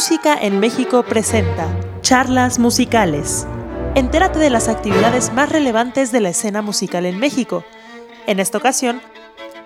Música 0.00 0.32
en 0.32 0.60
México 0.60 1.02
presenta 1.02 1.66
Charlas 2.00 2.58
Musicales. 2.58 3.46
Entérate 3.94 4.38
de 4.38 4.48
las 4.48 4.70
actividades 4.70 5.30
más 5.34 5.52
relevantes 5.52 6.10
de 6.10 6.20
la 6.20 6.30
escena 6.30 6.62
musical 6.62 7.04
en 7.04 7.18
México. 7.18 7.64
En 8.26 8.40
esta 8.40 8.56
ocasión, 8.56 9.02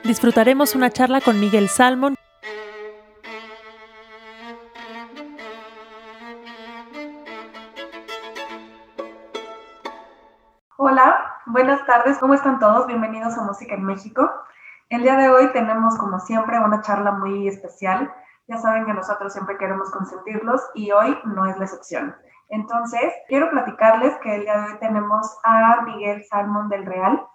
disfrutaremos 0.02 0.74
una 0.74 0.90
charla 0.90 1.20
con 1.20 1.38
Miguel 1.38 1.68
Salmon. 1.68 2.16
Hola, 10.76 11.14
buenas 11.46 11.86
tardes, 11.86 12.18
¿cómo 12.18 12.34
están 12.34 12.58
todos? 12.58 12.88
Bienvenidos 12.88 13.38
a 13.38 13.42
Música 13.42 13.76
en 13.76 13.84
México. 13.84 14.28
El 14.88 15.02
día 15.02 15.14
de 15.14 15.30
hoy 15.30 15.52
tenemos, 15.52 15.96
como 15.96 16.18
siempre, 16.18 16.58
una 16.58 16.80
charla 16.80 17.12
muy 17.12 17.46
especial 17.46 18.12
ya 18.46 18.58
saben 18.58 18.86
que 18.86 18.92
nosotros 18.92 19.32
siempre 19.32 19.56
queremos 19.56 19.90
consentirlos 19.90 20.60
y 20.74 20.90
hoy 20.92 21.18
no 21.24 21.46
es 21.46 21.56
la 21.58 21.64
excepción. 21.64 22.14
Entonces, 22.48 23.12
quiero 23.28 23.50
platicarles 23.50 24.16
que 24.18 24.34
el 24.34 24.42
día 24.42 24.58
de 24.58 24.72
hoy 24.72 24.78
tenemos 24.78 25.38
a 25.44 25.82
Miguel 25.82 26.24
Salmón 26.24 26.68
del 26.68 26.84
Real 26.84 27.26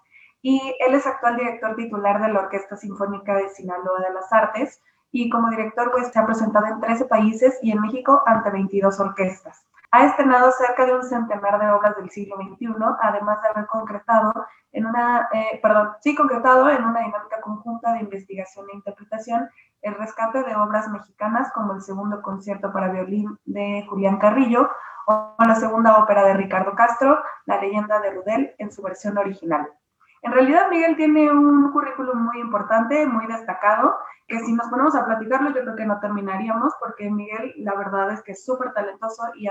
y 0.42 0.74
él 0.80 0.94
es 0.94 1.06
actual 1.06 1.36
director 1.36 1.76
titular 1.76 2.22
de 2.22 2.32
la 2.32 2.40
Orquesta 2.40 2.76
Sinfónica 2.76 3.34
de 3.34 3.48
Sinaloa 3.50 4.00
de 4.00 4.14
las 4.14 4.32
Artes 4.32 4.80
y 5.12 5.28
como 5.28 5.50
director 5.50 5.90
pues 5.90 6.08
se 6.08 6.18
ha 6.18 6.26
presentado 6.26 6.66
en 6.66 6.80
13 6.80 7.06
países 7.06 7.58
y 7.62 7.72
en 7.72 7.80
México 7.80 8.22
ante 8.26 8.50
22 8.50 9.00
orquestas. 9.00 9.66
Ha 9.90 10.06
estrenado 10.06 10.52
cerca 10.52 10.86
de 10.86 10.94
un 10.94 11.02
centenar 11.02 11.58
de 11.58 11.70
obras 11.70 11.96
del 11.96 12.10
siglo 12.10 12.36
XXI, 12.36 12.68
además 13.02 13.42
de 13.42 13.48
haber 13.48 13.66
concretado 13.66 14.32
en 14.70 14.86
una, 14.86 15.28
eh, 15.32 15.58
perdón, 15.60 15.90
sí 16.00 16.14
concretado 16.14 16.70
en 16.70 16.84
una 16.84 17.00
dinámica 17.00 17.40
conjunta 17.40 17.94
de 17.94 18.00
investigación 18.00 18.66
e 18.70 18.76
interpretación 18.76 19.50
el 19.82 19.94
rescate 19.94 20.42
de 20.42 20.56
obras 20.56 20.88
mexicanas 20.88 21.52
como 21.52 21.74
el 21.74 21.82
segundo 21.82 22.22
concierto 22.22 22.72
para 22.72 22.92
violín 22.92 23.38
de 23.44 23.86
Julián 23.88 24.18
Carrillo 24.18 24.70
o 25.06 25.34
la 25.38 25.54
segunda 25.54 25.98
ópera 25.98 26.24
de 26.24 26.34
Ricardo 26.34 26.74
Castro, 26.74 27.18
La 27.46 27.60
leyenda 27.60 28.00
de 28.00 28.10
Rudel, 28.10 28.54
en 28.58 28.70
su 28.70 28.82
versión 28.82 29.18
original. 29.18 29.68
En 30.22 30.32
realidad, 30.32 30.68
Miguel 30.70 30.96
tiene 30.96 31.30
un 31.30 31.72
currículum 31.72 32.22
muy 32.22 32.40
importante, 32.40 33.06
muy 33.06 33.26
destacado, 33.26 33.96
que 34.28 34.38
si 34.40 34.52
nos 34.52 34.68
ponemos 34.68 34.94
a 34.94 35.04
platicarlo, 35.04 35.50
yo 35.50 35.62
creo 35.62 35.76
que 35.76 35.86
no 35.86 35.98
terminaríamos, 35.98 36.74
porque 36.78 37.10
Miguel, 37.10 37.54
la 37.56 37.74
verdad 37.74 38.12
es 38.12 38.22
que 38.22 38.32
es 38.32 38.44
súper 38.44 38.72
talentoso 38.74 39.22
y 39.34 39.48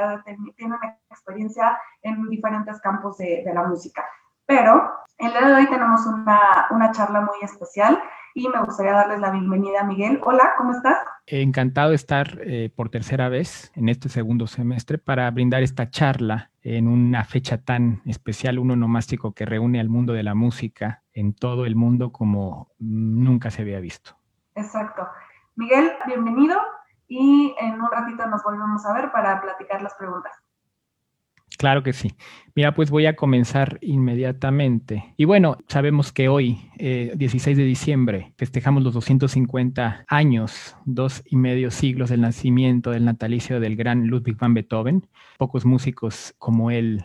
tiene 0.56 0.76
una 0.76 0.98
experiencia 1.10 1.78
en 2.04 2.30
diferentes 2.30 2.80
campos 2.82 3.18
de, 3.18 3.44
de 3.46 3.54
la 3.54 3.64
música. 3.64 4.06
Pero 4.50 4.92
el 5.20 5.30
día 5.30 5.48
de 5.48 5.54
hoy 5.54 5.68
tenemos 5.68 6.08
una, 6.08 6.66
una 6.72 6.92
charla 6.92 7.22
muy 7.22 7.38
especial 7.44 8.02
y 8.34 8.50
me 8.50 8.60
gustaría 8.64 8.94
darles 8.94 9.20
la 9.20 9.30
bienvenida 9.30 9.82
a 9.82 9.84
Miguel. 9.84 10.20
Hola, 10.24 10.54
¿cómo 10.58 10.72
estás? 10.72 10.98
Encantado 11.28 11.90
de 11.90 11.96
estar 11.96 12.40
eh, 12.42 12.74
por 12.76 12.90
tercera 12.90 13.30
vez 13.30 13.72
en 13.76 13.90
este 13.90 14.10
segundo 14.10 14.48
semestre 14.48 14.98
para 14.98 15.30
brindar 15.30 15.62
esta 15.62 15.92
charla 15.92 16.50
en 16.64 16.88
una 16.88 17.26
fecha 17.26 17.60
tan 17.60 18.02
especial, 18.08 18.58
un 18.58 18.72
onomástico 18.72 19.36
que 19.36 19.46
reúne 19.46 19.80
al 19.80 19.90
mundo 19.90 20.14
de 20.14 20.24
la 20.24 20.34
música 20.34 21.04
en 21.14 21.36
todo 21.36 21.68
el 21.68 21.76
mundo 21.76 22.12
como 22.12 22.72
nunca 22.80 23.52
se 23.52 23.62
había 23.62 23.80
visto. 23.80 24.18
Exacto. 24.56 25.08
Miguel, 25.58 25.92
bienvenido 26.08 26.60
y 27.08 27.56
en 27.60 27.80
un 27.80 27.92
ratito 27.92 28.26
nos 28.26 28.42
volvemos 28.42 28.84
a 28.88 28.94
ver 28.94 29.12
para 29.12 29.40
platicar 29.42 29.84
las 29.84 29.94
preguntas. 29.94 30.34
Claro 31.60 31.84
que 31.84 31.92
sí. 31.92 32.14
Mira, 32.56 32.74
pues 32.74 32.90
voy 32.90 33.06
a 33.06 33.18
comenzar 33.18 33.80
inmediatamente. 33.82 35.14
Y 35.18 35.26
bueno, 35.26 35.58
sabemos 35.68 36.14
que 36.14 36.30
hoy, 36.30 36.58
16 36.78 37.48
eh, 37.48 37.62
de 37.62 37.68
diciembre, 37.68 38.32
festejamos 38.38 38.82
los 38.82 38.94
250 38.94 40.06
años, 40.08 40.78
dos 40.86 41.22
y 41.26 41.36
medio 41.36 41.70
siglos 41.70 42.12
del 42.12 42.22
nacimiento 42.22 42.92
del 42.92 43.04
natalicio 43.04 43.60
del 43.60 43.76
gran 43.76 44.08
Ludwig 44.08 44.38
van 44.38 44.54
Beethoven. 44.54 45.06
Pocos 45.38 45.66
músicos 45.66 46.34
como 46.38 46.72
él 46.72 47.04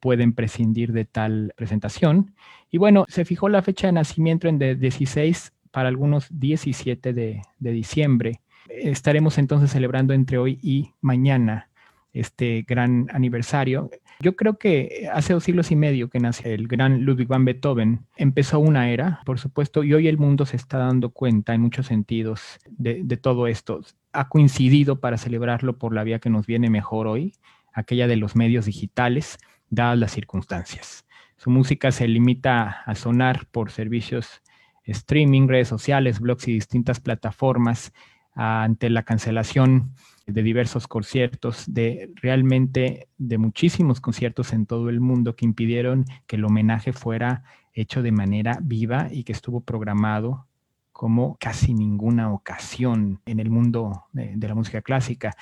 pueden 0.00 0.32
prescindir 0.32 0.92
de 0.94 1.04
tal 1.04 1.52
presentación. 1.54 2.34
Y 2.70 2.78
bueno, 2.78 3.04
se 3.08 3.26
fijó 3.26 3.50
la 3.50 3.60
fecha 3.60 3.88
de 3.88 3.92
nacimiento 3.92 4.48
en 4.48 4.58
de 4.58 4.74
16 4.74 5.52
para 5.70 5.90
algunos 5.90 6.28
17 6.30 7.12
de, 7.12 7.42
de 7.58 7.72
diciembre. 7.72 8.40
Estaremos 8.70 9.36
entonces 9.36 9.70
celebrando 9.70 10.14
entre 10.14 10.38
hoy 10.38 10.58
y 10.62 10.92
mañana 11.02 11.68
este 12.12 12.64
gran 12.66 13.08
aniversario. 13.12 13.90
Yo 14.20 14.36
creo 14.36 14.58
que 14.58 15.08
hace 15.12 15.32
dos 15.32 15.44
siglos 15.44 15.70
y 15.70 15.76
medio 15.76 16.10
que 16.10 16.20
nace 16.20 16.54
el 16.54 16.68
gran 16.68 17.04
Ludwig 17.04 17.26
van 17.26 17.44
Beethoven, 17.44 18.06
empezó 18.16 18.60
una 18.60 18.90
era, 18.90 19.20
por 19.24 19.38
supuesto, 19.38 19.82
y 19.82 19.94
hoy 19.94 20.08
el 20.08 20.18
mundo 20.18 20.46
se 20.46 20.56
está 20.56 20.78
dando 20.78 21.10
cuenta 21.10 21.54
en 21.54 21.62
muchos 21.62 21.86
sentidos 21.86 22.58
de, 22.68 23.02
todo 23.16 23.46
esto. 23.46 23.80
Ha 24.12 24.28
coincidido 24.28 25.00
para 25.00 25.16
celebrarlo 25.16 25.78
por 25.78 25.94
la 25.94 26.04
vía 26.04 26.18
que 26.18 26.30
nos 26.30 26.46
viene 26.46 26.70
mejor 26.70 27.06
hoy, 27.06 27.34
aquella 27.72 28.06
de 28.06 28.16
los 28.16 28.36
medios 28.36 28.66
digitales, 28.66 29.38
dadas 29.70 29.98
las 29.98 30.12
circunstancias. 30.12 31.06
Su 31.36 31.50
música 31.50 31.90
se 31.90 32.06
limita 32.06 32.82
a 32.84 32.94
sonar 32.94 33.46
por 33.50 33.70
servicios 33.70 34.42
streaming, 34.84 35.48
redes 35.48 35.68
sociales, 35.68 36.20
blogs 36.20 36.46
y 36.48 36.52
distintas 36.52 37.00
plataformas 37.00 37.92
ante 38.34 38.90
la 38.90 39.02
cancelación 39.02 39.94
de 40.26 40.42
diversos 40.42 40.86
conciertos, 40.86 41.64
de 41.66 42.10
realmente 42.16 43.08
de 43.18 43.38
muchísimos 43.38 44.00
conciertos 44.00 44.52
en 44.52 44.66
todo 44.66 44.88
el 44.88 45.00
mundo 45.00 45.36
que 45.36 45.44
impidieron 45.44 46.04
que 46.26 46.36
el 46.36 46.44
homenaje 46.44 46.92
fuera 46.92 47.44
hecho 47.74 48.02
de 48.02 48.12
manera 48.12 48.58
viva 48.62 49.08
y 49.10 49.24
que 49.24 49.32
estuvo 49.32 49.60
programado 49.60 50.46
como 50.92 51.36
casi 51.40 51.74
ninguna 51.74 52.32
ocasión 52.32 53.20
en 53.26 53.40
el 53.40 53.50
mundo 53.50 54.04
de, 54.12 54.36
la 54.36 54.54
música 54.54 54.82
clásica. 54.82 55.34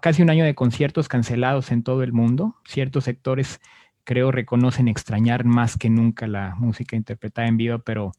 Casi 0.00 0.22
un 0.22 0.30
año 0.30 0.44
de 0.44 0.54
conciertos 0.54 1.08
cancelados 1.08 1.72
en 1.72 1.82
todo 1.82 2.02
el 2.02 2.12
mundo. 2.12 2.54
Ciertos 2.64 3.04
sectores 3.04 3.60
creo 4.04 4.30
reconocen 4.30 4.86
extrañar 4.86 5.44
más 5.44 5.76
que 5.76 5.90
nunca 5.90 6.28
la 6.28 6.54
música 6.54 6.94
interpretada 6.94 7.48
en 7.48 7.56
vivo, 7.56 7.78
pero 7.80 8.12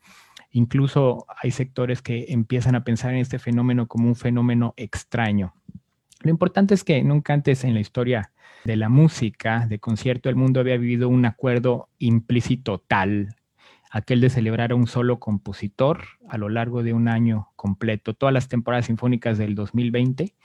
incluso 0.52 1.25
hay 1.41 1.52
sectores 1.52 2.02
que 2.02 2.25
empiezan 2.29 2.75
a 2.75 2.84
pensar 2.84 3.13
en 3.13 3.19
este 3.19 3.40
fenómeno 3.40 3.88
como 3.88 4.08
un 4.08 4.16
fenómeno 4.16 4.74
extraño. 4.75 5.53
Lo 6.22 6.30
importante 6.30 6.74
es 6.74 6.84
que 6.84 7.02
nunca 7.02 7.34
antes 7.34 7.63
en 7.63 7.74
la 7.74 7.80
historia 7.80 8.31
de 8.66 8.75
la 8.75 8.90
música, 8.90 9.66
de 9.68 9.80
concierto, 9.80 10.28
el 10.28 10.35
mundo 10.35 10.59
había 10.59 10.78
vivido 10.78 11.07
un 11.07 11.25
acuerdo 11.25 11.88
implícito 11.97 12.80
tal, 12.80 13.35
aquel 13.90 14.19
de 14.19 14.29
celebrar 14.29 14.74
a 14.74 14.75
un 14.75 14.88
solo 14.88 15.19
compositor 15.19 16.03
a 16.28 16.38
lo 16.38 16.50
largo 16.50 16.84
de 16.84 16.94
un 16.94 17.08
año 17.08 17.50
completo. 17.56 18.13
Todas 18.13 18.34
las 18.34 18.50
temporadas 18.50 18.88
sinfónicas 18.88 19.38
del 19.38 19.56
2020 19.56 20.35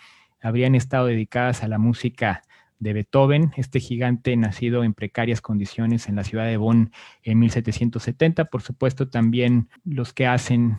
habrían 0.40 0.76
estado 0.76 1.06
dedicadas 1.06 1.64
a 1.64 1.68
la 1.68 1.78
música 1.78 2.42
de 2.78 2.92
Beethoven, 2.92 3.52
este 3.56 3.80
gigante 3.80 4.36
nacido 4.36 4.84
en 4.84 4.94
precarias 4.94 5.40
condiciones 5.40 6.08
en 6.08 6.16
la 6.16 6.24
ciudad 6.24 6.46
de 6.46 6.56
Bonn 6.56 6.92
en 7.22 7.38
1770. 7.40 8.44
Por 8.44 8.62
supuesto, 8.62 9.08
también 9.08 9.70
los 9.84 10.12
que 10.12 10.26
hacen 10.26 10.78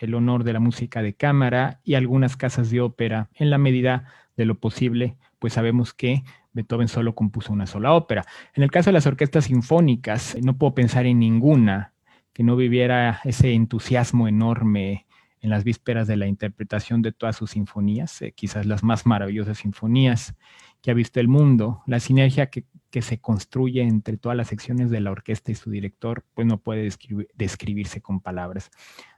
el 0.00 0.14
honor 0.14 0.44
de 0.44 0.52
la 0.52 0.60
música 0.60 1.02
de 1.02 1.14
cámara 1.14 1.80
y 1.82 1.94
algunas 1.94 2.36
casas 2.36 2.70
de 2.70 2.80
ópera 2.80 3.30
en 3.34 3.50
la 3.50 3.58
medida 3.58 4.04
de 4.36 4.44
lo 4.44 4.58
posible, 4.58 5.16
pues 5.38 5.54
sabemos 5.54 5.94
que 5.94 6.22
Beethoven 6.52 6.88
solo 6.88 7.14
compuso 7.14 7.52
una 7.52 7.66
sola 7.66 7.92
ópera. 7.92 8.24
En 8.54 8.62
el 8.62 8.70
caso 8.70 8.90
de 8.90 8.94
las 8.94 9.06
orquestas 9.06 9.44
sinfónicas, 9.44 10.36
no 10.42 10.56
puedo 10.56 10.74
pensar 10.74 11.06
en 11.06 11.18
ninguna 11.18 11.92
que 12.32 12.42
no 12.42 12.56
viviera 12.56 13.20
ese 13.24 13.52
entusiasmo 13.52 14.28
enorme 14.28 15.06
en 15.40 15.50
las 15.50 15.64
vísperas 15.64 16.06
de 16.06 16.16
la 16.16 16.26
interpretación 16.26 17.02
de 17.02 17.12
todas 17.12 17.36
sus 17.36 17.52
sinfonías, 17.52 18.20
eh, 18.22 18.32
quizás 18.32 18.66
las 18.66 18.82
más 18.82 19.06
maravillosas 19.06 19.58
sinfonías 19.58 20.34
que 20.82 20.90
ha 20.90 20.94
visto 20.94 21.20
el 21.20 21.28
mundo. 21.28 21.82
La 21.86 22.00
sinergia 22.00 22.50
que, 22.50 22.64
que, 22.90 23.02
se 23.02 23.20
construye 23.20 23.82
entre 23.82 24.16
todas 24.16 24.36
las 24.36 24.48
secciones 24.48 24.90
de 24.90 25.00
la 25.00 25.10
orquesta 25.10 25.52
y 25.52 25.54
su 25.54 25.70
director, 25.70 26.24
pues 26.34 26.46
no 26.46 26.58
puede 26.58 26.90
describirse 27.34 28.00
con 28.00 28.20
palabras 28.20 28.70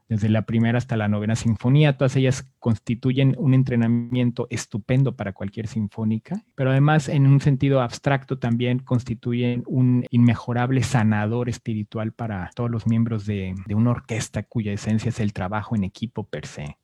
desde 0.09 0.29
la 0.29 0.43
primera 0.43 0.79
hasta 0.79 0.97
la 0.97 1.09
novena 1.09 1.37
sinfonía. 1.37 1.97
Todas 1.97 2.17
ellas 2.17 2.51
constituyen 2.59 3.35
un 3.39 3.55
entrenamiento 3.55 4.47
estupendo 4.51 5.17
para 5.17 5.33
cualquier 5.33 5.67
sinfónica, 5.67 6.43
pero 6.55 6.71
además 6.71 7.09
en 7.09 7.27
un 7.27 7.41
sentido 7.41 7.83
abstracto 7.83 8.39
también 8.39 8.79
constituyen 8.79 9.63
un 9.67 10.05
inmejorable 10.11 10.83
sanador 10.83 11.49
espiritual 11.49 12.13
para 12.13 12.51
todos 12.55 12.71
los 12.71 12.87
miembros 12.87 13.27
de, 13.27 13.55
una 13.69 13.91
orquesta 13.91 14.43
cuya 14.43 14.73
esencia 14.73 15.11
es 15.11 15.21
el 15.21 15.33
trabajo 15.33 15.77
en 15.77 15.85
equipo 15.85 16.25
per 16.25 16.47
se. 16.47 16.79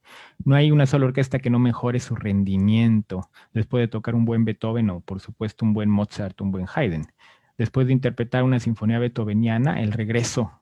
No 0.44 0.54
hay 0.54 0.70
una 0.70 0.86
sola 0.86 1.06
orquesta 1.06 1.38
que 1.38 1.50
no 1.50 1.58
mejore 1.58 2.00
su 2.00 2.14
rendimiento 2.14 3.30
después 3.52 3.80
de 3.82 3.88
tocar 3.88 4.14
un 4.14 4.24
buen 4.24 4.44
Beethoven 4.44 4.90
o 4.90 5.00
por 5.00 5.20
supuesto 5.20 5.64
un 5.64 5.72
buen 5.72 5.88
Mozart, 5.88 6.40
un 6.40 6.50
buen 6.50 6.66
Haydn. 6.72 7.06
Después 7.56 7.86
de 7.86 7.92
interpretar 7.92 8.42
una 8.42 8.58
sinfonía 8.58 8.98
beethoveniana, 8.98 9.80
el 9.80 9.92
regreso 9.92 10.52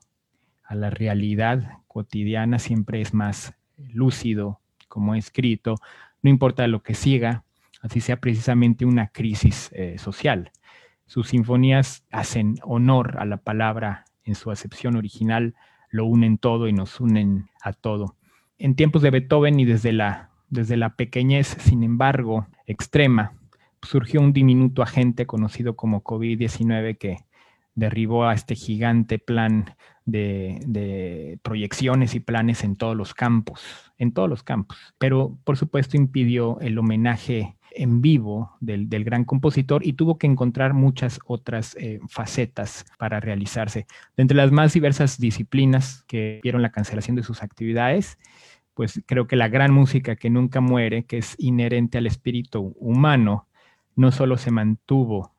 a 0.72 0.74
la 0.74 0.88
realidad 0.88 1.80
cotidiana 1.86 2.58
siempre 2.58 3.02
es 3.02 3.12
más 3.12 3.54
lúcido, 3.76 4.60
como 4.88 5.14
escrito, 5.14 5.74
no 6.22 6.30
importa 6.30 6.66
lo 6.66 6.82
que 6.82 6.94
siga, 6.94 7.44
así 7.82 8.00
sea 8.00 8.22
precisamente 8.22 8.86
una 8.86 9.08
crisis 9.08 9.70
eh, 9.74 9.98
social. 9.98 10.50
Sus 11.06 11.28
sinfonías 11.28 12.06
hacen 12.10 12.54
honor 12.62 13.18
a 13.18 13.26
la 13.26 13.36
palabra 13.36 14.06
en 14.24 14.34
su 14.34 14.50
acepción 14.50 14.96
original, 14.96 15.54
lo 15.90 16.06
unen 16.06 16.38
todo 16.38 16.68
y 16.68 16.72
nos 16.72 17.00
unen 17.00 17.50
a 17.62 17.74
todo. 17.74 18.16
En 18.56 18.74
tiempos 18.74 19.02
de 19.02 19.10
Beethoven 19.10 19.60
y 19.60 19.66
desde 19.66 19.92
la 19.92 20.30
Desde 20.48 20.76
la 20.76 20.96
pequeñez, 20.96 21.48
sin 21.48 21.82
embargo, 21.82 22.46
extrema, 22.66 23.34
surgió 23.82 24.20
un 24.20 24.32
diminuto 24.32 24.82
agente 24.82 25.26
conocido 25.26 25.76
como 25.76 26.02
COVID-19 26.02 26.96
que 26.96 27.16
derribó 27.74 28.24
a 28.24 28.34
este 28.34 28.54
gigante 28.54 29.18
plan 29.18 29.74
de, 30.04 31.38
proyecciones 31.42 32.14
y 32.14 32.20
planes 32.20 32.64
en 32.64 32.76
todos 32.76 32.96
los 32.96 33.14
campos, 33.14 33.64
en 33.98 34.12
todos 34.12 34.28
los 34.28 34.42
campos. 34.42 34.76
Pero 34.98 35.38
por 35.44 35.56
supuesto 35.56 35.96
impidió 35.96 36.58
el 36.60 36.78
homenaje 36.78 37.56
en 37.74 38.02
vivo 38.02 38.56
del, 38.60 38.86
gran 39.04 39.24
compositor 39.24 39.86
y 39.86 39.94
tuvo 39.94 40.18
que 40.18 40.26
encontrar 40.26 40.74
muchas 40.74 41.18
otras 41.26 41.76
eh, 41.80 42.00
facetas 42.08 42.84
para 42.98 43.20
realizarse. 43.20 43.86
De 44.16 44.22
entre 44.22 44.36
las 44.36 44.52
más 44.52 44.74
diversas 44.74 45.18
disciplinas 45.18 46.04
que 46.06 46.40
vieron 46.42 46.62
la 46.62 46.72
cancelación 46.72 47.16
de 47.16 47.22
sus 47.22 47.42
actividades, 47.42 48.18
pues 48.74 49.02
creo 49.06 49.26
que 49.26 49.36
la 49.36 49.48
gran 49.48 49.72
música 49.72 50.16
que 50.16 50.30
nunca 50.30 50.60
muere, 50.60 51.04
que 51.04 51.18
es 51.18 51.34
inherente 51.38 51.98
al 51.98 52.06
espíritu 52.06 52.74
humano, 52.78 53.48
no 53.96 54.10
solo 54.12 54.38
se 54.38 54.50
mantuvo 54.50 55.34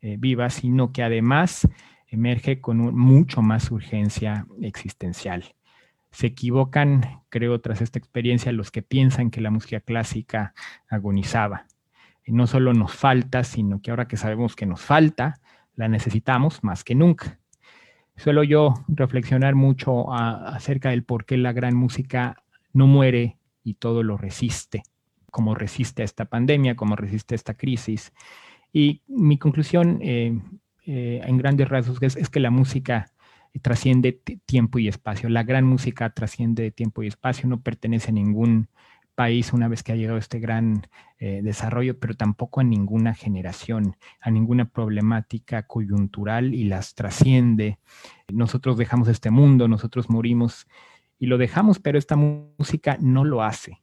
eh, 0.00 0.16
viva, 0.18 0.50
sino 0.50 0.92
que 0.92 1.02
además 1.02 1.68
emerge 2.08 2.60
con 2.60 2.78
mucho 2.96 3.42
más 3.42 3.70
urgencia 3.70 4.46
existencial. 4.62 5.54
Se 6.10 6.28
equivocan, 6.28 7.22
creo, 7.28 7.60
tras 7.60 7.80
esta 7.82 7.98
experiencia, 7.98 8.52
los 8.52 8.70
que 8.70 8.82
piensan 8.82 9.30
que 9.30 9.40
la 9.40 9.50
música 9.50 9.80
clásica 9.80 10.54
agonizaba. 10.88 11.66
No 12.26 12.46
solo 12.46 12.72
nos 12.72 12.94
falta, 12.94 13.44
sino 13.44 13.80
que 13.80 13.90
ahora 13.90 14.08
que 14.08 14.16
sabemos 14.16 14.56
que 14.56 14.66
nos 14.66 14.80
falta, 14.80 15.40
la 15.74 15.88
necesitamos 15.88 16.64
más 16.64 16.84
que 16.84 16.94
nunca. 16.94 17.38
Suelo 18.16 18.42
yo 18.42 18.74
reflexionar 18.88 19.54
mucho 19.54 20.12
acerca 20.12 20.90
del 20.90 21.04
por 21.04 21.26
qué 21.26 21.36
la 21.36 21.52
gran 21.52 21.76
música 21.76 22.42
no 22.72 22.86
muere 22.86 23.36
y 23.62 23.74
todo 23.74 24.02
lo 24.02 24.16
resiste, 24.16 24.84
como 25.30 25.54
resiste 25.54 26.02
a 26.02 26.04
esta 26.06 26.24
pandemia, 26.24 26.76
como 26.76 26.96
resiste 26.96 27.34
a 27.34 27.36
esta 27.36 27.54
crisis. 27.54 28.12
Y 28.72 29.02
mi 29.06 29.38
conclusión 29.38 29.98
eh, 30.00 30.38
eh, 30.86 31.20
en 31.24 31.36
grandes 31.36 31.68
rasgos 31.68 31.98
es, 32.00 32.30
que 32.30 32.38
la 32.38 32.50
música 32.50 33.12
trasciende 33.60 34.12
tiempo 34.46 34.78
y 34.78 34.86
espacio. 34.86 35.28
La 35.28 35.42
gran 35.42 35.64
música 35.64 36.10
trasciende 36.10 36.70
tiempo 36.70 37.02
y 37.02 37.08
espacio, 37.08 37.48
no 37.48 37.60
pertenece 37.60 38.10
a 38.10 38.14
ningún 38.14 38.68
país 39.16 39.52
una 39.52 39.66
vez 39.66 39.82
que 39.82 39.92
ha 39.92 39.96
llegado 39.96 40.18
este 40.18 40.38
gran 40.38 40.86
eh, 41.18 41.40
desarrollo, 41.42 41.98
pero 41.98 42.14
tampoco 42.14 42.60
a 42.60 42.64
ninguna 42.64 43.14
generación, 43.14 43.96
a 44.20 44.30
ninguna 44.30 44.66
problemática 44.66 45.66
coyuntural 45.66 46.54
y 46.54 46.64
las 46.64 46.94
trasciende. 46.94 47.78
Nosotros 48.28 48.76
dejamos 48.76 49.08
este 49.08 49.30
mundo, 49.30 49.66
nosotros 49.66 50.08
morimos 50.08 50.68
y 51.18 51.26
lo 51.26 51.36
dejamos, 51.38 51.80
pero 51.80 51.98
esta 51.98 52.14
música 52.14 52.96
no 53.00 53.24
lo 53.24 53.42
hace. 53.42 53.80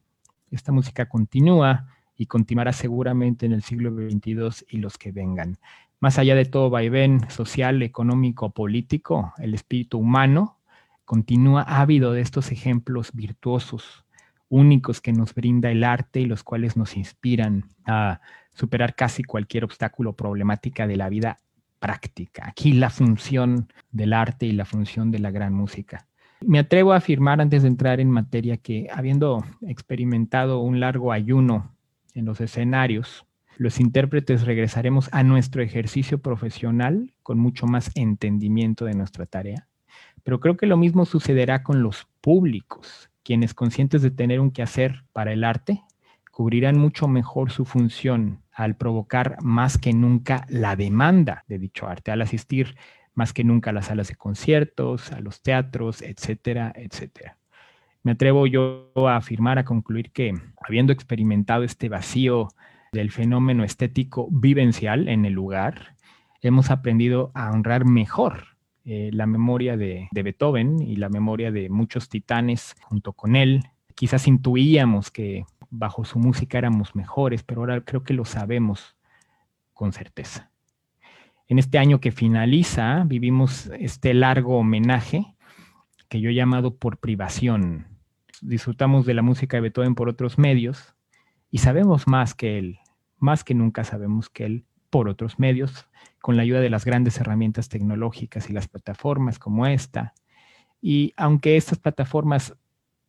Esta 0.50 0.72
música 0.72 1.06
continúa 1.06 1.88
y 2.16 2.26
continuará 2.26 2.72
seguramente 2.72 3.44
en 3.44 3.52
el 3.52 3.62
siglo 3.62 3.90
XXII 3.90 4.66
y 4.68 4.78
los 4.78 4.98
que 4.98 5.12
vengan. 5.12 5.58
Más 6.04 6.18
allá 6.18 6.34
de 6.34 6.44
todo 6.44 6.68
vaivén 6.68 7.30
social, 7.30 7.82
económico, 7.82 8.50
político, 8.50 9.32
el 9.38 9.54
espíritu 9.54 9.96
humano 9.96 10.58
continúa 11.06 11.62
ávido 11.62 12.12
de 12.12 12.20
estos 12.20 12.52
ejemplos 12.52 13.12
virtuosos, 13.14 14.04
únicos 14.50 15.00
que 15.00 15.14
nos 15.14 15.34
brinda 15.34 15.70
el 15.70 15.82
arte 15.82 16.20
y 16.20 16.26
los 16.26 16.44
cuales 16.44 16.76
nos 16.76 16.98
inspiran 16.98 17.70
a 17.86 18.20
superar 18.52 18.94
casi 18.94 19.24
cualquier 19.24 19.64
obstáculo 19.64 20.12
problemática 20.12 20.86
de 20.86 20.96
la 20.96 21.08
vida 21.08 21.38
práctica. 21.78 22.48
Aquí 22.48 22.74
la 22.74 22.90
función 22.90 23.72
del 23.90 24.12
arte 24.12 24.44
y 24.44 24.52
la 24.52 24.66
función 24.66 25.10
de 25.10 25.20
la 25.20 25.30
gran 25.30 25.54
música. 25.54 26.06
Me 26.42 26.58
atrevo 26.58 26.92
a 26.92 26.96
afirmar 26.98 27.40
antes 27.40 27.62
de 27.62 27.68
entrar 27.68 27.98
en 27.98 28.10
materia 28.10 28.58
que 28.58 28.88
habiendo 28.92 29.42
experimentado 29.62 30.60
un 30.60 30.80
largo 30.80 31.12
ayuno 31.12 31.74
en 32.12 32.26
los 32.26 32.42
escenarios, 32.42 33.24
los 33.56 33.80
intérpretes 33.80 34.44
regresaremos 34.44 35.08
a 35.12 35.22
nuestro 35.22 35.62
ejercicio 35.62 36.18
profesional 36.18 37.12
con 37.22 37.38
mucho 37.38 37.66
más 37.66 37.90
entendimiento 37.94 38.84
de 38.84 38.94
nuestra 38.94 39.26
tarea. 39.26 39.68
Pero 40.22 40.40
creo 40.40 40.56
que 40.56 40.66
lo 40.66 40.76
mismo 40.76 41.04
sucederá 41.04 41.62
con 41.62 41.82
los 41.82 42.06
públicos, 42.20 43.10
quienes 43.22 43.54
conscientes 43.54 44.02
de 44.02 44.10
tener 44.10 44.40
un 44.40 44.50
quehacer 44.50 45.04
para 45.12 45.32
el 45.32 45.44
arte, 45.44 45.82
cubrirán 46.30 46.78
mucho 46.78 47.06
mejor 47.06 47.52
su 47.52 47.64
función 47.64 48.42
al 48.52 48.76
provocar 48.76 49.36
más 49.42 49.78
que 49.78 49.92
nunca 49.92 50.46
la 50.48 50.74
demanda 50.76 51.44
de 51.46 51.58
dicho 51.58 51.86
arte, 51.86 52.10
al 52.10 52.22
asistir 52.22 52.76
más 53.14 53.32
que 53.32 53.44
nunca 53.44 53.70
a 53.70 53.72
las 53.72 53.86
salas 53.86 54.08
de 54.08 54.16
conciertos, 54.16 55.12
a 55.12 55.20
los 55.20 55.42
teatros, 55.42 56.02
etcétera, 56.02 56.72
etcétera. 56.74 57.38
Me 58.02 58.12
atrevo 58.12 58.46
yo 58.46 58.92
a 58.96 59.16
afirmar, 59.16 59.58
a 59.58 59.64
concluir 59.64 60.10
que 60.10 60.34
habiendo 60.60 60.92
experimentado 60.92 61.62
este 61.62 61.88
vacío 61.88 62.48
del 62.94 63.10
fenómeno 63.10 63.64
estético 63.64 64.28
vivencial 64.30 65.08
en 65.08 65.26
el 65.26 65.34
lugar, 65.34 65.96
hemos 66.40 66.70
aprendido 66.70 67.30
a 67.34 67.50
honrar 67.50 67.84
mejor 67.84 68.56
eh, 68.84 69.10
la 69.12 69.26
memoria 69.26 69.76
de, 69.76 70.08
de, 70.12 70.22
Beethoven 70.22 70.80
y 70.80 70.96
la 70.96 71.08
memoria 71.08 71.50
de 71.50 71.68
muchos 71.68 72.08
titanes 72.08 72.76
junto 72.82 73.12
con 73.12 73.36
él. 73.36 73.64
Quizás 73.94 74.28
intuíamos 74.28 75.10
que 75.10 75.44
bajo 75.70 76.04
su 76.04 76.18
música 76.18 76.56
éramos 76.56 76.94
mejores, 76.94 77.42
pero 77.42 77.62
ahora 77.62 77.80
creo 77.82 78.04
que 78.04 78.14
lo 78.14 78.24
sabemos 78.24 78.96
con 79.72 79.92
certeza. 79.92 80.50
En 81.48 81.58
este 81.58 81.78
año 81.78 82.00
que 82.00 82.12
finaliza, 82.12 83.04
vivimos 83.04 83.70
este 83.78 84.14
largo 84.14 84.58
homenaje 84.58 85.34
que 86.08 86.20
yo 86.20 86.30
he 86.30 86.34
llamado 86.34 86.76
por 86.76 86.98
privación. 86.98 87.86
Disfrutamos 88.40 89.04
de 89.04 89.14
la 89.14 89.22
música 89.22 89.56
de 89.56 89.62
Beethoven 89.62 89.94
por 89.94 90.08
otros 90.08 90.38
medios 90.38 90.94
y 91.50 91.58
sabemos 91.58 92.06
más 92.06 92.34
que 92.34 92.58
él 92.58 92.78
más 93.24 93.42
que 93.42 93.54
nunca 93.54 93.82
sabemos 93.82 94.28
que 94.28 94.44
él, 94.44 94.64
por 94.90 95.08
otros 95.08 95.38
medios, 95.38 95.88
con 96.20 96.36
la 96.36 96.42
ayuda 96.42 96.60
de 96.60 96.70
las 96.70 96.84
grandes 96.84 97.18
herramientas 97.18 97.68
tecnológicas 97.68 98.48
y 98.48 98.52
las 98.52 98.68
plataformas 98.68 99.38
como 99.38 99.66
esta, 99.66 100.14
y 100.80 101.14
aunque 101.16 101.56
estas 101.56 101.78
plataformas 101.78 102.54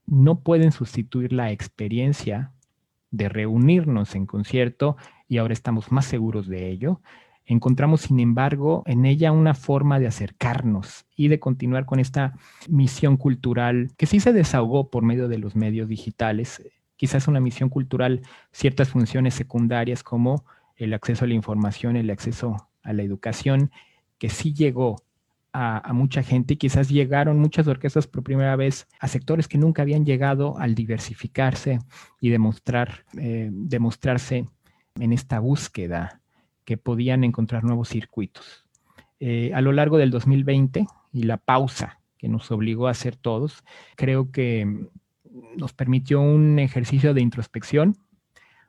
no 0.08 0.40
pueden 0.40 0.72
sustituir 0.72 1.34
la 1.34 1.52
experiencia 1.52 2.54
de 3.12 3.28
reunirnos 3.28 4.16
en 4.16 4.26
concierto, 4.26 4.96
y 5.28 5.38
ahora 5.38 5.54
estamos 5.54 5.92
más 5.92 6.06
seguros 6.06 6.48
de 6.48 6.70
ello, 6.70 7.02
encontramos, 7.46 8.02
sin 8.02 8.20
embargo, 8.20 8.84
en 8.86 9.06
ella 9.06 9.32
una 9.32 9.54
forma 9.54 10.00
de 10.00 10.08
acercarnos 10.08 11.06
y 11.16 11.28
de 11.28 11.40
continuar 11.40 11.86
con 11.86 12.00
esta 12.00 12.38
misión 12.70 13.18
cultural 13.18 13.92
que 13.98 14.06
sí 14.06 14.20
se 14.20 14.34
desahogó 14.34 14.90
por 14.90 15.04
medio 15.04 15.28
de 15.28 15.38
los 15.38 15.56
medios 15.56 15.90
digitales, 15.90 16.62
quizás 16.98 17.28
una 17.28 17.40
misión 17.40 17.70
cultural 17.70 18.22
ciertas 18.52 18.90
funciones 18.90 19.34
secundarias 19.34 20.04
como 20.04 20.46
el 20.76 20.94
acceso 20.94 21.26
a 21.26 21.28
la 21.28 21.34
información, 21.34 21.96
el 21.96 22.10
acceso 22.10 22.70
a 22.84 22.94
la 22.94 23.04
educación, 23.04 23.72
que 24.18 24.30
sí 24.30 24.54
llegó 24.54 24.98
a, 25.58 25.94
mucha 25.94 26.22
gente 26.22 26.58
quizás 26.58 26.90
llegaron 26.90 27.40
muchas 27.40 27.66
orquestas 27.68 28.08
por 28.08 28.24
primera 28.24 28.58
vez 28.58 28.88
a 29.00 29.08
sectores 29.08 29.48
que 29.48 29.58
nunca 29.58 29.84
habían 29.84 30.06
llegado 30.06 30.58
al 30.58 30.76
diversificarse 30.76 31.80
y 32.20 32.30
demostrar, 32.30 33.06
eh, 33.18 33.50
demostrarse 33.54 34.50
en 35.00 35.14
esta 35.14 35.40
búsqueda 35.40 36.20
que 36.66 36.76
podían 36.76 37.24
encontrar 37.24 37.64
nuevos 37.64 37.88
circuitos. 37.88 38.66
Eh, 39.22 39.52
a 39.54 39.62
lo 39.62 39.72
largo 39.72 39.98
del 39.98 40.12
2020 40.12 40.88
y 41.14 41.24
la 41.24 41.38
pausa 41.38 42.02
que 42.18 42.28
nos 42.28 42.52
obligó 42.52 42.88
a 42.88 42.92
hacer 42.92 43.16
todos, 43.16 43.64
creo 43.96 44.32
que 44.32 44.90
nos 45.58 45.74
permitió 45.74 46.22
un 46.22 46.60
ejercicio 46.60 47.14
de 47.14 47.22
introspección, 47.22 47.96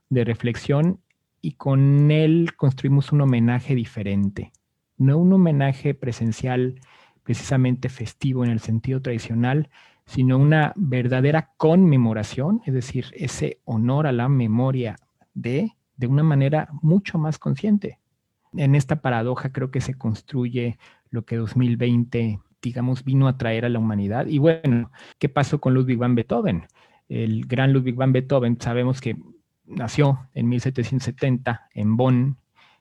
de 0.09 0.25
reflexión, 0.25 1.01
y 1.41 1.53
con 1.53 2.11
él 2.11 2.55
construimos 2.57 3.13
un 3.13 3.21
homenaje 3.21 3.75
diferente. 3.75 4.53
No 4.97 5.19
un 5.19 5.33
homenaje 5.33 5.95
presencial 5.95 6.81
precisamente 7.23 7.89
festivo 7.89 8.45
en 8.45 8.51
el 8.51 8.61
sentido 8.61 9.03
tradicional, 9.03 9.69
sino 10.07 10.39
una 10.39 10.73
verdadera 10.77 11.53
conmemoración, 11.57 12.63
es 12.65 12.73
decir, 12.73 13.07
ese 13.13 13.61
honor 13.65 14.07
a 14.07 14.13
la 14.13 14.29
memoria 14.29 14.97
de, 15.35 15.73
de 15.97 16.07
una 16.07 16.23
manera 16.23 16.69
mucho 16.83 17.19
más 17.19 17.39
consciente. 17.39 17.99
En 18.53 18.75
esta 18.75 19.03
paradoja 19.03 19.51
creo 19.51 19.71
que 19.71 19.81
se 19.81 19.95
construye 19.95 20.79
lo 21.11 21.25
que 21.25 21.37
2020 21.37 22.39
digamos, 22.67 23.05
vino 23.05 23.29
a 23.29 23.39
traer 23.39 23.65
a 23.65 23.69
la 23.69 23.79
humanidad. 23.79 24.27
Y 24.27 24.39
bueno, 24.39 24.91
¿qué 25.21 25.29
pasó 25.29 25.61
con 25.61 25.73
Ludwig 25.73 25.99
van 25.99 26.17
Beethoven? 26.17 26.67
El 27.09 27.47
gran 27.47 27.73
Ludwig 27.73 27.95
van 27.95 28.13
Beethoven, 28.13 28.59
sabemos 28.61 29.01
que 29.01 29.17
nació 29.65 30.29
en 30.35 30.49
1770 30.49 31.69
en 31.75 31.97
Bonn, 31.97 32.39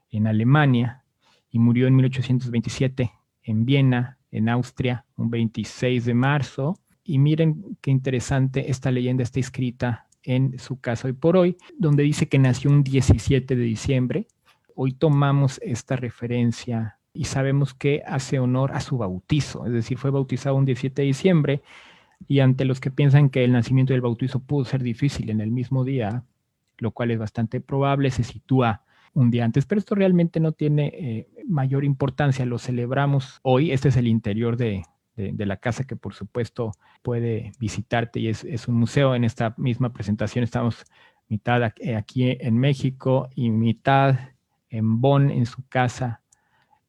en 0.09 0.25
Alemania, 0.25 1.03
y 1.51 1.59
murió 1.59 1.85
en 1.85 1.95
1827 1.95 3.11
en 3.43 3.65
Viena, 3.65 4.17
en 4.31 4.49
Austria, 4.49 5.05
un 5.17 5.29
26 5.29 6.05
de 6.05 6.13
marzo. 6.15 6.79
Y 7.03 7.19
miren 7.19 7.77
qué 7.79 7.91
interesante, 7.91 8.71
esta 8.71 8.89
leyenda 8.91 9.21
está 9.21 9.39
escrita 9.39 10.07
en 10.23 10.57
su 10.57 10.79
caso 10.79 11.07
hoy 11.07 11.13
por 11.13 11.37
hoy, 11.37 11.57
donde 11.77 12.01
dice 12.01 12.27
que 12.27 12.39
nació 12.39 12.71
un 12.71 12.83
17 12.83 13.55
de 13.55 13.63
diciembre. 13.63 14.27
Hoy 14.73 14.93
tomamos 14.93 15.59
esta 15.63 15.95
referencia 15.95 16.94
y 17.15 17.25
sabemos 17.25 17.73
que 17.73 18.03
hace 18.05 18.39
honor 18.39 18.73
a 18.73 18.81
su 18.81 18.97
bautizo, 18.97 19.65
es 19.65 19.71
decir, 19.71 19.97
fue 19.97 20.11
bautizado 20.11 20.55
un 20.55 20.65
17 20.65 21.01
de 21.01 21.05
diciembre, 21.07 21.61
Y 22.27 22.39
ante 22.39 22.65
los 22.65 22.79
que 22.79 22.91
piensan 22.91 23.29
que 23.29 23.43
el 23.43 23.51
nacimiento 23.51 23.93
y 23.93 23.95
el 23.95 24.01
bautizo 24.01 24.39
pudo 24.39 24.65
ser 24.65 24.81
difícil 24.81 25.29
en 25.29 25.41
el 25.41 25.51
mismo 25.51 25.83
día, 25.83 26.23
lo 26.77 26.91
cual 26.91 27.11
es 27.11 27.19
bastante 27.19 27.61
probable, 27.61 28.09
se 28.09 28.23
sitúa 28.23 28.83
un 29.13 29.31
día 29.31 29.45
antes, 29.45 29.65
pero 29.65 29.79
esto 29.79 29.95
realmente 29.95 30.39
no 30.39 30.51
tiene 30.53 30.91
eh, 30.93 31.27
mayor 31.47 31.83
importancia, 31.83 32.45
lo 32.45 32.57
celebramos 32.57 33.39
hoy, 33.43 33.71
este 33.71 33.89
es 33.89 33.97
el 33.97 34.07
interior 34.07 34.57
de, 34.57 34.83
la 35.17 35.57
casa 35.57 35.85
que 35.85 35.95
por 35.95 36.13
supuesto 36.13 36.71
puede 37.01 37.53
visitarte 37.59 38.19
y 38.19 38.27
es, 38.27 38.43
es, 38.43 38.67
un 38.67 38.75
museo. 38.75 39.15
En 39.15 39.23
esta 39.23 39.53
misma 39.57 39.93
presentación 39.93 40.43
estamos 40.43 40.85
mitad 41.29 41.63
aquí 41.63 42.37
en 42.39 42.57
México 42.57 43.29
y 43.33 43.49
mitad 43.49 44.17
en 44.69 44.99
Bonn, 44.99 45.31
en 45.31 45.45
su 45.45 45.65
casa, 45.67 46.21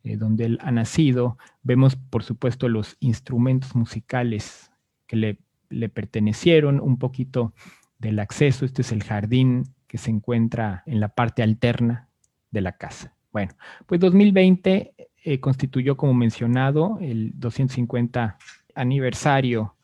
eh, 0.07 0.17
donde 0.17 0.45
él 0.45 0.59
ha 0.63 0.71
nacido. 0.71 1.37
Vemos 1.63 1.97
por 1.97 2.23
supuesto 2.23 2.69
los 2.69 2.97
instrumentos 3.01 3.75
musicales 3.75 4.71
que 5.07 5.17
le, 5.17 5.39
le 5.69 5.89
pertenecieron, 5.89 6.81
un 6.81 6.97
poquito 6.99 7.53
del 7.99 8.21
acceso. 8.21 8.65
Este 8.65 8.83
es 8.83 8.93
el 8.93 9.03
jardín 9.03 9.65
que 9.89 9.99
se 9.99 10.13
encuentra 10.13 10.85
en 10.87 11.01
la 11.01 11.09
parte 11.09 11.43
alterna 11.43 12.09
de 12.53 12.61
la 12.61 12.73
casa. 12.73 13.15
Bueno, 13.33 13.53
pues 13.87 14.01
2020 14.01 14.95
eh, 15.25 15.41
constituyó, 15.41 15.97
como 15.97 16.15
mencionado, 16.15 16.99
el 17.01 17.33
250 17.35 18.39
aniversario 18.77 19.75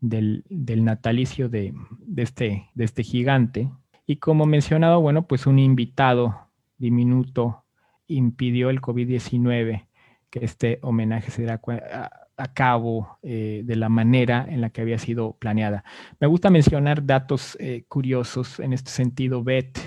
del, 0.00 0.44
natalicio 0.48 1.50
de, 1.50 1.74
este, 2.16 2.70
de 2.74 2.84
este 2.84 3.02
gigante. 3.02 3.70
Y 4.06 4.16
como 4.16 4.46
mencionado, 4.46 5.02
bueno, 5.02 5.26
pues 5.26 5.46
un 5.46 5.58
invitado 5.58 6.48
diminuto 6.78 7.64
impidió 8.08 8.70
el 8.70 8.80
COVID-19 8.80 9.86
que 10.30 10.44
este 10.44 10.78
homenaje 10.82 11.30
se 11.30 11.42
diera 11.42 11.60
a, 12.36 12.54
cabo 12.54 13.18
eh, 13.22 13.62
de 13.64 13.76
la 13.76 13.88
manera 13.88 14.46
en 14.48 14.60
la 14.60 14.70
que 14.70 14.80
había 14.80 14.98
sido 14.98 15.32
planeada. 15.32 15.84
Me 16.20 16.26
gusta 16.26 16.50
mencionar 16.50 17.04
datos 17.04 17.56
eh, 17.60 17.84
curiosos 17.88 18.60
en 18.60 18.72
este 18.72 18.90
sentido. 18.90 19.42
Bet, 19.42 19.78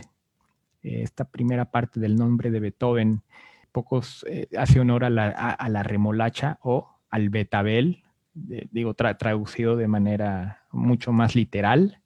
eh, 0.83 1.03
esta 1.03 1.25
primera 1.25 1.65
parte 1.65 1.99
del 1.99 2.15
nombre 2.15 2.51
de 2.51 2.59
Beethoven, 2.59 3.21
pocos 3.71 4.25
hace 4.57 4.79
honor 4.79 5.05
a 5.05 5.09
la, 5.09 5.83
remolacha 5.83 6.59
o 6.61 6.89
al 7.09 7.29
betabel, 7.29 8.03
digo 8.33 8.93
traducido 8.95 9.77
de 9.77 9.87
manera 9.87 10.63
mucho 10.71 11.13
más 11.13 11.35
literal 11.35 12.01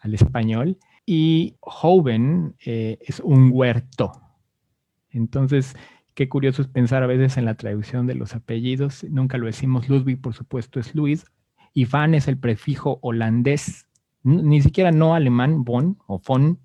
al 0.00 0.14
español. 0.14 0.78
Y 1.06 1.56
Hoven 1.60 2.54
eh, 2.64 2.98
es 3.00 3.20
un 3.20 3.50
huerto. 3.52 4.12
Entonces, 5.10 5.76
qué 6.14 6.28
curioso 6.28 6.62
es 6.62 6.68
pensar 6.68 7.02
a 7.02 7.06
veces 7.06 7.36
en 7.36 7.44
la 7.44 7.54
traducción 7.54 8.06
de 8.06 8.14
los 8.14 8.34
apellidos. 8.34 9.04
Nunca 9.04 9.38
lo 9.38 9.46
decimos 9.46 9.88
Ludwig, 9.88 10.20
por 10.20 10.34
supuesto, 10.34 10.80
es 10.80 10.94
Luis. 10.94 11.24
Y 11.72 11.84
Van 11.84 12.14
es 12.14 12.28
el 12.28 12.38
prefijo 12.38 12.98
holandés, 13.02 13.86
ni 14.22 14.60
siquiera 14.60 14.90
no 14.90 15.14
alemán, 15.14 15.64
von 15.64 15.98
o 16.06 16.20
von, 16.20 16.58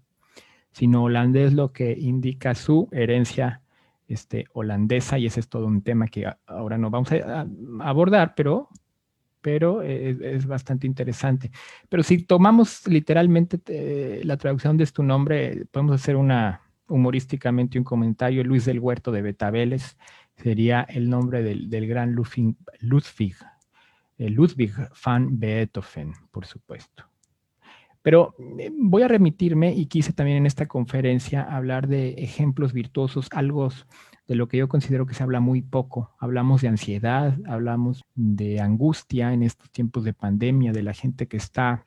sino 0.72 1.04
holandés, 1.04 1.54
lo 1.54 1.72
que 1.72 1.96
indica 1.98 2.56
su 2.56 2.90
herencia 2.92 3.62
este, 4.08 4.46
holandesa, 4.54 5.18
y 5.18 5.26
ese 5.26 5.40
es 5.40 5.48
todo 5.48 5.66
un 5.68 5.82
tema 5.82 6.08
que 6.08 6.28
ahora 6.46 6.78
no 6.78 6.90
vamos 6.90 7.12
a, 7.12 7.48
abordar, 7.80 8.34
pero, 8.36 8.70
pero 9.42 9.82
es, 9.82 10.46
bastante 10.46 10.88
interesante. 10.88 11.52
Pero 11.88 12.04
si 12.04 12.24
tomamos 12.24 12.86
literalmente 12.88 13.60
eh, 13.68 14.22
la 14.24 14.38
traducción 14.38 14.76
de 14.76 14.84
este 14.84 15.02
nombre, 15.04 15.66
podemos 15.72 15.96
hacer 15.96 16.16
una 16.16 16.65
humorísticamente 16.88 17.78
un 17.78 17.84
comentario, 17.84 18.44
Luis 18.44 18.66
del 18.66 18.80
Huerto 18.80 19.12
de 19.12 19.22
Betabeles, 19.22 19.98
sería 20.38 20.82
el 20.82 21.10
nombre 21.10 21.44
del, 21.44 21.88
gran 21.88 22.14
Ludwig, 22.14 22.56
Ludwig, 22.80 23.36
eh, 24.18 24.30
Ludwig 24.30 24.74
van 25.04 25.40
Beethoven, 25.40 26.14
por 26.32 26.46
supuesto. 26.46 27.06
Pero 28.02 28.36
eh, 28.60 28.72
voy 28.72 29.02
a 29.02 29.08
remitirme 29.08 29.74
y 29.74 29.88
quise 29.88 30.14
también 30.14 30.38
en 30.38 30.46
esta 30.46 30.68
conferencia 30.68 31.42
hablar 31.42 31.88
de 31.88 32.10
ejemplos 32.10 32.72
virtuosos, 32.72 33.28
algo 33.32 33.70
de 34.28 34.36
lo 34.36 34.48
que 34.48 34.58
yo 34.58 34.68
considero 34.68 35.06
que 35.06 35.16
se 35.16 35.24
habla 35.24 35.40
muy 35.40 35.62
poco. 35.62 36.14
Hablamos 36.20 36.62
de 36.62 36.68
ansiedad, 36.68 37.38
hablamos 37.48 38.04
de 38.14 38.60
angustia 38.60 39.34
en 39.34 39.44
estos 39.44 39.72
tiempos 39.72 40.04
de 40.04 40.14
pandemia, 40.14 40.72
de 40.72 40.84
la 40.84 40.94
gente 40.94 41.28
que 41.28 41.38
está, 41.38 41.86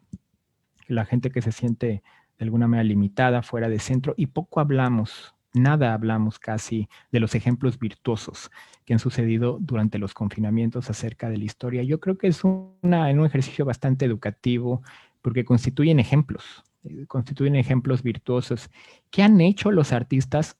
la 0.89 1.05
gente 1.05 1.31
que 1.31 1.43
se 1.43 1.53
siente 1.53 2.03
de 2.39 2.45
alguna 2.45 2.69
manera 2.69 2.85
limitada, 2.85 3.43
fuera 3.43 3.69
de 3.69 3.79
centro, 3.79 4.15
y 4.17 4.27
poco 4.27 4.61
hablamos, 4.61 5.35
nada 5.55 5.93
hablamos 5.93 6.39
casi 6.39 6.89
de 7.11 7.21
los 7.21 7.35
ejemplos 7.35 7.79
virtuosos 7.79 8.51
que 8.85 8.93
han 8.93 8.99
sucedido 8.99 9.59
durante 9.61 9.99
los 9.99 10.15
confinamientos 10.15 10.89
acerca 10.91 11.29
de 11.29 11.39
la 11.39 11.45
historia. 11.45 11.83
Yo 11.83 12.01
creo 12.01 12.17
que 12.17 12.29
es 12.29 12.45
una, 12.45 13.11
en 13.11 13.19
un 13.19 13.27
ejercicio 13.27 13.65
bastante 13.65 14.05
educativo, 14.05 14.83
porque 15.21 15.45
constituyen 15.45 15.99
ejemplos, 15.99 16.63
eh, 16.85 17.07
constituyen 17.07 17.57
ejemplos 17.57 18.03
virtuosos. 18.03 18.71
¿Qué 19.11 19.23
han 19.23 19.41
hecho 19.41 19.73
los 19.73 19.93
artistas 19.93 20.57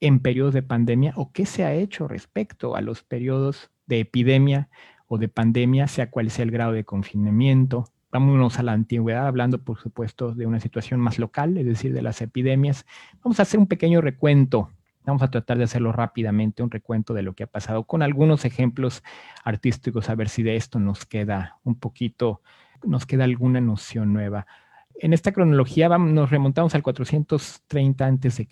en 0.00 0.20
periodos 0.20 0.54
de 0.54 0.62
pandemia 0.62 1.12
o 1.16 1.30
qué 1.32 1.44
se 1.44 1.64
ha 1.64 1.74
hecho 1.74 2.08
respecto 2.08 2.74
a 2.74 2.80
los 2.80 3.02
periodos 3.02 3.70
de 3.86 4.00
epidemia 4.00 4.68
o 5.06 5.18
de 5.18 5.28
pandemia, 5.28 5.86
sea 5.86 6.10
cual 6.10 6.30
sea 6.30 6.44
el 6.44 6.50
grado 6.50 6.72
de 6.72 6.84
confinamiento? 6.84 7.84
Vámonos 8.12 8.58
a 8.58 8.62
la 8.62 8.72
antigüedad, 8.72 9.26
hablando 9.26 9.62
por 9.62 9.78
supuesto 9.78 10.34
de 10.34 10.46
una 10.46 10.60
situación 10.60 11.00
más 11.00 11.18
local, 11.18 11.56
es 11.56 11.66
decir, 11.66 11.92
de 11.92 12.02
las 12.02 12.20
epidemias. 12.20 12.86
Vamos 13.22 13.38
a 13.38 13.42
hacer 13.42 13.60
un 13.60 13.66
pequeño 13.66 14.00
recuento 14.00 14.70
Vamos 15.04 15.22
a 15.22 15.30
tratar 15.30 15.56
de 15.58 15.64
hacerlo 15.64 15.92
rápidamente, 15.92 16.62
un 16.62 16.70
recuento 16.70 17.14
de 17.14 17.22
lo 17.22 17.34
que 17.34 17.44
ha 17.44 17.46
pasado 17.46 17.84
con 17.84 18.02
algunos 18.02 18.44
ejemplos 18.44 19.02
artísticos, 19.44 20.10
a 20.10 20.14
ver 20.14 20.28
si 20.28 20.42
de 20.42 20.56
esto 20.56 20.78
nos 20.78 21.06
queda 21.06 21.58
un 21.64 21.74
poquito 21.74 22.42
nos 22.84 23.06
queda 23.06 23.24
alguna 23.24 23.60
noción 23.60 24.12
nueva. 24.12 24.46
En 24.94 25.12
esta 25.12 25.32
cronología 25.32 25.88
nos 25.88 26.30
remontamos 26.30 26.74
al 26.74 26.82
430 26.82 28.06
a.C. 28.06 28.48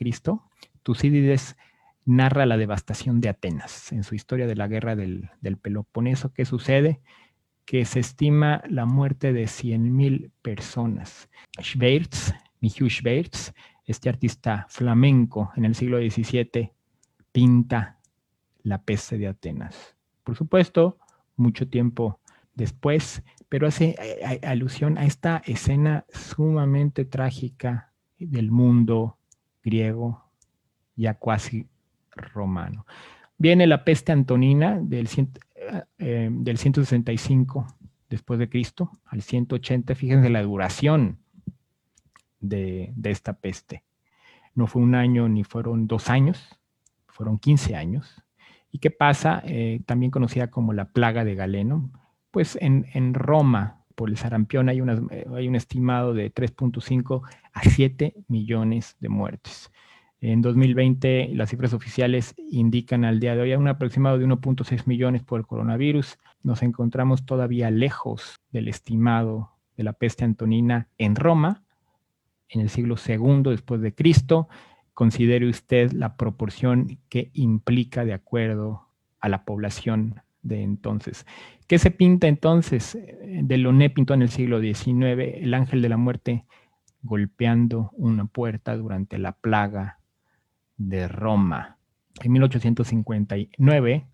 Tucídides 0.82 1.56
narra 2.04 2.44
la 2.44 2.56
devastación 2.56 3.20
de 3.20 3.28
Atenas 3.28 3.92
en 3.92 4.02
su 4.02 4.14
historia 4.14 4.46
de 4.46 4.56
la 4.56 4.68
guerra 4.68 4.96
del, 4.96 5.30
Peloponeso. 5.62 6.32
¿Qué 6.32 6.44
sucede? 6.44 7.00
Que 7.68 7.84
se 7.84 8.00
estima 8.00 8.62
la 8.70 8.86
muerte 8.86 9.34
de 9.34 9.44
100.000 9.44 10.30
personas. 10.40 11.28
Schweitz, 11.60 12.32
Mihu 12.62 12.88
Schweitz, 12.88 13.52
este 13.84 14.08
artista 14.08 14.64
flamenco 14.70 15.52
en 15.54 15.66
el 15.66 15.74
siglo 15.74 15.98
XVII, 15.98 16.72
pinta 17.30 17.98
la 18.62 18.80
peste 18.80 19.18
de 19.18 19.28
Atenas. 19.28 19.94
Por 20.24 20.34
supuesto, 20.34 20.96
mucho 21.36 21.68
tiempo 21.68 22.20
después, 22.54 23.22
pero 23.50 23.66
hace 23.66 23.96
eh, 24.00 24.40
alusión 24.44 24.96
a 24.96 25.04
esta 25.04 25.42
escena 25.44 26.06
sumamente 26.08 27.04
trágica 27.04 27.92
del 28.18 28.50
mundo 28.50 29.18
griego, 29.62 30.24
ya 30.96 31.12
cuasi 31.18 31.66
romano. 32.12 32.86
Viene 33.36 33.66
la 33.66 33.84
peste 33.84 34.10
antonina 34.10 34.80
del, 34.80 35.06
eh, 35.98 36.28
del 36.30 36.58
165 36.58 37.66
después 38.08 38.38
de 38.38 38.48
Cristo 38.48 38.90
al 39.06 39.22
180. 39.22 39.94
Fíjense 39.94 40.30
la 40.30 40.42
duración 40.42 41.18
de, 42.40 42.92
esta 43.04 43.34
peste. 43.34 43.84
No 44.54 44.66
fue 44.66 44.82
un 44.82 44.94
año 44.94 45.28
ni 45.28 45.44
fueron 45.44 45.86
dos 45.86 46.10
años, 46.10 46.58
fueron 47.06 47.38
15 47.38 47.76
años. 47.76 48.22
¿Y 48.70 48.78
qué 48.78 48.90
pasa? 48.90 49.42
Eh, 49.44 49.80
también 49.86 50.10
conocida 50.10 50.50
como 50.50 50.72
la 50.72 50.86
plaga 50.86 51.24
de 51.24 51.34
Galeno 51.34 51.90
pues 52.30 52.58
en, 52.60 53.14
Roma, 53.14 53.84
por 53.94 54.10
el 54.10 54.16
sarampión, 54.16 54.68
hay, 54.68 54.80
hay 54.80 55.48
un 55.48 55.56
estimado 55.56 56.14
de 56.14 56.32
3.5 56.32 57.22
a 57.52 57.62
7 57.62 58.14
millones 58.28 58.96
de 59.00 59.08
muertes. 59.08 59.72
En 60.20 60.42
2020, 60.42 61.30
las 61.34 61.50
cifras 61.50 61.72
oficiales 61.74 62.34
indican 62.50 63.04
al 63.04 63.20
día 63.20 63.36
de 63.36 63.42
hoy 63.42 63.54
un 63.54 63.68
aproximado 63.68 64.18
de 64.18 64.26
1.6 64.26 64.86
millones 64.86 65.22
por 65.22 65.38
el 65.38 65.46
coronavirus. 65.46 66.18
Nos 66.42 66.62
encontramos 66.62 67.24
todavía 67.24 67.70
lejos 67.70 68.40
del 68.50 68.66
estimado 68.66 69.52
de 69.76 69.84
la 69.84 69.92
peste 69.92 70.24
antonina 70.24 70.88
en 70.98 71.14
Roma, 71.14 71.62
en 72.48 72.62
el 72.62 72.68
siglo 72.68 72.96
II 72.96 73.42
después 73.44 73.80
de 73.80 73.94
Cristo. 73.94 74.48
Considere 74.92 75.48
usted 75.48 75.92
la 75.92 76.16
proporción 76.16 76.98
que 77.08 77.30
implica 77.34 78.04
de 78.04 78.14
acuerdo 78.14 78.88
a 79.20 79.28
la 79.28 79.44
población 79.44 80.22
de 80.42 80.64
entonces. 80.64 81.26
¿Qué 81.68 81.78
se 81.78 81.92
pinta 81.92 82.26
entonces? 82.26 82.96
Eh, 82.96 83.42
de 83.44 83.58
Loné 83.58 83.90
pintó 83.90 84.14
en 84.14 84.22
el 84.22 84.30
siglo 84.30 84.60
XIX 84.60 85.36
el 85.36 85.54
ángel 85.54 85.80
de 85.80 85.88
la 85.88 85.96
muerte 85.96 86.44
golpeando 87.02 87.90
una 87.92 88.24
puerta 88.24 88.76
durante 88.76 89.18
la 89.18 89.30
plaga 89.30 89.97
de 90.78 91.08
Roma. 91.08 91.76
En 92.22 92.32
1859 92.32 94.06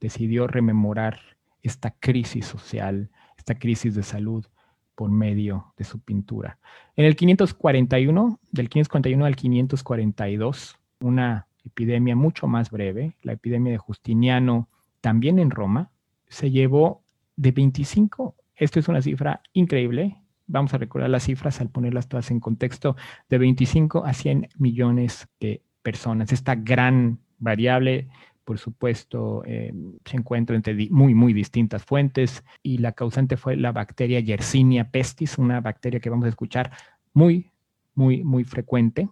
decidió 0.00 0.46
rememorar 0.46 1.20
esta 1.62 1.92
crisis 1.92 2.46
social, 2.46 3.10
esta 3.36 3.58
crisis 3.58 3.94
de 3.94 4.02
salud 4.02 4.46
por 4.94 5.10
medio 5.10 5.72
de 5.76 5.84
su 5.84 6.00
pintura. 6.00 6.58
En 6.94 7.06
el 7.06 7.16
541, 7.16 8.38
del 8.50 8.68
541 8.68 9.24
al 9.24 9.36
542, 9.36 10.78
una 11.00 11.46
epidemia 11.64 12.16
mucho 12.16 12.46
más 12.46 12.70
breve, 12.70 13.16
la 13.22 13.32
epidemia 13.32 13.72
de 13.72 13.78
Justiniano 13.78 14.68
también 15.00 15.38
en 15.38 15.50
Roma, 15.50 15.90
se 16.28 16.50
llevó 16.50 17.02
de 17.36 17.52
25 17.52 18.34
Esto 18.54 18.78
es 18.78 18.88
una 18.88 19.00
cifra 19.00 19.42
increíble. 19.54 20.18
Vamos 20.50 20.74
a 20.74 20.78
recordar 20.78 21.10
las 21.10 21.24
cifras 21.24 21.60
al 21.60 21.70
ponerlas 21.70 22.08
todas 22.08 22.30
en 22.32 22.40
contexto 22.40 22.96
de 23.28 23.38
25 23.38 24.04
a 24.04 24.12
100 24.12 24.48
millones 24.58 25.28
de 25.38 25.62
personas. 25.80 26.32
Esta 26.32 26.56
gran 26.56 27.20
variable, 27.38 28.08
por 28.44 28.58
supuesto, 28.58 29.44
eh, 29.46 29.72
se 30.04 30.16
encuentra 30.16 30.56
entre 30.56 30.74
muy, 30.90 31.14
muy 31.14 31.32
distintas 31.32 31.84
fuentes 31.84 32.42
y 32.64 32.78
la 32.78 32.92
causante 32.92 33.36
fue 33.36 33.56
la 33.56 33.70
bacteria 33.70 34.18
Yersinia 34.18 34.90
pestis, 34.90 35.38
una 35.38 35.60
bacteria 35.60 36.00
que 36.00 36.10
vamos 36.10 36.26
a 36.26 36.30
escuchar 36.30 36.72
muy, 37.12 37.52
muy, 37.94 38.24
muy 38.24 38.42
frecuente 38.42 39.08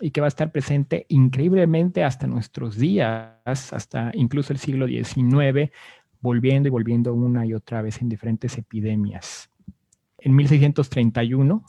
y 0.00 0.10
que 0.10 0.20
va 0.20 0.26
a 0.26 0.34
estar 0.34 0.50
presente 0.50 1.06
increíblemente 1.08 2.02
hasta 2.02 2.26
nuestros 2.26 2.76
días, 2.76 3.36
hasta 3.44 4.10
incluso 4.14 4.52
el 4.52 4.58
siglo 4.58 4.88
XIX, 4.88 5.70
volviendo 6.20 6.68
y 6.68 6.70
volviendo 6.70 7.14
una 7.14 7.46
y 7.46 7.54
otra 7.54 7.80
vez 7.80 8.02
en 8.02 8.08
diferentes 8.08 8.58
epidemias. 8.58 9.50
En 10.22 10.36
1631, 10.36 11.64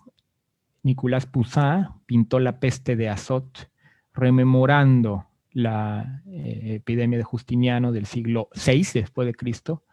Nicolás 0.83 1.25
Poussin 1.25 1.87
pintó 2.05 2.39
la 2.39 2.59
peste 2.59 2.95
de 2.95 3.09
Azot, 3.09 3.69
rememorando 4.13 5.27
la 5.51 6.21
eh, 6.27 6.75
epidemia 6.75 7.17
de 7.17 7.23
Justiniano 7.23 7.91
del 7.91 8.05
siglo 8.05 8.49
VI 8.53 8.85
después 8.93 9.25
de 9.25 9.35
Cristo, 9.35 9.83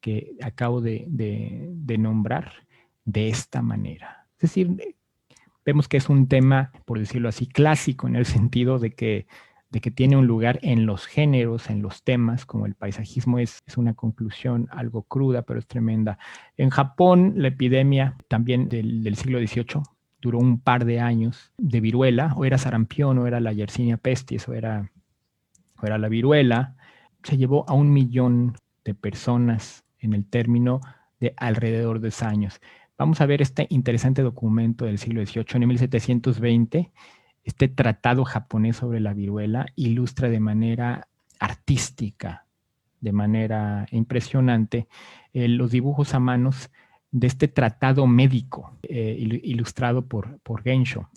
que 0.00 0.36
acabo 0.42 0.80
de, 0.80 1.04
de 1.08 1.98
nombrar 1.98 2.52
de 3.04 3.28
esta 3.28 3.60
manera. 3.60 4.26
Es 4.34 4.42
decir, 4.42 4.96
vemos 5.64 5.88
que 5.88 5.98
es 5.98 6.08
un 6.08 6.26
tema, 6.26 6.72
por 6.86 6.98
decirlo 6.98 7.28
así, 7.28 7.46
clásico 7.46 8.08
en 8.08 8.16
el 8.16 8.24
sentido 8.24 8.78
de 8.78 8.92
que, 8.92 9.26
de 9.70 9.80
que 9.80 9.90
tiene 9.90 10.16
un 10.16 10.26
lugar 10.26 10.58
en 10.62 10.84
los 10.84 11.06
géneros, 11.06 11.70
en 11.70 11.80
los 11.80 12.02
temas, 12.02 12.44
como 12.44 12.66
el 12.66 12.74
paisajismo 12.74 13.38
es, 13.38 13.60
es 13.66 13.76
una 13.76 13.94
conclusión 13.94 14.68
algo 14.72 15.02
cruda, 15.04 15.42
pero 15.42 15.60
es 15.60 15.66
tremenda. 15.66 16.18
En 16.56 16.70
Japón, 16.70 17.34
la 17.36 17.48
epidemia 17.48 18.16
también 18.28 18.68
del, 18.68 19.14
siglo 19.16 19.38
XVIII 19.38 19.82
duró 20.20 20.38
un 20.38 20.60
par 20.60 20.84
de 20.84 21.00
años 21.00 21.52
de 21.56 21.80
viruela, 21.80 22.34
o 22.36 22.44
era 22.44 22.58
sarampión, 22.58 23.18
o 23.18 23.26
era 23.26 23.38
la 23.38 23.52
Yersinia 23.52 23.96
pestis, 23.96 24.48
o 24.48 24.54
era, 24.54 24.90
o 25.80 25.86
era 25.86 25.98
la 25.98 26.08
viruela. 26.08 26.76
Se 27.22 27.36
llevó 27.36 27.64
a 27.68 27.72
un 27.72 27.92
millón 27.92 28.56
de 28.84 28.94
personas 28.94 29.84
en 30.00 30.14
el 30.14 30.26
término 30.26 30.80
de 31.20 31.32
alrededor 31.36 32.00
de 32.00 32.08
10 32.08 32.22
años. 32.24 32.60
Vamos 32.98 33.20
a 33.20 33.26
ver 33.26 33.40
este 33.40 33.66
interesante 33.70 34.20
documento 34.20 34.84
del 34.84 34.98
siglo 34.98 35.24
XVIII, 35.24 35.62
en 35.62 35.68
1720. 35.68 36.90
Este 37.44 37.68
tratado 37.68 38.24
japonés 38.24 38.76
sobre 38.76 39.00
la 39.00 39.14
viruela 39.14 39.66
ilustra 39.76 40.28
de 40.28 40.40
manera 40.40 41.08
artística, 41.38 42.44
de 43.00 43.12
manera 43.12 43.86
impresionante, 43.90 44.88
eh, 45.32 45.48
los 45.48 45.70
dibujos 45.70 46.14
a 46.14 46.20
manos 46.20 46.70
de 47.12 47.26
este 47.26 47.48
tratado 47.48 48.06
médico 48.06 48.76
eh, 48.82 49.16
ilustrado 49.42 50.06
por, 50.06 50.38
por 50.40 50.62
Gensho, 50.62 51.08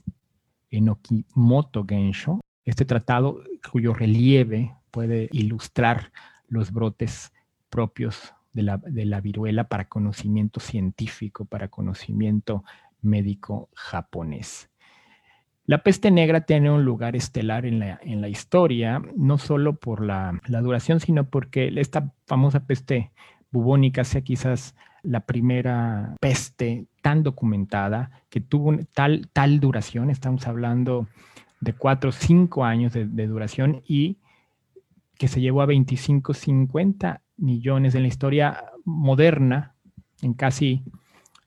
Enokimoto 0.71 1.85
Gensho. 1.85 2.39
Este 2.65 2.85
tratado 2.85 3.43
cuyo 3.71 3.93
relieve 3.93 4.73
puede 4.91 5.29
ilustrar 5.31 6.11
los 6.47 6.71
brotes 6.71 7.33
propios 7.69 8.33
de 8.53 8.61
la, 9.05 9.21
viruela 9.21 9.67
para 9.67 9.89
conocimiento 9.89 10.59
científico, 10.59 11.45
para 11.45 11.69
conocimiento 11.69 12.63
médico 13.01 13.69
japonés. 13.73 14.69
La 15.65 15.77
peste 15.77 16.11
negra 16.11 16.41
tiene 16.41 16.69
un 16.69 16.83
lugar 16.83 17.15
estelar 17.15 17.65
en 17.65 17.79
la, 17.79 17.99
en 18.03 18.19
la 18.19 18.27
historia, 18.27 19.01
no 19.15 19.37
solo 19.37 19.75
por 19.75 20.03
la, 20.03 20.39
duración, 20.47 20.99
sino 20.99 21.29
porque 21.29 21.71
esta 21.77 22.11
famosa 22.25 22.65
peste 22.65 23.11
bubónica 23.49 24.03
sea 24.03 24.21
quizás 24.21 24.75
la 25.03 25.21
primera 25.21 26.15
peste 26.19 26.87
tan 27.01 27.23
documentada 27.23 28.11
que 28.29 28.41
tuvo 28.41 28.77
tal, 28.93 29.29
tal 29.31 29.59
duración, 29.61 30.09
estamos 30.09 30.47
hablando 30.47 31.07
de 31.61 31.73
cuatro 31.73 32.09
o 32.09 32.13
cinco 32.13 32.65
años 32.65 32.91
de, 32.91 33.05
de, 33.05 33.27
duración 33.27 33.83
y 33.87 34.17
que 35.17 35.29
se 35.29 35.39
llevó 35.39 35.61
a 35.61 35.65
25, 35.65 36.33
50 36.33 37.21
millones 37.37 37.95
en 37.95 38.01
la 38.01 38.07
historia 38.09 38.65
moderna, 38.83 39.75
en 40.21 40.33
casi, 40.33 40.83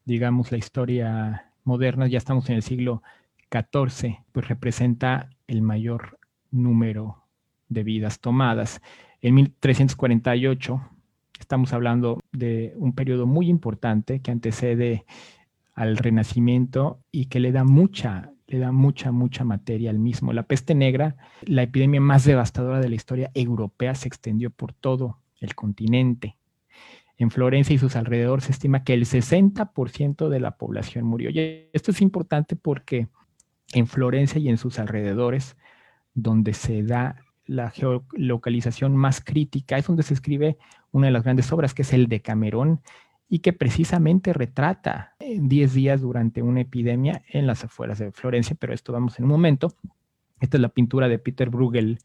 digamos, 0.06 0.52
la 0.52 0.58
historia 0.58 1.52
moderna, 1.64 2.06
ya 2.06 2.16
estamos 2.16 2.48
en 2.48 2.56
el 2.56 2.62
siglo 2.62 3.02
XIV, 3.50 4.18
pues 4.32 4.48
representa 4.48 5.30
el 5.46 5.62
mayor 5.62 6.18
número 6.50 7.24
de 7.68 7.82
vidas 7.82 8.20
tomadas. 8.20 8.80
En 9.20 9.34
1348 9.34 10.80
estamos 11.38 11.72
hablando 11.72 12.20
de 12.32 12.74
un 12.76 12.94
periodo 12.94 13.26
muy 13.26 13.48
importante 13.48 14.20
que 14.20 14.30
antecede 14.30 15.04
al 15.74 15.96
Renacimiento 15.96 17.00
y 17.12 17.26
que 17.26 17.40
le 17.40 17.52
da 17.52 17.64
mucha, 17.64 18.32
le 18.46 18.58
da 18.58 18.72
mucha, 18.72 19.12
mucha 19.12 19.44
materia 19.44 19.90
al 19.90 19.98
mismo. 19.98 20.32
La 20.32 20.44
peste 20.44 20.74
negra, 20.74 21.16
la 21.42 21.62
epidemia 21.62 22.00
más 22.00 22.24
devastadora 22.24 22.80
de 22.80 22.88
la 22.88 22.94
historia 22.94 23.30
europea, 23.34 23.94
se 23.94 24.08
extendió 24.08 24.50
por 24.50 24.72
todo 24.72 25.18
el 25.40 25.54
continente. 25.54 26.36
En 27.18 27.30
Florencia 27.30 27.74
y 27.74 27.78
sus 27.78 27.96
alrededores 27.96 28.44
se 28.44 28.52
estima 28.52 28.84
que 28.84 28.94
el 28.94 29.04
60% 29.04 30.28
de 30.28 30.40
la 30.40 30.56
población 30.56 31.04
murió. 31.04 31.30
Y 31.30 31.68
esto 31.72 31.90
es 31.90 32.00
importante 32.00 32.56
porque 32.56 33.08
en 33.72 33.86
Florencia 33.86 34.40
y 34.40 34.48
en 34.48 34.58
sus 34.58 34.78
alrededores, 34.78 35.56
donde 36.14 36.54
se 36.54 36.82
da 36.82 37.16
la 37.46 37.70
geolocalización 37.70 38.96
más 38.96 39.20
crítica, 39.20 39.78
es 39.78 39.86
donde 39.86 40.02
se 40.02 40.14
escribe 40.14 40.58
una 40.90 41.06
de 41.06 41.12
las 41.12 41.24
grandes 41.24 41.52
obras, 41.52 41.74
que 41.74 41.82
es 41.82 41.92
el 41.92 42.08
Decamerón, 42.08 42.80
y 43.28 43.40
que 43.40 43.52
precisamente 43.52 44.32
retrata 44.32 45.14
en 45.18 45.48
10 45.48 45.74
días 45.74 46.00
durante 46.00 46.42
una 46.42 46.60
epidemia 46.60 47.22
en 47.28 47.46
las 47.46 47.64
afueras 47.64 47.98
de 47.98 48.12
Florencia, 48.12 48.56
pero 48.58 48.72
esto 48.72 48.92
vamos 48.92 49.18
en 49.18 49.24
un 49.24 49.30
momento. 49.30 49.74
Esta 50.40 50.56
es 50.56 50.60
la 50.60 50.68
pintura 50.68 51.08
de 51.08 51.18
Peter 51.18 51.50
Bruegel, 51.50 51.98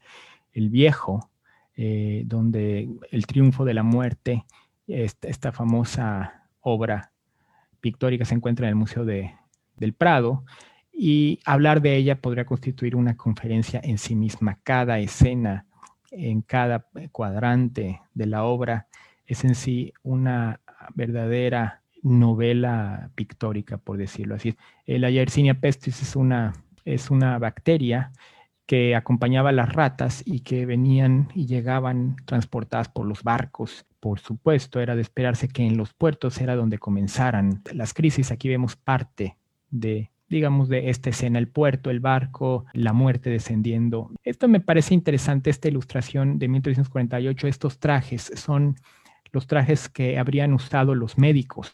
el 0.52 0.68
viejo, 0.68 1.30
eh, 1.76 2.24
donde 2.26 2.88
el 3.10 3.26
triunfo 3.26 3.64
de 3.64 3.74
la 3.74 3.82
muerte, 3.82 4.44
esta, 4.86 5.52
famosa 5.52 6.48
obra 6.60 7.12
pictórica 7.80 8.24
se 8.24 8.34
encuentra 8.34 8.66
en 8.66 8.70
el 8.70 8.76
Museo 8.76 9.04
de, 9.04 9.34
del 9.76 9.92
Prado, 9.92 10.44
y 10.92 11.40
hablar 11.44 11.80
de 11.80 11.96
ella 11.96 12.20
podría 12.20 12.44
constituir 12.44 12.94
una 12.94 13.16
conferencia 13.16 13.80
en 13.82 13.98
sí 13.98 14.14
misma. 14.14 14.58
Cada 14.62 14.98
escena, 14.98 15.66
en 16.10 16.42
cada 16.42 16.86
cuadrante 17.10 18.02
de 18.14 18.26
la 18.26 18.44
obra, 18.44 18.86
es 19.26 19.44
en 19.44 19.54
sí 19.54 19.92
una 20.02 20.60
verdadera 20.94 21.82
novela 22.02 23.10
pictórica, 23.14 23.78
por 23.78 23.96
decirlo 23.96 24.34
así. 24.34 24.56
La 24.86 25.10
Yersinia 25.10 25.54
pestis 25.54 26.02
es 26.02 26.16
una, 26.16 26.52
es 26.84 27.10
una 27.10 27.38
bacteria 27.38 28.12
que 28.66 28.94
acompañaba 28.94 29.50
a 29.50 29.52
las 29.52 29.72
ratas 29.72 30.22
y 30.24 30.40
que 30.40 30.66
venían 30.66 31.28
y 31.34 31.46
llegaban 31.46 32.16
transportadas 32.24 32.88
por 32.88 33.06
los 33.06 33.22
barcos. 33.22 33.86
Por 34.00 34.18
supuesto, 34.18 34.80
era 34.80 34.94
de 34.94 35.02
esperarse 35.02 35.48
que 35.48 35.64
en 35.64 35.76
los 35.76 35.92
puertos 35.92 36.40
era 36.40 36.56
donde 36.56 36.78
comenzaran 36.78 37.62
las 37.72 37.94
crisis. 37.94 38.30
Aquí 38.30 38.48
vemos 38.48 38.76
parte 38.76 39.36
de 39.70 40.10
digamos, 40.32 40.68
de 40.68 40.90
esta 40.90 41.10
escena, 41.10 41.38
el 41.38 41.48
puerto, 41.48 41.90
el 41.90 42.00
barco, 42.00 42.64
la 42.72 42.92
muerte 42.92 43.30
descendiendo. 43.30 44.10
Esto 44.24 44.48
me 44.48 44.60
parece 44.60 44.94
interesante, 44.94 45.50
esta 45.50 45.68
ilustración 45.68 46.38
de 46.38 46.48
1348, 46.48 47.46
estos 47.46 47.78
trajes 47.78 48.32
son 48.34 48.76
los 49.30 49.46
trajes 49.46 49.88
que 49.88 50.18
habrían 50.18 50.52
usado 50.52 50.94
los 50.94 51.18
médicos 51.18 51.72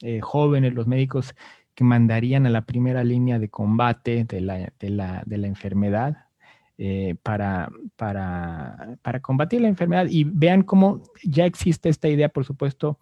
eh, 0.00 0.20
jóvenes, 0.20 0.74
los 0.74 0.86
médicos 0.86 1.34
que 1.74 1.84
mandarían 1.84 2.46
a 2.46 2.50
la 2.50 2.62
primera 2.62 3.04
línea 3.04 3.38
de 3.38 3.48
combate 3.48 4.24
de 4.24 4.40
la, 4.40 4.72
de 4.78 4.90
la, 4.90 5.22
de 5.26 5.38
la 5.38 5.46
enfermedad 5.46 6.26
eh, 6.76 7.16
para, 7.22 7.70
para, 7.96 8.96
para 9.02 9.20
combatir 9.20 9.60
la 9.60 9.68
enfermedad. 9.68 10.06
Y 10.08 10.24
vean 10.24 10.62
cómo 10.62 11.02
ya 11.24 11.44
existe 11.44 11.88
esta 11.88 12.08
idea, 12.08 12.28
por 12.28 12.44
supuesto, 12.44 12.98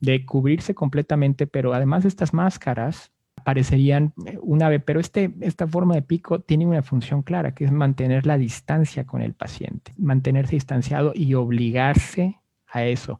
de 0.00 0.24
cubrirse 0.26 0.74
completamente, 0.74 1.46
pero 1.46 1.72
además 1.72 2.04
estas 2.04 2.32
máscaras 2.32 3.12
parecerían 3.44 4.12
eh, 4.26 4.38
un 4.40 4.62
ave, 4.62 4.80
pero 4.80 5.00
este, 5.00 5.34
esta 5.40 5.66
forma 5.66 5.94
de 5.94 6.02
pico 6.02 6.40
tiene 6.40 6.66
una 6.66 6.82
función 6.82 7.22
clara, 7.22 7.54
que 7.54 7.64
es 7.64 7.72
mantener 7.72 8.26
la 8.26 8.38
distancia 8.38 9.04
con 9.04 9.22
el 9.22 9.34
paciente, 9.34 9.92
mantenerse 9.96 10.56
distanciado 10.56 11.12
y 11.14 11.34
obligarse 11.34 12.40
a 12.66 12.84
eso. 12.84 13.18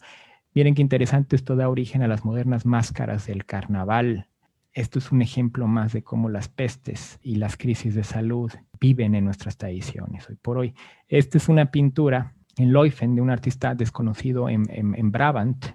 Miren 0.55 0.75
qué 0.75 0.83
interesante, 0.83 1.37
esto 1.37 1.57
da 1.57 1.69
origen 1.69 2.03
a 2.03 2.09
las 2.09 2.25
modernas 2.25 2.67
máscaras 2.67 3.27
del 3.27 3.45
carnaval, 3.45 4.27
esto 4.73 4.99
es 5.01 5.11
un 5.11 5.21
ejemplo 5.21 5.67
más 5.67 5.93
de 5.93 6.03
cómo 6.03 6.29
las 6.29 6.49
pestes 6.49 7.19
y 7.23 7.37
las 7.37 7.57
crisis 7.57 7.95
de 7.95 8.05
salud 8.05 8.53
viven 8.81 9.15
en 9.15 9.25
nuestras 9.25 9.57
tradiciones 9.57 10.29
hoy 10.29 10.37
por 10.37 10.59
hoy. 10.59 10.75
Esta 11.09 11.39
es 11.39 11.49
una 11.49 11.71
pintura 11.71 12.35
en 12.57 12.73
Leuven 12.73 13.15
de 13.15 13.21
un 13.21 13.31
artista 13.31 13.75
desconocido 13.75 14.49
en, 14.49 15.11
Brabant. 15.11 15.67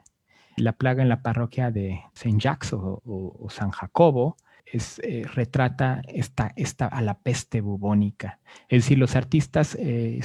La 0.57 0.73
plaga 0.73 1.03
en 1.03 1.09
la 1.09 1.21
parroquia 1.21 1.71
de 1.71 2.01
Saint 2.13 2.39
Jacques 2.41 2.71
o, 2.73 3.47
San 3.49 3.71
Jacobo 3.71 4.37
es, 4.65 4.99
eh, 5.03 5.25
retrata 5.33 6.01
esta, 6.07 6.53
esta, 6.55 6.87
a 6.87 7.01
la 7.01 7.19
peste 7.19 7.61
bubónica. 7.61 8.39
Es 8.69 8.83
decir, 8.83 8.97
los 8.97 9.15
artistas, 9.15 9.75
eh, 9.79 10.21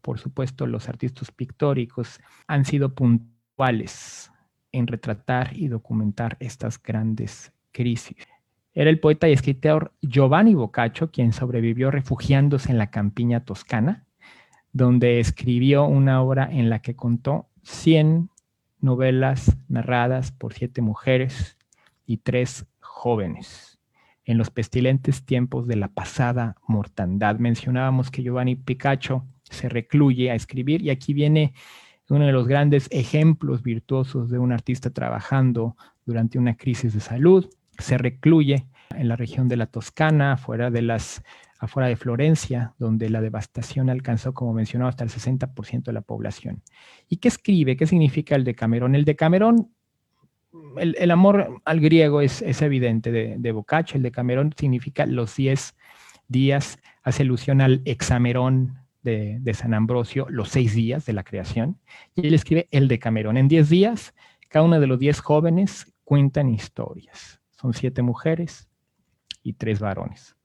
por 0.00 0.18
supuesto, 0.18 0.66
los 0.66 0.88
artistas 0.88 1.30
pictóricos 1.30 2.20
han 2.46 2.64
sido 2.64 2.94
puntuales 2.94 4.30
en 4.72 4.86
retratar 4.86 5.56
y 5.56 5.68
documentar 5.68 6.36
estas 6.40 6.82
grandes 6.82 7.52
crisis. 7.72 8.16
Era 8.74 8.88
el 8.88 9.00
poeta 9.00 9.28
y 9.28 9.32
escritor 9.32 9.92
Giovanni 10.00 10.54
Boccaccio 10.54 11.10
quien 11.10 11.32
sobrevivió 11.32 11.90
refugiándose 11.90 12.70
en 12.70 12.78
la 12.78 12.90
campiña 12.90 13.44
toscana, 13.44 14.06
donde 14.72 15.20
escribió 15.20 15.84
una 15.84 16.22
obra 16.22 16.48
en 16.50 16.70
la 16.70 16.80
que 16.80 16.96
contó 16.96 17.48
100 17.62 18.30
novelas 18.82 19.56
narradas 19.68 20.32
por 20.32 20.54
siete 20.54 20.82
mujeres 20.82 21.56
y 22.06 22.18
tres 22.18 22.66
jóvenes 22.80 23.78
en 24.24 24.38
los 24.38 24.50
pestilentes 24.50 25.24
tiempos 25.24 25.66
de 25.66 25.76
la 25.76 25.88
pasada 25.88 26.56
mortandad. 26.66 27.38
Mencionábamos 27.38 28.10
que 28.10 28.22
Giovanni 28.22 28.56
Picacho 28.56 29.24
se 29.44 29.68
recluye 29.68 30.30
a 30.30 30.34
escribir 30.34 30.82
y 30.82 30.90
aquí 30.90 31.14
viene 31.14 31.54
uno 32.12 32.26
de 32.26 32.32
los 32.32 32.46
grandes 32.46 32.88
ejemplos 32.90 33.62
virtuosos 33.62 34.30
de 34.30 34.38
un 34.38 34.52
artista 34.52 34.90
trabajando 34.90 35.76
durante 36.04 36.38
una 36.38 36.56
crisis 36.56 36.92
de 36.92 37.00
salud. 37.00 37.48
Se 37.78 37.96
recluye 37.96 38.66
en 38.90 39.08
la 39.08 39.16
región 39.16 39.48
de 39.48 39.56
la 39.56 39.66
Toscana, 39.66 40.36
fuera 40.36 40.70
de 40.70 40.82
las, 40.82 41.22
afuera 41.62 41.88
de 41.88 41.96
Florencia, 41.96 42.74
donde 42.78 43.08
la 43.08 43.20
devastación 43.20 43.88
alcanzó, 43.88 44.34
como 44.34 44.52
mencionaba, 44.52 44.88
hasta 44.88 45.04
el 45.04 45.10
60% 45.10 45.84
de 45.84 45.92
la 45.92 46.00
población. 46.00 46.62
¿Y 47.08 47.18
qué 47.18 47.28
escribe? 47.28 47.76
¿Qué 47.76 47.86
significa 47.86 48.34
el 48.34 48.42
Decamerón? 48.42 48.96
El 48.96 49.04
Decamerón, 49.04 49.70
el, 50.76 50.96
el 50.98 51.10
amor 51.12 51.62
al 51.64 51.80
griego 51.80 52.20
es, 52.20 52.42
evidente 52.62 53.12
de, 53.12 53.36
de 53.38 53.52
Boccaccio. 53.52 53.96
El 53.96 54.02
Decamerón 54.02 54.52
significa 54.56 55.06
los 55.06 55.36
10 55.36 55.76
días, 56.26 56.80
hace 57.04 57.22
alusión 57.22 57.60
al 57.60 57.80
hexamerón 57.84 58.82
de, 59.02 59.54
San 59.54 59.74
Ambrosio 59.74 60.26
los 60.28 60.48
seis 60.48 60.74
días 60.74 61.06
de 61.06 61.12
la 61.12 61.24
creación, 61.24 61.78
y 62.14 62.26
él 62.26 62.34
escribe 62.34 62.68
el 62.70 62.88
Decamerón. 62.88 63.36
En 63.36 63.48
diez 63.48 63.68
días, 63.68 64.14
cada 64.48 64.64
uno 64.64 64.80
de 64.80 64.86
los 64.86 64.98
diez 64.98 65.20
jóvenes 65.20 65.92
cuentan 66.04 66.48
historias. 66.48 67.40
Son 67.50 67.72
siete 67.72 68.02
mujeres 68.02 68.68
y 69.42 69.52
tres 69.54 69.80
varones. 69.80 70.36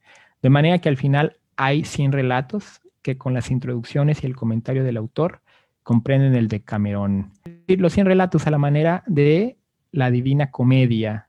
De 0.47 0.51
manera 0.51 0.79
que 0.79 0.87
al 0.87 0.95
final 0.95 1.35
hay 1.57 1.83
100 1.83 2.13
relatos 2.13 2.79
que 3.01 3.17
con 3.17 3.33
las 3.33 3.51
introducciones 3.51 4.23
y 4.23 4.27
el 4.27 4.37
comentario 4.37 4.85
del 4.85 4.95
autor 4.95 5.41
comprenden 5.83 6.35
el 6.35 6.47
Decamerón. 6.47 7.33
Los 7.67 7.91
100 7.91 8.07
relatos 8.07 8.47
a 8.47 8.51
la 8.51 8.57
manera 8.57 9.03
de 9.07 9.57
la 9.91 10.09
Divina 10.09 10.49
Comedia 10.49 11.27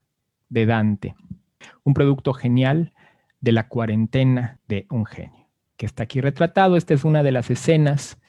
de 0.51 0.67
Dante, 0.67 1.17
un 1.83 1.95
producto 1.95 2.33
genial 2.33 2.93
de 3.41 3.51
la 3.51 3.67
cuarentena 3.67 4.61
de 4.69 4.87
un 4.89 5.05
genio 5.05 5.49
que 5.77 5.87
está 5.87 6.05
aquí 6.05 6.21
retratado. 6.21 6.77
Esta 6.77 6.95
es 6.95 7.03
una 7.03 7.25
de 7.25 7.33
las 7.33 7.51
escenas 7.51 8.21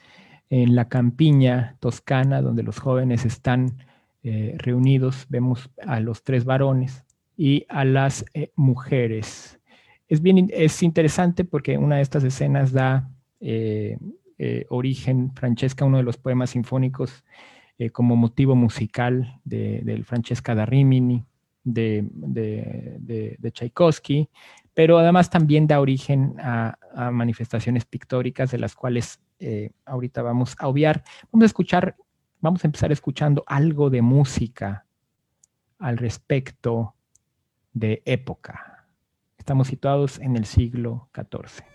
en 0.48 0.74
la 0.74 0.88
campiña 0.88 1.76
toscana 1.78 2.42
donde 2.42 2.64
los 2.64 2.80
jóvenes 2.80 3.24
están 3.24 3.76
eh, 4.24 4.56
reunidos. 4.58 5.26
Vemos 5.28 5.70
a 5.86 6.00
los 6.00 6.24
tres 6.24 6.44
varones 6.44 7.04
y 7.36 7.64
a 7.68 7.84
las 7.84 8.24
eh, 8.34 8.50
mujeres. 8.56 9.59
Es, 10.10 10.20
bien, 10.20 10.50
es 10.52 10.82
interesante 10.82 11.44
porque 11.44 11.78
una 11.78 11.96
de 11.96 12.02
estas 12.02 12.24
escenas 12.24 12.72
da 12.72 13.08
eh, 13.40 13.96
origen, 14.68 15.32
Francesca, 15.34 15.86
uno 15.86 15.96
de 15.96 16.02
los 16.02 16.18
poemas 16.18 16.50
sinfónicos 16.50 17.24
como 17.92 18.14
motivo 18.14 18.54
musical 18.54 19.40
de, 19.44 19.80
del 19.82 20.04
Francesca 20.04 20.54
da 20.54 20.66
Rimini, 20.66 21.24
de, 21.64 23.50
Tchaikovsky, 23.52 24.28
pero 24.74 24.98
además 24.98 25.30
también 25.30 25.66
da 25.66 25.80
origen 25.80 26.34
a, 26.38 26.76
manifestaciones 27.12 27.84
pictóricas 27.84 28.50
de 28.50 28.58
las 28.58 28.74
cuales 28.74 29.20
eh, 29.38 29.70
ahorita 29.84 30.22
vamos 30.22 30.56
a 30.58 30.68
obviar. 30.68 31.04
Vamos 31.30 31.44
a 31.44 31.46
escuchar, 31.46 31.96
vamos 32.40 32.64
a 32.64 32.68
empezar 32.68 32.90
escuchando 32.92 33.44
algo 33.46 33.90
de 33.90 34.02
música 34.02 34.84
al 35.78 35.96
respecto 35.96 36.94
de 37.72 38.02
época. 38.04 38.69
Estamos 39.40 39.68
situados 39.68 40.18
en 40.18 40.36
el 40.36 40.44
siglo 40.44 41.08
XIV. 41.14 41.69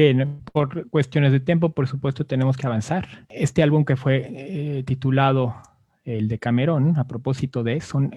Bien, 0.00 0.40
por 0.50 0.88
cuestiones 0.88 1.30
de 1.30 1.40
tiempo, 1.40 1.72
por 1.72 1.86
supuesto, 1.86 2.24
tenemos 2.24 2.56
que 2.56 2.66
avanzar. 2.66 3.26
Este 3.28 3.62
álbum 3.62 3.84
que 3.84 3.96
fue 3.96 4.30
eh, 4.30 4.82
titulado 4.84 5.56
El 6.06 6.26
de 6.26 6.38
Camerón, 6.38 6.96
a 6.96 7.06
propósito 7.06 7.62
de, 7.62 7.82
son 7.82 8.10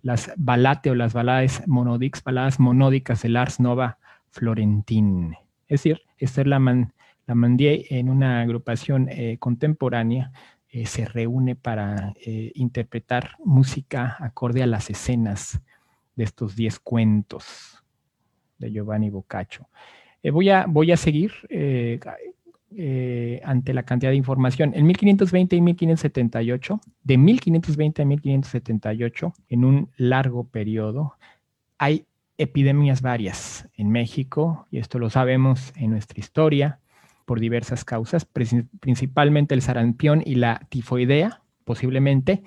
las 0.00 0.32
balate 0.38 0.90
o 0.90 0.94
las 0.94 1.12
baladas 1.12 1.62
monódicas, 1.66 2.24
baladas 2.24 2.58
monódicas 2.58 3.20
de 3.20 3.28
Lars 3.28 3.60
Nova 3.60 3.98
Florentín. 4.30 5.34
Es 5.68 5.82
decir, 5.82 6.00
Esther 6.16 6.46
Laman, 6.46 6.94
Lamandier 7.26 7.84
en 7.90 8.08
una 8.08 8.40
agrupación 8.40 9.10
eh, 9.10 9.36
contemporánea 9.38 10.32
eh, 10.70 10.86
se 10.86 11.04
reúne 11.04 11.54
para 11.54 12.14
interpretar 12.54 13.32
música 13.44 14.16
acorde 14.20 14.62
a 14.62 14.66
las 14.66 14.88
escenas 14.88 15.60
de 16.14 16.24
estos 16.24 16.56
diez 16.56 16.78
cuentos 16.78 17.84
de 18.56 18.72
Giovanni 18.72 19.10
Boccaccio. 19.10 19.68
Eh, 20.26 20.30
voy, 20.32 20.50
a, 20.90 20.96
seguir. 20.96 21.32
Eh, 21.50 22.00
eh, 22.76 23.40
ante 23.44 23.72
la 23.72 23.84
cantidad 23.84 24.10
de 24.10 24.16
información. 24.16 24.72
En 24.74 24.84
1520 24.84 25.54
y 25.54 25.60
1578, 25.60 26.80
de 27.04 27.16
1520 27.16 28.02
a 28.02 28.04
1578, 28.04 29.34
en 29.50 29.64
un 29.64 29.88
largo 29.96 30.42
periodo, 30.42 31.14
hay 31.78 32.06
epidemias 32.38 33.02
varias 33.02 33.68
en 33.76 33.90
México, 33.90 34.66
y 34.72 34.78
esto 34.78 34.98
lo 34.98 35.10
sabemos 35.10 35.72
en 35.76 35.92
nuestra 35.92 36.18
historia 36.18 36.80
por 37.24 37.38
diversas 37.38 37.84
causas, 37.84 38.24
principalmente 38.24 39.54
el 39.54 39.62
sarampión 39.62 40.24
y 40.26 40.34
la 40.34 40.66
tifoidea, 40.68 41.40
posiblemente, 41.64 42.42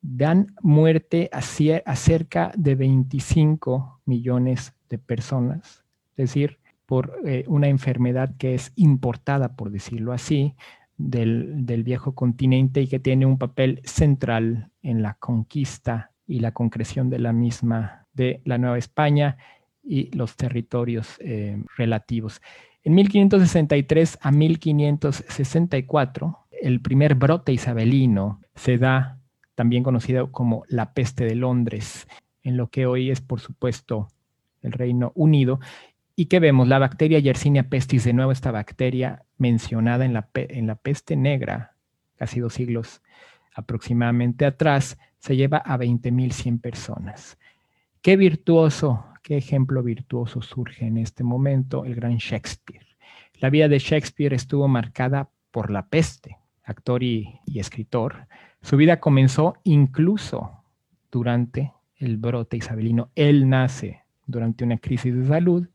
dan 0.00 0.54
muerte 0.62 1.28
a, 1.32 1.42
cerca 1.42 2.52
de 2.56 2.76
25 2.76 4.00
millones 4.06 4.74
de 4.88 4.98
personas, 4.98 5.84
es 6.12 6.16
decir, 6.16 6.59
por 6.90 7.20
eh, 7.24 7.44
una 7.46 7.68
enfermedad 7.68 8.34
que 8.36 8.56
es 8.56 8.72
importada, 8.74 9.54
por 9.54 9.70
decirlo 9.70 10.12
así, 10.12 10.56
del, 10.96 11.64
del, 11.64 11.84
viejo 11.84 12.16
continente 12.16 12.82
y 12.82 12.88
que 12.88 12.98
tiene 12.98 13.26
un 13.26 13.38
papel 13.38 13.80
central 13.84 14.72
en 14.82 15.00
la 15.00 15.14
conquista 15.14 16.10
y 16.26 16.40
la 16.40 16.50
concreción 16.50 17.08
de 17.08 17.20
la 17.20 17.32
misma 17.32 18.08
de 18.12 18.42
la 18.44 18.58
Nueva 18.58 18.76
España 18.76 19.36
y 19.84 20.10
los 20.16 20.34
territorios 20.34 21.16
eh, 21.20 21.62
relativos. 21.76 22.42
En 22.82 22.96
1563 22.96 24.18
a 24.20 24.32
1564, 24.32 26.38
el 26.60 26.80
primer 26.80 27.14
brote 27.14 27.52
isabelino 27.52 28.40
se 28.56 28.78
da, 28.78 29.20
también 29.54 29.84
conocido 29.84 30.32
como 30.32 30.64
la 30.66 30.92
peste 30.92 31.24
de 31.24 31.36
Londres, 31.36 32.08
en 32.42 32.56
lo 32.56 32.66
que 32.66 32.86
hoy 32.86 33.12
es, 33.12 33.20
por 33.20 33.38
supuesto, 33.38 34.08
el 34.62 34.72
Reino 34.72 35.12
Unido. 35.14 35.60
¿Y 36.20 36.26
qué 36.26 36.38
vemos? 36.38 36.68
La 36.68 36.78
bacteria 36.78 37.18
Yersinia 37.18 37.70
pestis, 37.70 38.04
de 38.04 38.12
nuevo 38.12 38.30
esta 38.30 38.50
bacteria 38.50 39.24
mencionada 39.38 40.04
en 40.04 40.12
la, 40.12 40.28
en 40.34 40.66
la 40.66 40.74
peste 40.74 41.16
negra, 41.16 41.76
casi 42.16 42.40
dos 42.40 42.52
siglos 42.52 43.00
aproximadamente 43.54 44.44
atrás, 44.44 44.98
se 45.18 45.34
lleva 45.34 45.56
a 45.64 45.78
20.100 45.78 46.60
personas. 46.60 47.38
Qué 48.02 48.18
virtuoso, 48.18 49.02
qué 49.22 49.38
ejemplo 49.38 49.82
virtuoso 49.82 50.42
surge 50.42 50.84
en 50.84 50.98
este 50.98 51.24
momento 51.24 51.86
el 51.86 51.94
gran 51.94 52.18
Shakespeare. 52.18 52.86
La 53.38 53.48
vida 53.48 53.68
de 53.68 53.78
Shakespeare 53.78 54.34
estuvo 54.34 54.68
marcada 54.68 55.30
por 55.50 55.70
la 55.70 55.86
peste, 55.86 56.36
actor 56.64 57.02
y, 57.02 57.40
escritor. 57.54 58.26
Su 58.60 58.76
vida 58.76 59.00
comenzó 59.00 59.54
incluso 59.64 60.64
durante 61.10 61.72
el 61.96 62.18
brote 62.18 62.58
isabelino. 62.58 63.08
Él 63.14 63.48
nace 63.48 64.02
durante 64.26 64.64
una 64.64 64.76
crisis 64.76 65.16
de 65.16 65.26
salud 65.26 65.66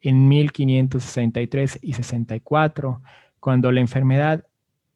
en 0.00 0.28
1563 0.28 1.78
y 1.82 1.92
64, 1.94 3.02
cuando 3.40 3.72
la 3.72 3.80
enfermedad, 3.80 4.44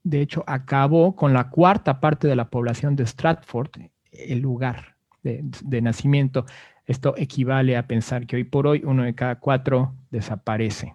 de 0.03 0.21
hecho, 0.21 0.45
acabó 0.47 1.17
con 1.17 1.33
la 1.33 1.51
cuarta 1.51 2.01
parte 2.01 2.29
de 2.29 2.37
la 2.37 2.51
población 2.51 2.97
de 2.97 3.07
Stratford, 3.07 3.71
el 4.13 4.41
lugar 4.41 4.97
de, 5.23 5.83
nacimiento. 5.83 6.47
Esto 6.87 7.15
equivale 7.17 7.77
a 7.77 7.87
pensar 7.87 8.27
que 8.27 8.37
hoy 8.37 8.45
por 8.45 8.67
hoy 8.67 8.83
uno 8.85 9.05
de 9.05 9.15
cada 9.15 9.39
cuatro 9.39 9.95
desaparece. 10.11 10.95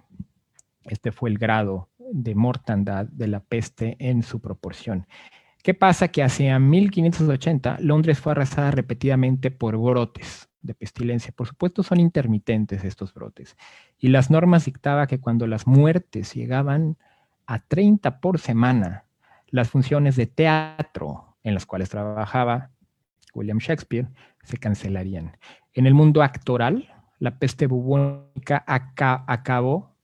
Este 0.83 1.11
fue 1.11 1.29
el 1.29 1.37
grado 1.37 1.89
de 2.11 2.35
mortandad 2.35 3.05
de 3.05 3.27
la 3.27 3.39
peste 3.39 3.95
en 3.99 4.21
su 4.23 4.39
proporción. 4.39 5.07
¿Qué 5.63 5.73
pasa? 5.73 6.09
Que 6.09 6.21
hacia 6.21 6.59
1580 6.59 7.77
Londres 7.79 8.19
fue 8.19 8.33
arrasada 8.33 8.71
repetidamente 8.71 9.49
por 9.49 9.77
brotes 9.77 10.49
de 10.65 10.73
pestilencia. 10.73 11.33
Por 11.35 11.47
supuesto 11.47 11.83
son 11.83 11.99
intermitentes 11.99 12.83
estos 12.83 13.13
brotes. 13.13 13.55
Y 13.99 14.09
las 14.09 14.29
normas 14.29 14.65
dictaban 14.65 15.07
que 15.07 15.19
cuando 15.19 15.47
las 15.47 15.67
muertes 15.67 16.33
llegaban 16.33 16.97
a 17.45 17.59
30 17.59 18.19
por 18.19 18.39
semana, 18.39 19.05
las 19.47 19.69
funciones 19.69 20.15
de 20.15 20.27
teatro 20.27 21.35
en 21.43 21.53
las 21.53 21.65
cuales 21.65 21.89
trabajaba 21.89 22.71
William 23.33 23.59
Shakespeare, 23.59 24.07
se 24.43 24.57
cancelarían. 24.57 25.37
En 25.73 25.85
el 25.85 25.93
mundo 25.93 26.23
actoral, 26.23 26.89
la 27.19 27.37
peste 27.37 27.67
bubónica 27.67 28.63
acabó 28.65 29.95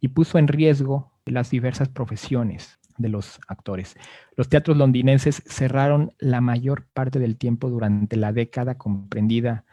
y 0.00 0.08
puso 0.08 0.38
en 0.38 0.48
riesgo 0.48 1.12
las 1.24 1.50
diversas 1.50 1.88
profesiones 1.88 2.78
de 2.98 3.08
los 3.08 3.38
actores. 3.46 3.96
Los 4.36 4.48
teatros 4.48 4.76
londinenses 4.76 5.42
cerraron 5.46 6.12
la 6.18 6.40
mayor 6.40 6.86
parte 6.86 7.18
del 7.18 7.36
tiempo 7.36 7.68
durante 7.68 8.16
la 8.16 8.32
década 8.32 8.76
comprendida 8.76 9.64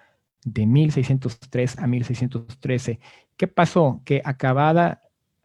de 0.45 0.65
1603 0.65 1.79
a 1.79 1.87
1613. 1.87 2.99
¿Qué 3.37 3.47
pasó? 3.47 4.01
Que 4.05 4.21
acabada, 4.23 5.01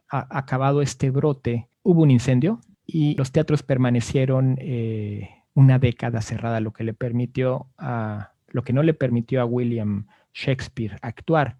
acabado 0.09 0.81
este 0.81 1.09
brote, 1.09 1.69
hubo 1.83 2.03
un 2.03 2.11
incendio 2.11 2.59
y 2.85 3.15
los 3.15 3.31
teatros 3.31 3.63
permanecieron 3.63 4.57
eh, 4.59 5.29
una 5.53 5.79
década 5.79 6.21
cerrada, 6.21 6.59
lo 6.59 6.73
que 6.73 6.83
le 6.83 6.93
permitió 6.93 7.67
a, 7.77 8.31
lo 8.47 8.63
que 8.63 8.73
no 8.73 8.83
le 8.83 8.93
permitió 8.93 9.41
a 9.41 9.45
William 9.45 10.07
Shakespeare 10.33 10.97
actuar. 11.01 11.57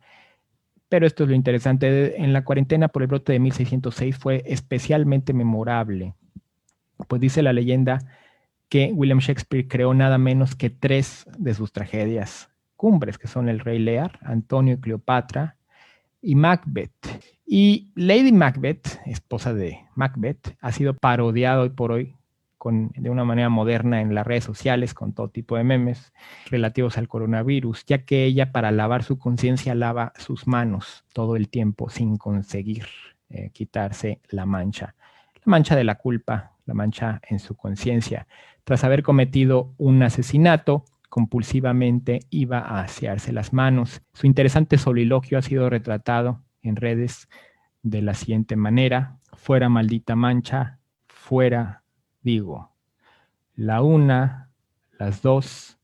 Pero 0.88 1.06
esto 1.06 1.24
es 1.24 1.30
lo 1.30 1.36
interesante, 1.36 2.20
en 2.22 2.34
la 2.34 2.44
cuarentena 2.44 2.88
por 2.88 3.04
el 3.04 3.08
brote 3.08 3.34
de 3.34 3.40
1606 3.40 4.18
fue 4.18 4.44
especialmente 4.48 5.34
memorable, 5.34 6.16
pues 7.08 7.22
dice 7.22 7.44
la 7.44 7.54
leyenda 7.54 8.00
que 8.70 8.92
William 8.94 9.20
Shakespeare 9.20 9.68
creó 9.68 9.94
nada 9.94 10.18
menos 10.18 10.56
que 10.56 10.70
tres 10.70 11.26
de 11.38 11.54
sus 11.54 11.72
tragedias 11.72 12.50
cumbres, 12.80 13.18
que 13.18 13.28
son 13.28 13.50
El 13.50 13.60
Rey 13.60 13.78
Lear, 13.78 14.20
Antonio 14.22 14.76
y 14.76 14.80
Cleopatra 14.80 15.58
y 16.22 16.36
Macbeth. 16.36 16.94
Y 17.46 17.92
Lady 17.94 18.32
Macbeth, 18.32 19.02
esposa 19.06 19.54
de 19.54 19.80
Macbeth, 19.96 20.56
ha 20.62 20.72
sido 20.72 20.94
parodiado 20.94 21.64
hoy 21.64 21.72
por 21.72 21.92
hoy 21.92 22.16
de 22.96 23.10
una 23.10 23.26
manera 23.26 23.50
moderna 23.50 24.00
en 24.00 24.16
las 24.16 24.26
redes 24.26 24.46
sociales 24.46 24.94
con 24.94 25.12
todo 25.12 25.28
tipo 25.28 25.58
de 25.58 25.66
memes 25.66 26.14
relativos 26.50 26.98
al 26.98 27.10
coronavirus, 27.10 27.86
ya 27.86 28.06
que 28.06 28.24
ella 28.24 28.54
para 28.54 28.72
lavar 28.72 29.04
su 29.04 29.20
conciencia 29.20 29.76
lava 29.76 30.14
sus 30.18 30.48
manos 30.48 31.04
todo 31.12 31.36
el 31.36 31.50
tiempo 31.50 31.90
sin 31.90 32.16
conseguir 32.16 32.86
eh, 33.30 33.50
quitarse 33.52 34.22
la 34.30 34.46
mancha, 34.46 34.96
la 35.36 35.52
mancha 35.52 35.76
de 35.76 35.84
la 35.84 35.96
culpa, 35.96 36.54
la 36.66 36.74
mancha 36.74 37.20
en 37.28 37.40
su 37.40 37.56
conciencia. 37.56 38.26
Tras 38.64 38.86
haber 38.86 39.04
cometido 39.04 39.74
un 39.78 40.02
asesinato, 40.02 40.86
compulsivamente 41.10 42.22
iba 42.30 42.60
a 42.60 42.82
asearse 42.82 43.34
las 43.34 43.52
manos. 43.52 44.02
Su 44.14 44.28
interesante 44.28 44.78
soliloquio 44.78 45.38
ha 45.38 45.42
sido 45.42 45.70
retratado 45.70 46.44
en 46.62 46.76
redes 46.76 47.28
de 47.82 48.02
la 48.02 48.14
siguiente 48.14 48.56
manera, 48.56 49.20
fuera 49.34 49.70
maldita 49.70 50.16
mancha, 50.16 50.80
fuera 51.08 51.84
digo, 52.22 52.72
la 53.56 53.82
una, 53.82 54.52
las 54.98 55.22
dos, 55.22 55.80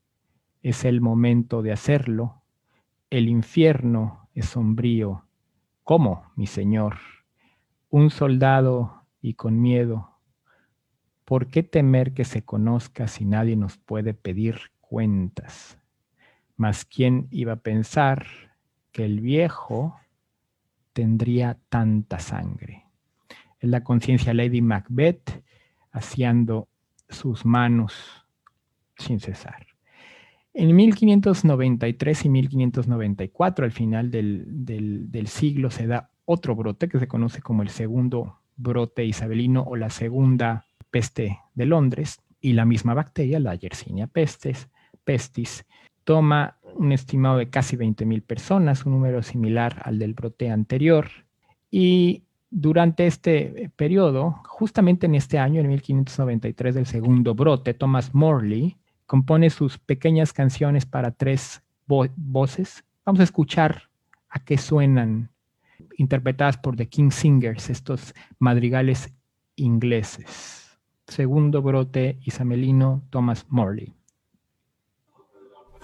es 0.62 0.84
el 0.84 1.00
momento 1.00 1.62
de 1.62 1.72
hacerlo. 1.72 2.42
El 3.10 3.28
infierno 3.28 4.28
es 4.34 4.46
sombrío. 4.46 5.24
¿Cómo, 5.84 6.24
mi 6.36 6.46
señor? 6.46 6.96
Un 7.88 8.10
soldado 8.10 9.04
y 9.20 9.34
con 9.34 9.60
miedo. 9.60 10.10
¿Por 11.24 11.48
qué 11.48 11.62
temer 11.62 12.14
que 12.14 12.24
se 12.24 12.44
conozca 12.44 13.08
si 13.08 13.24
nadie 13.24 13.56
nos 13.56 13.76
puede 13.76 14.14
pedir 14.14 14.72
cuentas? 14.88 15.78
Mas 16.56 16.84
quién 16.84 17.28
iba 17.30 17.54
a 17.54 17.60
pensar 17.60 18.26
que 18.92 19.04
el 19.04 19.20
viejo 19.20 19.96
tendría 20.92 21.58
tanta 21.68 22.18
sangre. 22.18 22.86
Es 23.60 23.68
la 23.68 23.84
conciencia 23.84 24.32
Lady 24.32 24.62
Macbeth 24.62 25.42
haciendo 25.92 26.68
sus 27.08 27.44
manos 27.44 27.94
sin 28.96 29.20
cesar. 29.20 29.66
En 30.54 30.74
1593 30.74 32.24
y 32.24 32.28
1594, 32.30 33.64
al 33.66 33.72
final 33.72 34.10
del, 34.10 35.26
siglo, 35.26 35.70
se 35.70 35.86
da 35.86 36.10
otro 36.24 36.56
brote 36.56 36.88
que 36.88 36.98
se 36.98 37.08
conoce 37.08 37.42
como 37.42 37.62
el 37.62 37.68
segundo 37.68 38.38
brote 38.56 39.04
isabelino 39.04 39.62
o 39.62 39.76
la 39.76 39.90
segunda 39.90 40.64
peste 40.90 41.38
de 41.54 41.66
Londres, 41.66 42.22
y 42.40 42.52
la 42.52 42.64
misma 42.64 42.94
bacteria, 42.94 43.40
la 43.40 43.54
Yersinia 43.54 44.06
pestis, 44.06 44.68
pestis 45.06 45.64
toma 46.04 46.58
un 46.74 46.92
estimado 46.92 47.38
de 47.38 47.48
casi 47.48 47.76
20.000 47.76 48.22
personas, 48.22 48.84
un 48.84 48.92
número 48.92 49.22
similar 49.22 49.80
al 49.84 49.98
del 49.98 50.12
brote 50.12 50.50
anterior, 50.50 51.08
y 51.70 52.22
durante 52.50 53.06
este 53.06 53.64
eh, 53.64 53.70
periodo, 53.74 54.40
justamente 54.46 55.06
en 55.06 55.14
este 55.14 55.38
año, 55.38 55.60
en 55.60 55.68
1593 55.68 56.74
del 56.74 56.86
segundo 56.86 57.34
brote, 57.34 57.74
Thomas 57.74 58.14
Morley 58.14 58.76
compone 59.06 59.50
sus 59.50 59.78
pequeñas 59.78 60.32
canciones 60.32 60.86
para 60.86 61.10
tres 61.10 61.62
voces. 61.86 62.84
Vamos 63.04 63.20
a 63.20 63.24
escuchar 63.24 63.90
a 64.28 64.44
qué 64.44 64.58
suenan, 64.58 65.30
interpretadas 65.96 66.56
por 66.56 66.76
The 66.76 66.88
King 66.88 67.10
Singers, 67.10 67.70
estos 67.70 68.14
madrigales 68.38 69.12
ingleses. 69.56 70.78
Segundo 71.06 71.62
brote 71.62 72.18
isamelino, 72.22 73.02
Thomas 73.10 73.46
Morley. 73.48 73.95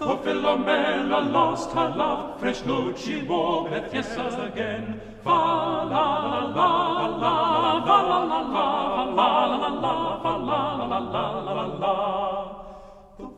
O 0.05 0.17
Philomela 0.17 1.31
lost 1.31 1.71
her 1.71 1.89
love, 1.95 2.37
fresh 2.37 2.65
note 2.65 2.97
she 2.97 3.23
wore, 3.23 3.69
breath 3.69 3.93
yes 3.93 4.17
again. 4.17 4.99
Fa 5.23 5.29
la 5.29 6.05
la 6.27 6.51
la 6.51 7.05
la, 7.23 7.77
la 7.77 8.01
la 8.09 8.21
la, 8.27 8.67
la 9.05 9.55
la 9.55 9.69
la, 9.79 9.93
la 10.21 10.85
la 10.87 10.99
la 10.99 11.39
la 11.39 11.53
la 11.53 11.65
la. 11.77 11.93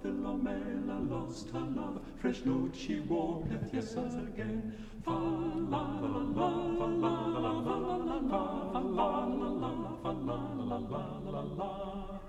Philomela 0.01 0.97
lost 1.07 1.51
her 1.51 1.59
love, 1.59 2.01
fresh 2.19 2.43
note 2.45 2.75
she 2.75 2.99
wore, 3.01 3.45
breath 3.45 3.69
yes 3.71 3.93
again. 3.95 4.73
Fa 5.03 5.11
la 5.11 5.83
la 6.01 6.23
la, 6.37 6.49
fa 6.79 6.85
la 6.85 7.13
la 7.43 7.53
la, 7.59 7.75
fa 7.75 7.75
la 7.77 7.97
la 7.97 8.17
la, 8.17 8.41
fa 8.73 8.79
la 8.79 9.09
la 9.39 9.49
la, 9.61 9.71
fa 10.01 10.11
la 10.11 10.37
la 10.69 10.77
la 10.89 11.03
la 11.31 11.41
la. 11.59 12.24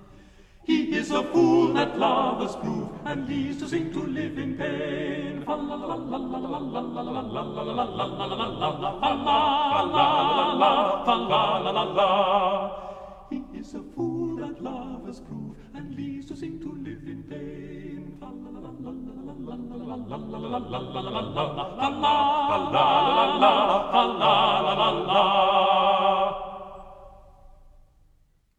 He 0.67 0.97
is 0.97 1.13
a 1.13 1.23
fool 1.23 1.75
that 1.75 1.97
lovers 1.97 2.57
prove 2.57 2.91
and 3.05 3.29
leaves 3.29 3.59
to 3.61 3.69
sing 3.69 3.93
to 3.93 4.01
live 4.03 4.37
in 4.37 4.57
pain. 4.57 5.45
He 13.31 13.45
is 13.57 13.75
a 13.75 13.83
fool 13.95 14.37
that 14.39 14.61
and 15.75 15.95
leaves 15.95 16.27
to 16.27 16.37
sing 16.37 16.59
to 16.59 16.73
live 16.73 17.07
in 17.07 17.23
pain. 17.31 17.67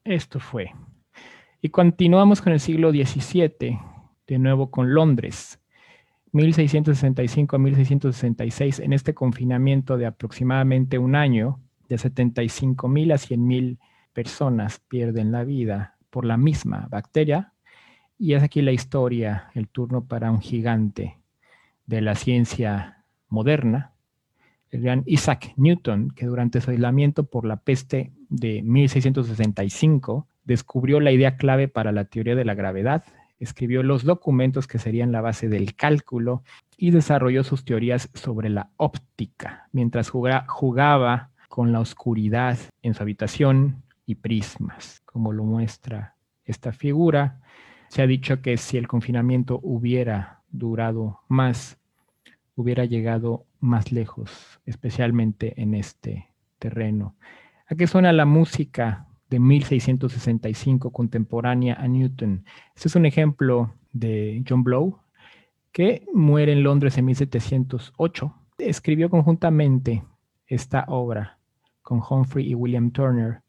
Esto 0.06 0.40
fue 0.40 0.72
y 1.60 1.70
continuamos 1.70 2.42
con 2.42 2.54
el 2.54 2.60
siglo 2.60 2.92
XVII, 2.92 3.80
de 4.28 4.38
nuevo 4.38 4.70
con 4.70 4.94
Londres. 4.94 5.60
1665 6.32 7.56
a 7.56 7.60
1666, 7.60 8.80
en 8.80 8.94
este 8.94 9.16
confinamiento 9.16 9.98
de 9.98 10.06
aproximadamente 10.06 11.00
un 11.00 11.16
año, 11.16 11.60
de 11.90 11.98
75 11.98 12.88
mil 12.88 13.12
a 13.12 13.18
100 13.18 13.48
mil 13.48 13.80
personas 14.14 14.80
pierden 14.88 15.32
la 15.32 15.44
vida 15.44 15.96
por 16.10 16.26
la 16.26 16.38
misma 16.38 16.88
bacteria 16.92 17.54
y 18.20 18.34
es 18.34 18.44
aquí 18.44 18.62
la 18.62 18.72
historia, 18.72 19.50
el 19.54 19.68
turno 19.68 20.06
para 20.06 20.32
un 20.32 20.42
gigante 20.42 21.18
de 21.86 22.02
la 22.02 22.16
ciencia 22.16 23.04
moderna, 23.30 23.94
el 24.70 24.82
gran 24.82 25.04
Isaac 25.06 25.54
Newton, 25.56 26.12
que 26.12 26.26
durante 26.26 26.62
su 26.62 26.72
aislamiento 26.72 27.24
por 27.24 27.46
la 27.46 27.58
peste 27.58 28.12
de 28.30 28.62
1665 28.64 30.28
descubrió 30.48 31.00
la 31.00 31.12
idea 31.12 31.38
clave 31.38 31.68
para 31.68 31.92
la 31.92 32.06
teoría 32.06 32.36
de 32.36 32.46
la 32.46 32.56
gravedad, 32.56 33.04
escribió 33.40 33.84
los 33.84 34.04
documentos 34.04 34.66
que 34.66 34.80
serían 34.80 35.12
la 35.12 35.22
base 35.22 35.48
del 35.48 35.76
cálculo 35.76 36.42
y 36.76 36.90
desarrolló 36.90 37.44
sus 37.44 37.64
teorías 37.64 38.10
sobre 38.16 38.50
la 38.50 38.72
óptica, 38.78 39.68
mientras 39.72 40.10
jugaba 40.10 41.30
con 41.50 41.72
la 41.72 41.80
oscuridad 41.80 42.58
en 42.82 42.96
su 42.96 43.04
habitación 43.04 43.84
y 44.08 44.16
prismas, 44.16 45.02
como 45.06 45.32
lo 45.32 45.44
muestra 45.44 46.16
esta 46.48 46.72
figura 46.72 47.42
se 47.90 48.02
ha 48.02 48.08
dicho 48.08 48.42
que 48.42 48.58
si 48.58 48.78
el 48.78 48.88
confinamiento 48.88 49.60
hubiera 49.64 50.42
durado 50.50 51.22
más, 51.28 51.78
hubiera 52.56 52.86
llegado 52.86 53.46
más 53.60 53.92
lejos, 53.92 54.60
especialmente 54.66 55.62
en 55.62 55.74
este 55.74 56.30
terreno. 56.60 57.16
¿A 57.68 57.76
qué 57.76 57.88
suena 57.88 58.12
la 58.14 58.26
música 58.26 59.07
de 59.30 59.40
1665 59.40 60.92
contemporánea 60.92 61.76
a 61.76 61.88
Newton? 61.88 62.46
Este 62.76 62.88
es 62.88 62.96
un 62.96 63.06
ejemplo 63.06 63.74
de 63.92 64.44
John 64.48 64.64
Blow, 64.64 65.00
que 65.72 66.06
muere 66.14 66.54
en 66.54 66.64
Londres 66.64 66.98
en 66.98 67.06
1708. 67.06 68.34
Escribió 68.58 69.10
conjuntamente 69.10 70.04
esta 70.48 70.86
obra 70.88 71.38
con 71.82 72.02
Humphrey 72.08 72.50
y 72.50 72.56
William 72.56 72.92
Turner 72.92 73.42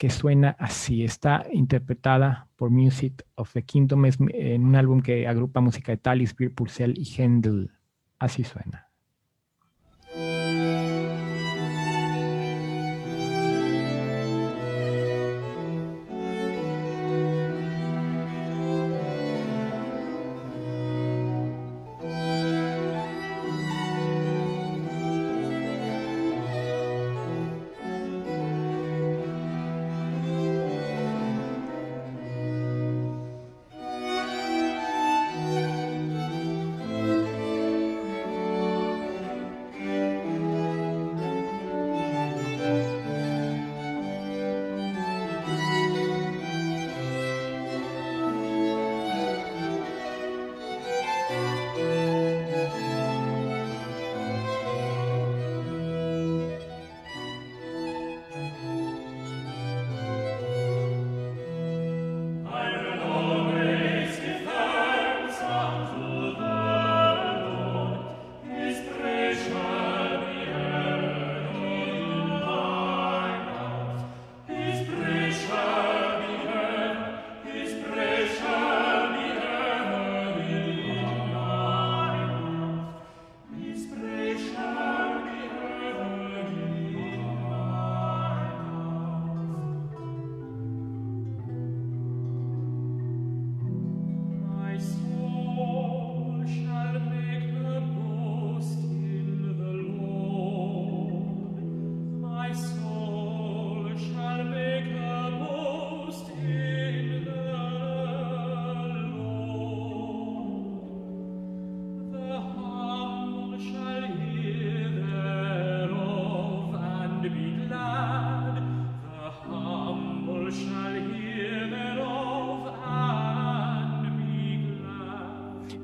que 0.00 0.08
suena 0.08 0.56
así. 0.58 1.04
Está 1.04 1.44
interpretada 1.52 2.48
por 2.56 2.70
Music 2.70 3.22
of 3.34 3.52
the 3.52 3.62
Kingdom 3.62 4.06
en 4.06 4.64
un 4.64 4.74
álbum 4.74 5.02
que 5.02 5.28
agrupa 5.28 5.60
música 5.60 5.92
de 5.92 5.98
Talis, 5.98 6.34
Beer, 6.34 6.54
Purcell 6.54 6.94
y 6.96 7.04
Händel. 7.04 7.70
Así 8.18 8.42
suena. 8.42 8.89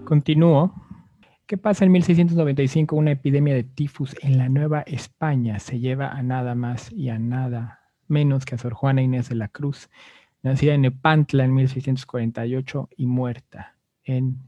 Continúo. 0.06 0.72
¿Qué 1.46 1.58
pasa 1.58 1.84
en 1.84 1.90
1695? 1.90 2.94
Una 2.94 3.10
epidemia 3.10 3.54
de 3.54 3.64
tifus 3.64 4.14
en 4.22 4.38
la 4.38 4.48
Nueva 4.48 4.82
España 4.82 5.58
se 5.58 5.80
lleva 5.80 6.10
a 6.10 6.22
nada 6.22 6.54
más 6.54 6.92
y 6.92 7.08
a 7.08 7.18
nada 7.18 7.80
menos 8.06 8.44
que 8.44 8.54
a 8.54 8.58
Sor 8.58 8.72
Juana 8.72 9.02
Inés 9.02 9.28
de 9.28 9.34
la 9.34 9.48
Cruz, 9.48 9.90
nacida 10.42 10.74
en 10.74 10.82
Nepantla 10.82 11.44
en 11.44 11.54
1648 11.54 12.88
y 12.96 13.06
muerta 13.06 13.76
en 14.04 14.38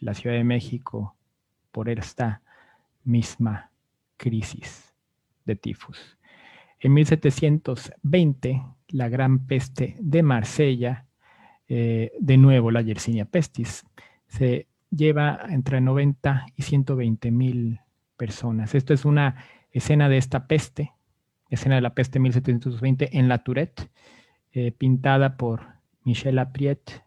la 0.00 0.12
Ciudad 0.12 0.36
de 0.36 0.44
México 0.44 1.16
por 1.72 1.88
esta 1.88 2.42
misma 3.02 3.70
crisis 4.18 4.92
de 5.46 5.56
tifus. 5.56 6.18
En 6.78 6.92
1720, 6.92 8.62
la 8.88 9.08
gran 9.08 9.46
peste 9.46 9.96
de 9.98 10.22
Marsella, 10.22 11.06
eh, 11.68 12.12
de 12.20 12.36
nuevo 12.36 12.70
la 12.70 12.82
Yersinia 12.82 13.24
pestis, 13.24 13.86
se 14.26 14.69
lleva 14.90 15.40
entre 15.48 15.80
90 15.80 16.46
y 16.56 16.62
120 16.62 17.30
mil 17.30 17.80
personas. 18.16 18.74
Esto 18.74 18.92
es 18.92 19.04
una 19.04 19.36
escena 19.70 20.08
de 20.08 20.18
esta 20.18 20.46
peste, 20.46 20.92
escena 21.48 21.76
de 21.76 21.80
la 21.80 21.94
peste 21.94 22.18
1720 22.18 23.18
en 23.18 23.28
la 23.28 23.38
Tourette, 23.38 23.88
eh, 24.52 24.72
pintada 24.72 25.36
por 25.36 25.62
Michel 26.04 26.38
Apriet. 26.38 27.04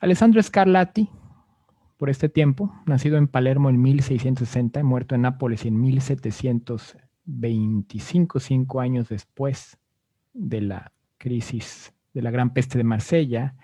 Alessandro 0.00 0.42
Scarlatti, 0.42 1.08
por 1.96 2.10
este 2.10 2.28
tiempo, 2.28 2.72
nacido 2.86 3.18
en 3.18 3.28
Palermo 3.28 3.70
en 3.70 3.80
1660 3.82 4.80
y 4.80 4.84
muerto 4.84 5.14
en 5.14 5.22
Nápoles 5.22 5.64
en 5.64 5.80
1725, 5.80 8.40
cinco 8.40 8.80
años 8.80 9.08
después 9.08 9.78
de 10.32 10.60
la 10.60 10.92
crisis 11.18 11.92
de 12.14 12.22
la 12.22 12.30
Gran 12.30 12.52
Peste 12.52 12.78
de 12.78 12.84
Marsella, 12.84 13.54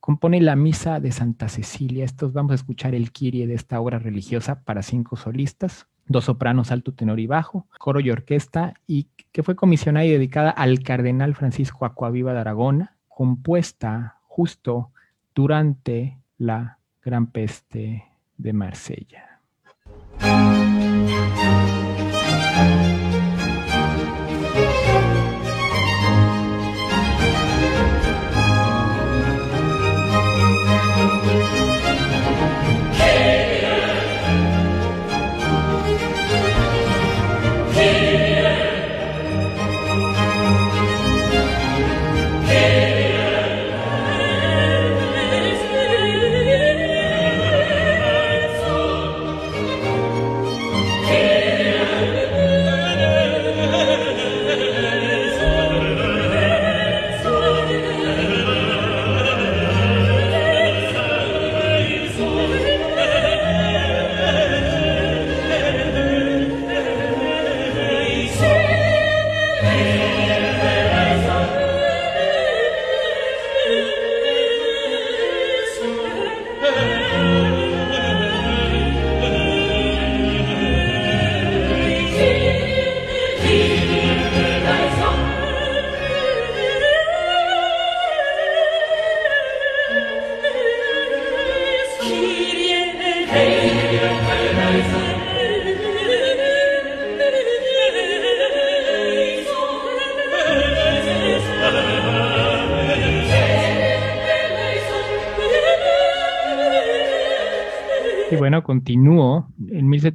compone 0.00 0.40
la 0.40 0.56
Misa 0.56 1.00
de 1.00 1.12
Santa 1.12 1.48
Cecilia. 1.48 2.04
Estos 2.04 2.32
vamos 2.32 2.52
a 2.52 2.54
escuchar 2.56 2.94
el 2.94 3.12
Kyrie 3.12 3.46
de 3.46 3.54
esta 3.54 3.80
obra 3.80 3.98
religiosa 3.98 4.62
para 4.62 4.82
cinco 4.82 5.16
solistas, 5.16 5.86
dos 6.06 6.24
sopranos, 6.24 6.70
alto, 6.70 6.94
tenor 6.94 7.20
y 7.20 7.26
bajo, 7.26 7.66
coro 7.78 8.00
y 8.00 8.10
orquesta, 8.10 8.74
y 8.86 9.08
que 9.32 9.42
fue 9.42 9.56
comisionada 9.56 10.06
y 10.06 10.10
dedicada 10.10 10.50
al 10.50 10.80
cardenal 10.82 11.34
Francisco 11.34 11.84
Acuaviva 11.84 12.32
de 12.32 12.40
Aragona, 12.40 12.96
compuesta 13.08 14.18
justo 14.22 14.92
durante 15.34 16.18
la 16.38 16.78
Gran 17.02 17.28
Peste 17.28 18.04
de 18.36 18.52
Marsella. 18.52 19.40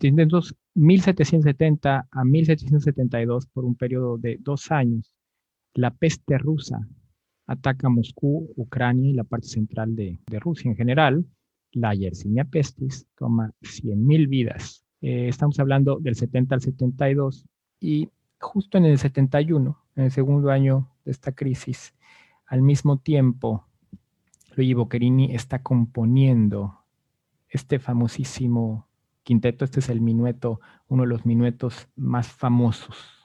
1700, 0.03 0.55
1770 0.75 2.07
a 2.11 2.25
1772 2.25 3.47
por 3.47 3.65
un 3.65 3.75
periodo 3.75 4.17
de 4.17 4.37
dos 4.39 4.71
años. 4.71 5.15
La 5.73 5.91
peste 5.91 6.37
rusa 6.37 6.79
ataca 7.47 7.89
Moscú, 7.89 8.51
Ucrania 8.55 9.09
y 9.09 9.13
la 9.13 9.23
parte 9.23 9.47
central 9.47 9.95
de, 9.95 10.19
Rusia 10.39 10.69
en 10.69 10.77
general. 10.77 11.25
La 11.71 11.95
Yersinia 11.95 12.45
pestis 12.45 13.07
toma 13.17 13.51
100.000 13.61 14.27
vidas. 14.27 14.85
Eh, 15.01 15.27
estamos 15.27 15.59
hablando 15.59 15.99
del 15.99 16.15
70 16.15 16.55
al 16.55 16.61
72 16.61 17.45
y 17.79 18.09
justo 18.39 18.77
en 18.77 18.85
el 18.85 18.97
71, 18.97 19.77
en 19.95 20.03
el 20.03 20.11
segundo 20.11 20.51
año 20.51 20.89
de 21.05 21.11
esta 21.11 21.31
crisis, 21.31 21.93
al 22.45 22.61
mismo 22.61 22.99
tiempo, 22.99 23.65
Luigi 24.55 24.73
Boccherini 24.73 25.33
está 25.33 25.63
componiendo 25.63 26.79
este 27.49 27.79
famosísimo 27.79 28.87
quinteto, 29.23 29.65
este 29.65 29.79
es 29.79 29.89
el 29.89 30.01
minueto, 30.01 30.59
uno 30.87 31.03
de 31.03 31.09
los 31.09 31.25
minuetos 31.25 31.87
más 31.95 32.27
famosos. 32.27 33.22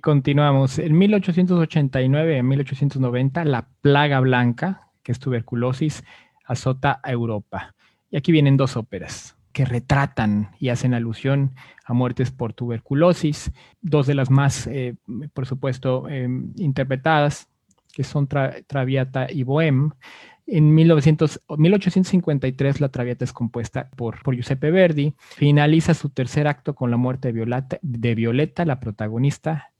Continuamos. 0.00 0.78
En 0.78 0.96
1889 0.96 2.38
y 2.38 2.42
1890, 2.42 3.44
la 3.44 3.68
plaga 3.82 4.20
blanca, 4.20 4.88
que 5.02 5.12
es 5.12 5.18
tuberculosis, 5.18 6.04
azota 6.44 7.00
a 7.02 7.10
Europa. 7.10 7.74
Y 8.10 8.16
aquí 8.16 8.32
vienen 8.32 8.56
dos 8.56 8.76
óperas 8.76 9.36
que 9.52 9.64
retratan 9.64 10.50
y 10.58 10.68
hacen 10.68 10.94
alusión 10.94 11.54
a 11.84 11.92
muertes 11.92 12.30
por 12.30 12.52
tuberculosis, 12.52 13.52
dos 13.82 14.06
de 14.06 14.14
las 14.14 14.30
más, 14.30 14.66
eh, 14.68 14.94
por 15.34 15.46
supuesto, 15.46 16.08
eh, 16.08 16.28
interpretadas, 16.56 17.48
que 17.92 18.04
son 18.04 18.26
Tra 18.26 18.62
Traviata 18.66 19.26
y 19.30 19.42
Bohème. 19.42 19.92
En 20.46 20.74
1900, 20.74 21.42
1853 21.58 22.80
la 22.80 22.88
Traviata 22.88 23.24
es 23.24 23.32
compuesta 23.32 23.88
por, 23.96 24.22
por, 24.22 24.34
Giuseppe 24.34 24.70
Verdi. 24.70 25.14
Finaliza 25.18 25.94
su 25.94 26.10
tercer 26.10 26.46
acto 26.46 26.74
con 26.74 26.90
la 26.90 26.96
muerte 26.96 27.28
de 27.28 27.32
Violeta, 27.32 27.78
de 27.82 28.14
Violeta, 28.14 28.64
la 28.64 28.80
protagonista, 28.80 29.70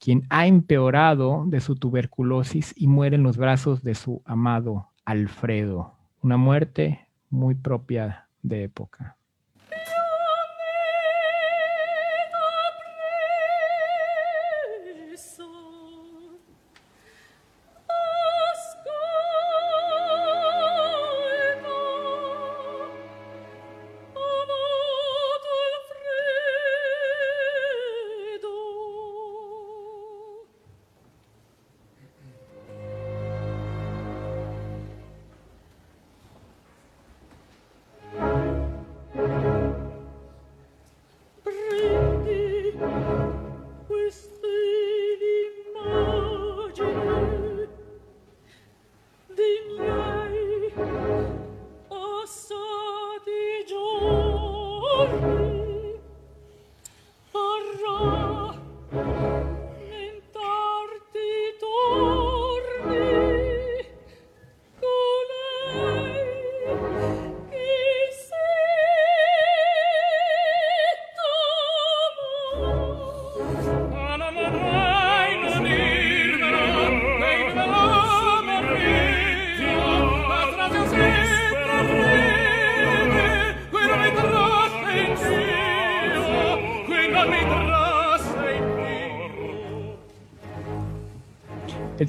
quien 0.00 0.26
ha 0.30 0.46
empeorado 0.46 1.44
de 1.46 1.60
su 1.60 1.76
tuberculosis 1.76 2.74
y 2.76 2.88
muere 2.88 3.16
en 3.16 3.22
los 3.22 3.36
brazos 3.36 3.84
de 3.84 3.94
su 3.94 4.22
amado 4.24 4.88
Alfredo. 5.04 5.94
Una 6.22 6.38
muerte 6.38 7.06
muy 7.28 7.54
propia 7.54 8.26
de 8.42 8.64
época. 8.64 9.16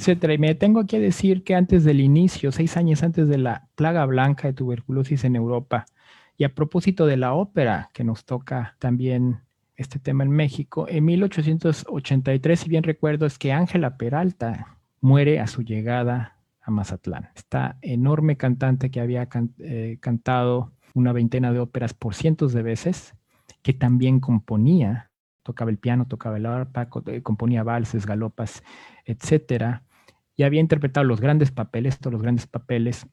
Etcétera. 0.01 0.33
Y 0.33 0.39
me 0.39 0.55
tengo 0.55 0.79
aquí 0.79 0.95
a 0.95 0.99
decir 0.99 1.43
que 1.43 1.53
antes 1.53 1.83
del 1.83 1.99
inicio, 1.99 2.51
seis 2.51 2.75
años 2.75 3.03
antes 3.03 3.27
de 3.27 3.37
la 3.37 3.67
plaga 3.75 4.03
blanca 4.07 4.47
de 4.47 4.53
tuberculosis 4.53 5.23
en 5.25 5.35
Europa, 5.35 5.85
y 6.37 6.43
a 6.43 6.55
propósito 6.55 7.05
de 7.05 7.17
la 7.17 7.33
ópera 7.33 7.91
que 7.93 8.03
nos 8.03 8.25
toca 8.25 8.75
también 8.79 9.41
este 9.75 9.99
tema 9.99 10.23
en 10.23 10.31
México, 10.31 10.87
en 10.89 11.05
1883, 11.05 12.59
si 12.59 12.67
bien 12.67 12.83
recuerdo, 12.83 13.27
es 13.27 13.37
que 13.37 13.51
Ángela 13.51 13.97
Peralta 13.97 14.77
muere 15.01 15.39
a 15.39 15.45
su 15.45 15.61
llegada 15.61 16.37
a 16.63 16.71
Mazatlán. 16.71 17.29
Esta 17.35 17.77
enorme 17.83 18.37
cantante 18.37 18.89
que 18.89 19.01
había 19.01 19.29
eh, 19.59 19.97
cantado 19.99 20.71
una 20.95 21.13
veintena 21.13 21.53
de 21.53 21.59
óperas 21.59 21.93
por 21.93 22.15
cientos 22.15 22.53
de 22.53 22.63
veces, 22.63 23.13
que 23.61 23.73
también 23.73 24.19
componía, 24.19 25.11
tocaba 25.43 25.69
el 25.69 25.77
piano, 25.77 26.07
tocaba 26.07 26.37
el 26.37 26.47
arpa, 26.47 26.89
eh, 27.05 27.21
componía 27.21 27.61
valses, 27.61 28.07
galopas, 28.07 28.63
etcétera, 29.05 29.83
y 30.35 30.43
había 30.43 30.61
interpretado 30.61 31.05
los 31.05 31.21
grandes 31.21 31.51
papeles, 31.51 31.99
todos 31.99 32.13
los 32.13 32.21
grandes 32.21 32.47
papeles, 32.47 33.07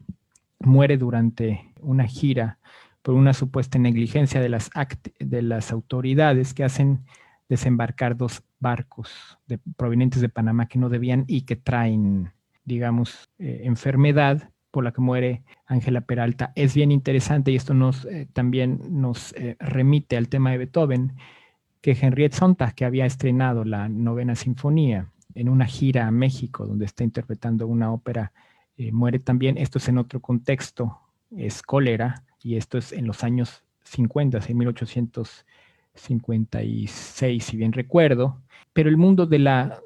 muere 0.61 0.97
durante 0.97 1.73
una 1.81 2.07
gira 2.07 2.59
por 3.03 3.15
una 3.15 3.33
supuesta 3.33 3.79
negligencia 3.79 4.41
de 4.41 4.49
las, 4.49 4.71
de 5.19 5.43
las 5.43 5.73
autoridades 5.73 6.55
que 6.55 6.65
hacen 6.65 7.05
desembarcar 7.49 8.17
dos 8.17 8.43
barcos 8.61 9.39
provenientes 9.77 10.21
de 10.21 10.29
Panamá 10.29 10.67
que 10.67 10.79
no 10.79 10.89
debían 10.89 11.25
y 11.27 11.43
que 11.43 11.57
traen, 11.57 12.33
digamos, 12.65 13.31
eh, 13.39 13.63
enfermedad 13.65 14.51
por 14.71 14.85
la 14.85 14.93
que 14.93 15.01
muere 15.01 15.43
Ángela 15.67 16.03
Peralta. 16.03 16.53
Es 16.55 16.75
bien 16.75 16.93
interesante 16.93 17.51
y 17.51 17.57
esto 17.57 17.73
nos 17.73 18.05
eh, 18.05 18.29
también 18.33 18.81
nos 18.91 19.33
eh, 19.33 19.57
remite 19.59 20.17
al 20.17 20.29
tema 20.29 20.51
de 20.51 20.59
Beethoven, 20.59 21.15
que 21.81 21.93
Henriette 21.93 22.35
Sontag, 22.35 22.75
que 22.75 22.85
había 22.85 23.07
estrenado 23.07 23.65
la 23.65 23.89
novena 23.89 24.35
sinfonía 24.35 25.11
en 25.35 25.49
una 25.49 25.67
gira 25.67 26.07
a 26.07 26.11
México, 26.11 26.67
donde 26.67 26.85
está 26.85 27.05
interpretando 27.05 27.67
una 27.67 27.93
ópera, 27.93 28.33
muere 28.93 29.19
también. 29.19 29.59
Esto 29.59 29.79
es 29.79 29.89
en 29.89 29.99
otro 29.99 30.21
contexto, 30.21 31.01
es 31.37 31.63
cólera, 31.63 32.23
y 32.43 32.55
esto 32.57 32.79
es 32.79 32.93
en 32.93 33.07
los 33.07 33.23
años 33.25 33.65
50, 33.85 34.39
en 34.47 34.59
1856, 34.59 37.45
si 37.45 37.57
bien 37.57 37.73
recuerdo, 37.73 38.41
pero 38.73 38.89
el 38.89 38.97
mundo 38.97 39.27
de 39.27 39.41
la, 39.41 39.81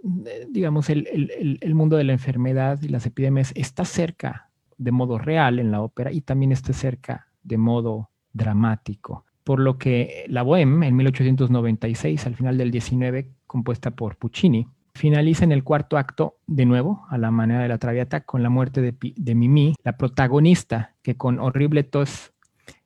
digamos, 0.50 0.90
el, 0.90 1.58
el, 1.60 1.74
mundo 1.74 1.96
de 1.96 2.04
la 2.04 2.12
enfermedad 2.12 2.78
y 2.82 2.88
las 2.88 3.06
epidemias 3.06 3.52
está 3.54 3.86
cerca 3.86 4.50
de 4.76 4.92
modo 4.92 5.16
real 5.18 5.58
en 5.58 5.70
la 5.70 5.80
ópera 5.80 6.12
y 6.12 6.20
también 6.20 6.52
está 6.52 6.74
cerca 6.74 7.28
de 7.42 7.56
modo 7.56 8.10
dramático. 8.32 9.24
Por 9.44 9.60
lo 9.60 9.78
que 9.78 10.26
la 10.28 10.44
Bohème, 10.44 10.86
en 10.86 10.96
1896, 10.96 12.26
al 12.26 12.36
final 12.36 12.58
del 12.58 12.70
19, 12.70 13.30
compuesta 13.46 13.92
por 13.92 14.16
Puccini, 14.16 14.68
finaliza 14.94 15.44
en 15.44 15.52
el 15.52 15.64
cuarto 15.64 15.98
acto, 15.98 16.38
de 16.46 16.66
nuevo, 16.66 17.06
a 17.08 17.18
la 17.18 17.30
manera 17.30 17.62
de 17.62 17.68
la 17.68 17.78
Traviata, 17.78 18.20
con 18.22 18.42
la 18.42 18.50
muerte 18.50 18.80
de, 18.80 18.94
de 19.16 19.34
Mimi, 19.34 19.74
la 19.82 19.96
protagonista, 19.96 20.94
que 21.02 21.16
con 21.16 21.40
horrible 21.40 21.82
tos 21.82 22.32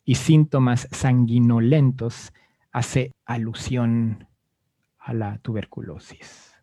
y 0.04 0.14
síntomas 0.14 0.88
sanguinolentos 0.92 2.32
hace 2.72 3.12
alusión 3.24 4.28
a 4.98 5.12
la 5.12 5.38
tuberculosis. 5.38 6.55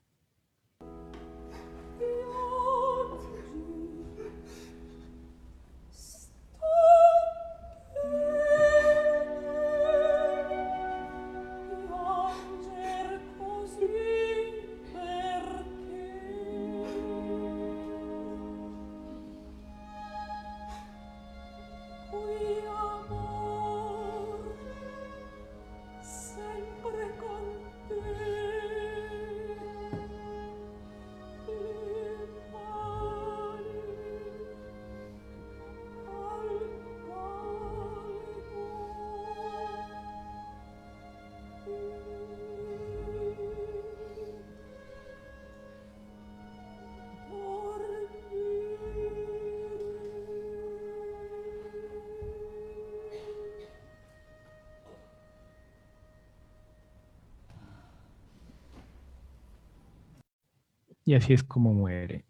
Y 61.13 61.15
así 61.15 61.33
es 61.33 61.43
como 61.43 61.73
muere. 61.73 62.25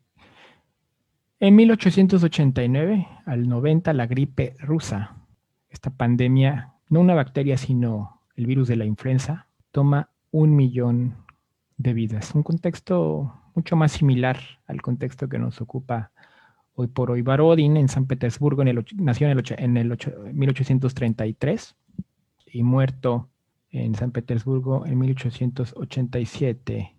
En 1.40 1.56
1889 1.56 3.08
al 3.26 3.48
90, 3.48 3.94
la 3.94 4.08
gripe 4.08 4.56
rusa, 4.60 5.16
esta 5.70 5.90
pandemia, 5.90 6.74
no 6.90 7.00
una 7.00 7.16
bacteria, 7.16 7.58
sino 7.58 8.22
el 8.36 8.46
virus 8.46 8.68
de 8.68 8.76
la 8.76 8.84
influenza, 8.86 9.48
toma 9.72 10.10
un 10.32 10.56
millón 10.56 11.16
de 11.78 11.94
vidas. 11.94 12.36
Un 12.36 12.44
contexto 12.44 13.34
mucho 13.56 13.78
más 13.78 13.94
similar 13.94 14.38
al 14.68 14.82
contexto 14.82 15.30
que 15.30 15.40
nos 15.40 15.62
ocupa 15.62 16.12
hoy 16.76 16.88
por 16.88 17.12
hoy. 17.12 17.22
Barodin 17.22 17.78
en 17.78 17.88
San 17.88 18.06
Petersburgo 18.06 18.64
en 18.64 18.68
el, 18.68 18.86
nació 18.98 19.30
en 19.30 19.38
el, 19.38 19.44
en 19.58 19.78
el 19.78 19.98
1833 20.34 21.76
y 22.48 22.64
muerto 22.64 23.30
en 23.70 23.96
San 23.96 24.12
Petersburgo 24.12 24.86
en 24.86 25.00
1887. 25.00 26.96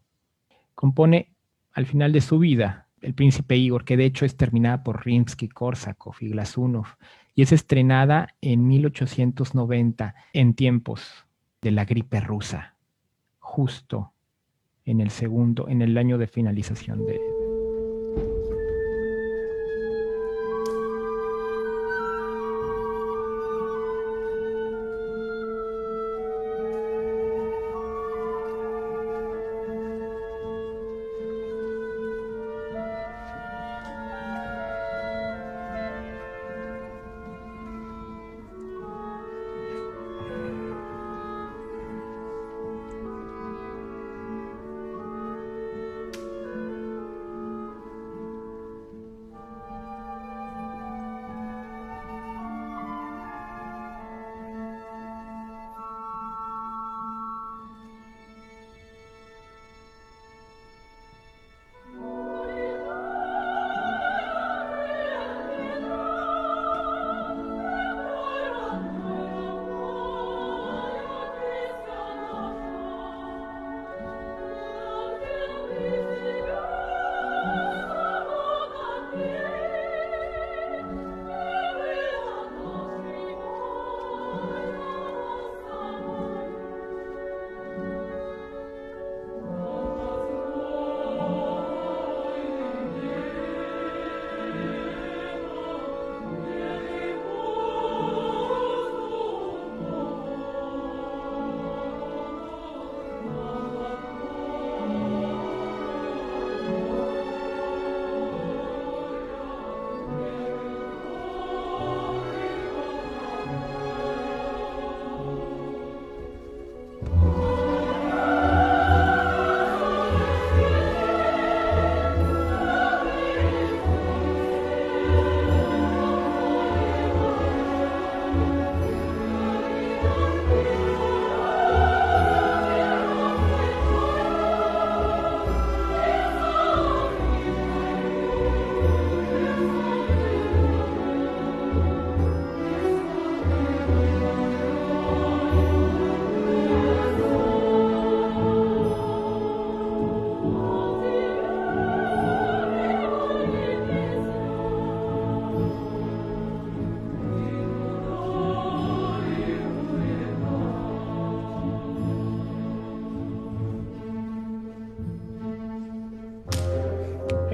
Compone 0.74 1.33
al 1.74 1.86
final 1.86 2.12
de 2.12 2.20
su 2.20 2.38
vida, 2.38 2.86
El 3.02 3.14
Príncipe 3.14 3.56
Igor, 3.56 3.84
que 3.84 3.96
de 3.96 4.06
hecho 4.06 4.24
es 4.24 4.36
terminada 4.36 4.82
por 4.82 5.04
Rimsky-Korsakov 5.04 6.14
y 6.20 6.28
Glasunov, 6.30 6.86
y 7.34 7.42
es 7.42 7.52
estrenada 7.52 8.28
en 8.40 8.66
1890 8.66 10.14
en 10.32 10.54
tiempos 10.54 11.26
de 11.60 11.72
la 11.72 11.84
gripe 11.84 12.20
rusa, 12.20 12.76
justo 13.40 14.12
en 14.84 15.00
el 15.00 15.10
segundo, 15.10 15.68
en 15.68 15.82
el 15.82 15.98
año 15.98 16.16
de 16.16 16.28
finalización 16.28 17.04
de, 17.04 17.33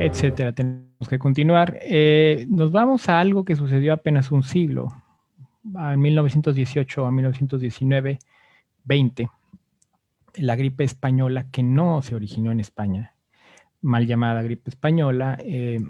etcétera. 0.01 0.53
Tenemos 0.53 1.09
que 1.09 1.19
continuar. 1.19 1.79
Eh, 1.83 2.47
nos 2.49 2.73
vamos 2.73 3.09
a 3.09 3.21
algo 3.21 3.45
que 3.45 3.57
sucedió 3.57 3.93
apenas 3.93 4.33
un 4.33 4.43
siglo, 4.43 4.89
en 5.65 6.01
1918 6.01 7.07
a 7.07 7.11
1919, 7.11 8.19
20, 8.85 9.31
la 10.37 10.57
gripe 10.57 10.85
española 10.85 11.47
que 11.51 11.63
no 11.63 12.01
se 12.03 12.15
originó 12.15 12.51
en 12.51 12.61
España, 12.61 13.15
mal 13.83 14.07
llamada 14.07 14.43
gripe 14.43 14.71
española, 14.71 15.37
eh, 15.41 15.81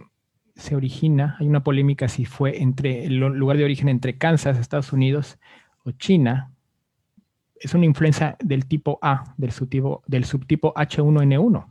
se 0.56 0.74
origina, 0.74 1.36
hay 1.38 1.46
una 1.46 1.62
polémica 1.62 2.08
si 2.08 2.24
fue 2.24 2.60
entre 2.60 3.04
el 3.04 3.16
lugar 3.16 3.56
de 3.56 3.64
origen 3.64 3.88
entre 3.88 4.18
Kansas, 4.18 4.58
Estados 4.58 4.92
Unidos 4.92 5.38
o 5.84 5.92
China. 5.92 6.52
Es 7.54 7.74
una 7.74 7.86
influenza 7.86 8.36
del 8.42 8.66
tipo 8.66 8.98
A, 9.00 9.34
del 9.38 9.52
subtipo, 9.52 10.02
del 10.06 10.24
subtipo 10.24 10.74
H1N1 10.74 11.69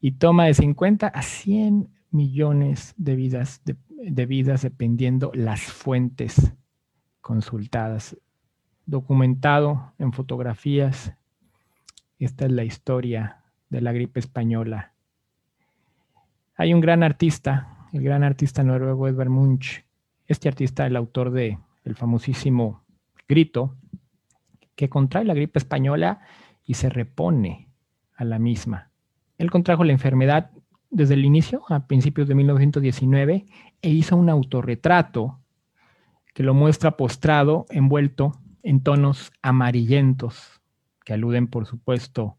y 0.00 0.12
toma 0.12 0.46
de 0.46 0.54
50 0.54 1.06
a 1.06 1.22
100 1.22 1.88
millones 2.10 2.94
de 2.96 3.16
vidas, 3.16 3.62
de, 3.64 4.26
vidas 4.26 4.62
dependiendo 4.62 5.30
las 5.34 5.60
fuentes 5.60 6.54
consultadas. 7.20 8.16
Documentado 8.86 9.92
en 9.98 10.12
fotografías, 10.12 11.14
esta 12.18 12.46
es 12.46 12.52
la 12.52 12.64
historia 12.64 13.42
de 13.68 13.80
la 13.80 13.92
gripe 13.92 14.18
española. 14.18 14.92
Hay 16.56 16.74
un 16.74 16.80
gran 16.80 17.02
artista, 17.02 17.86
el 17.92 18.02
gran 18.02 18.24
artista 18.24 18.62
noruego 18.62 19.06
Edvard 19.06 19.30
Munch. 19.30 19.84
Este 20.26 20.48
artista, 20.48 20.86
el 20.86 20.96
autor 20.96 21.30
de 21.30 21.58
el 21.84 21.94
famosísimo 21.94 22.84
Grito, 23.28 23.76
que 24.74 24.88
contrae 24.88 25.24
la 25.24 25.34
gripe 25.34 25.58
española 25.58 26.20
y 26.64 26.74
se 26.74 26.88
repone 26.88 27.68
a 28.16 28.24
la 28.24 28.38
misma. 28.38 28.89
Él 29.40 29.50
contrajo 29.50 29.84
la 29.84 29.92
enfermedad 29.92 30.50
desde 30.90 31.14
el 31.14 31.24
inicio, 31.24 31.62
a 31.70 31.86
principios 31.86 32.28
de 32.28 32.34
1919, 32.34 33.46
e 33.80 33.88
hizo 33.88 34.14
un 34.14 34.28
autorretrato 34.28 35.40
que 36.34 36.42
lo 36.42 36.52
muestra 36.52 36.98
postrado, 36.98 37.64
envuelto 37.70 38.32
en 38.62 38.82
tonos 38.82 39.32
amarillentos, 39.40 40.60
que 41.06 41.14
aluden, 41.14 41.46
por 41.46 41.64
supuesto, 41.64 42.36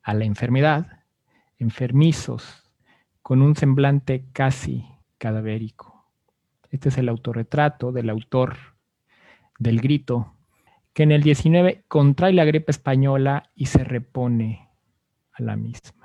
a 0.00 0.14
la 0.14 0.24
enfermedad, 0.24 1.00
enfermizos, 1.58 2.70
con 3.20 3.42
un 3.42 3.56
semblante 3.56 4.24
casi 4.32 4.86
cadavérico. 5.18 6.06
Este 6.70 6.90
es 6.90 6.98
el 6.98 7.08
autorretrato 7.08 7.90
del 7.90 8.08
autor 8.08 8.54
del 9.58 9.80
grito, 9.80 10.36
que 10.92 11.02
en 11.02 11.10
el 11.10 11.24
19 11.24 11.82
contrae 11.88 12.32
la 12.32 12.44
gripe 12.44 12.70
española 12.70 13.50
y 13.56 13.66
se 13.66 13.82
repone 13.82 14.68
a 15.32 15.42
la 15.42 15.56
misma. 15.56 16.01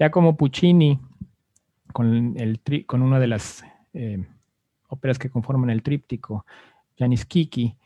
Ya 0.00 0.10
como 0.10 0.34
Puccini, 0.34 0.98
con, 1.92 2.34
una 3.02 3.18
de 3.20 3.26
las 3.26 3.62
eh, 3.92 4.26
óperas 4.88 5.18
que 5.18 5.28
conforman 5.28 5.68
el 5.68 5.82
tríptico, 5.82 6.46
Janis 6.98 7.26
Kiki, 7.26 7.76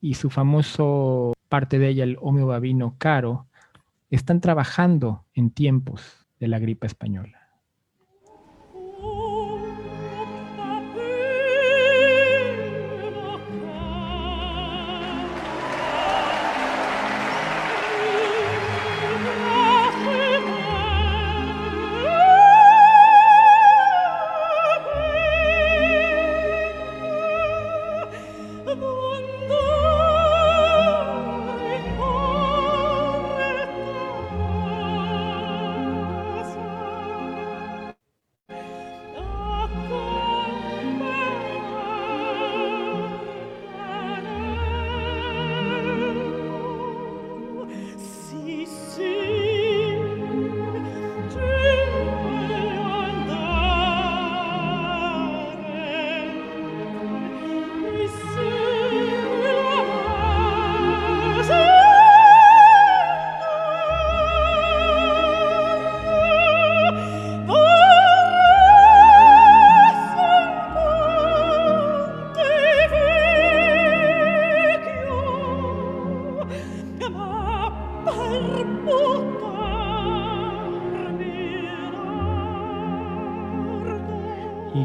y 0.00 0.14
su 0.14 0.30
famoso 0.30 1.32
parte 1.48 1.78
de 1.78 1.90
ella, 1.90 2.02
el 2.02 2.18
Omeo 2.20 2.48
Babino 2.48 2.96
Caro, 2.98 3.46
están 4.10 4.40
trabajando 4.40 5.24
en 5.32 5.50
tiempos 5.50 6.26
de 6.40 6.48
la 6.48 6.58
gripe 6.58 6.88
española. 6.88 7.39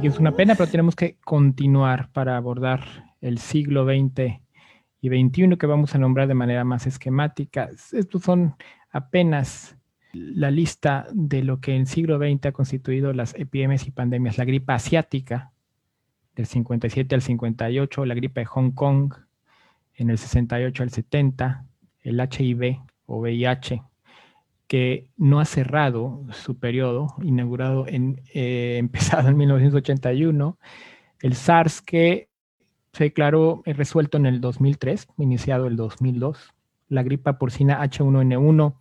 Es 0.08 0.20
una 0.20 0.34
pena, 0.34 0.56
pero 0.56 0.70
tenemos 0.70 0.96
que 0.96 1.18
continuar 1.24 2.10
para 2.12 2.38
abordar 2.38 3.16
el 3.22 3.40
siglo 3.40 3.86
XX 3.86 4.40
y 5.02 5.10
XXI 5.10 5.58
que 5.58 5.66
vamos 5.66 5.96
a 5.96 5.98
nombrar 5.98 6.28
de 6.28 6.34
manera 6.34 6.64
más 6.64 6.86
esquemática. 6.86 7.70
Estos 7.92 8.22
son 8.24 8.56
apenas 8.92 9.78
la 10.14 10.52
lista 10.52 11.08
de 11.12 11.44
lo 11.44 11.60
que 11.60 11.76
en 11.76 11.82
el 11.82 11.88
siglo 11.88 12.18
XX 12.18 12.48
ha 12.48 12.52
constituido 12.52 13.14
las 13.14 13.36
epidemias 13.36 13.88
y 13.88 13.92
pandemias. 13.92 14.38
La 14.38 14.46
gripe 14.46 14.74
asiática 14.74 15.52
del 16.36 16.46
57 16.46 17.16
al 17.16 17.22
58, 17.22 18.06
la 18.06 18.16
gripe 18.16 18.42
de 18.42 18.46
Hong 18.46 18.72
Kong 18.72 19.14
en 19.96 20.10
el 20.10 20.18
68 20.18 20.84
al 20.84 20.90
70, 20.92 21.66
el 22.02 22.20
HIV 22.20 22.80
o 23.06 23.18
VIH 23.18 23.84
que 24.68 25.10
no 25.18 25.40
ha 25.40 25.46
cerrado 25.46 26.26
su 26.32 26.58
periodo, 26.58 27.16
inaugurado 27.22 27.88
en, 27.88 28.22
eh, 28.34 28.78
empezado 28.80 29.30
en 29.30 29.38
1981, 29.38 30.58
el 31.22 31.36
SARS 31.36 31.82
que 31.82 32.30
se 32.94 33.06
declaró 33.06 33.62
resuelto 33.66 34.18
en 34.18 34.26
el 34.26 34.42
2003, 34.42 35.08
iniciado 35.18 35.68
el 35.68 35.76
2002, 35.76 36.54
la 36.88 37.04
gripa 37.04 37.38
porcina 37.38 37.84
H1N1 37.84 38.76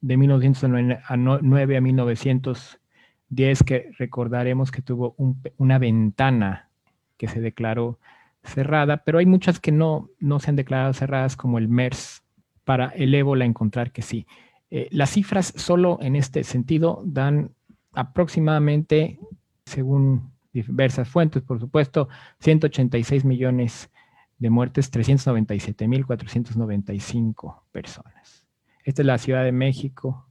de 0.00 0.16
1909 0.16 1.76
a 1.76 1.80
1910, 1.80 3.62
que 3.62 3.90
recordaremos 3.98 4.72
que 4.72 4.82
tuvo 4.82 5.14
una 5.58 5.78
ventana 5.78 6.70
que 7.16 7.28
se 7.28 7.40
declaró 7.40 8.00
cerrada, 8.42 9.04
pero 9.04 9.18
hay 9.18 9.26
muchas 9.26 9.60
que 9.60 9.70
no, 9.70 10.10
no 10.18 10.40
se 10.40 10.50
han 10.50 10.56
declarado 10.56 10.92
cerradas, 10.92 11.36
como 11.36 11.58
el 11.58 11.68
MERS, 11.68 12.21
para 12.64 12.88
el 12.88 13.14
ébola 13.14 13.44
encontrar 13.44 13.92
que 13.92 14.02
sí. 14.02 14.26
Eh, 14.70 14.88
las 14.90 15.10
cifras 15.10 15.52
solo 15.56 15.98
en 16.00 16.16
este 16.16 16.42
sentido 16.44 17.02
dan 17.04 17.50
aproximadamente, 17.92 19.20
según 19.66 20.32
diversas 20.52 21.08
fuentes, 21.08 21.42
por 21.42 21.60
supuesto, 21.60 22.08
186 22.40 23.24
millones 23.24 23.90
de 24.38 24.50
muertes, 24.50 24.92
397.495 24.92 27.62
personas. 27.70 28.46
Esta 28.84 29.02
es 29.02 29.06
la 29.06 29.18
Ciudad 29.18 29.44
de 29.44 29.52
México 29.52 30.26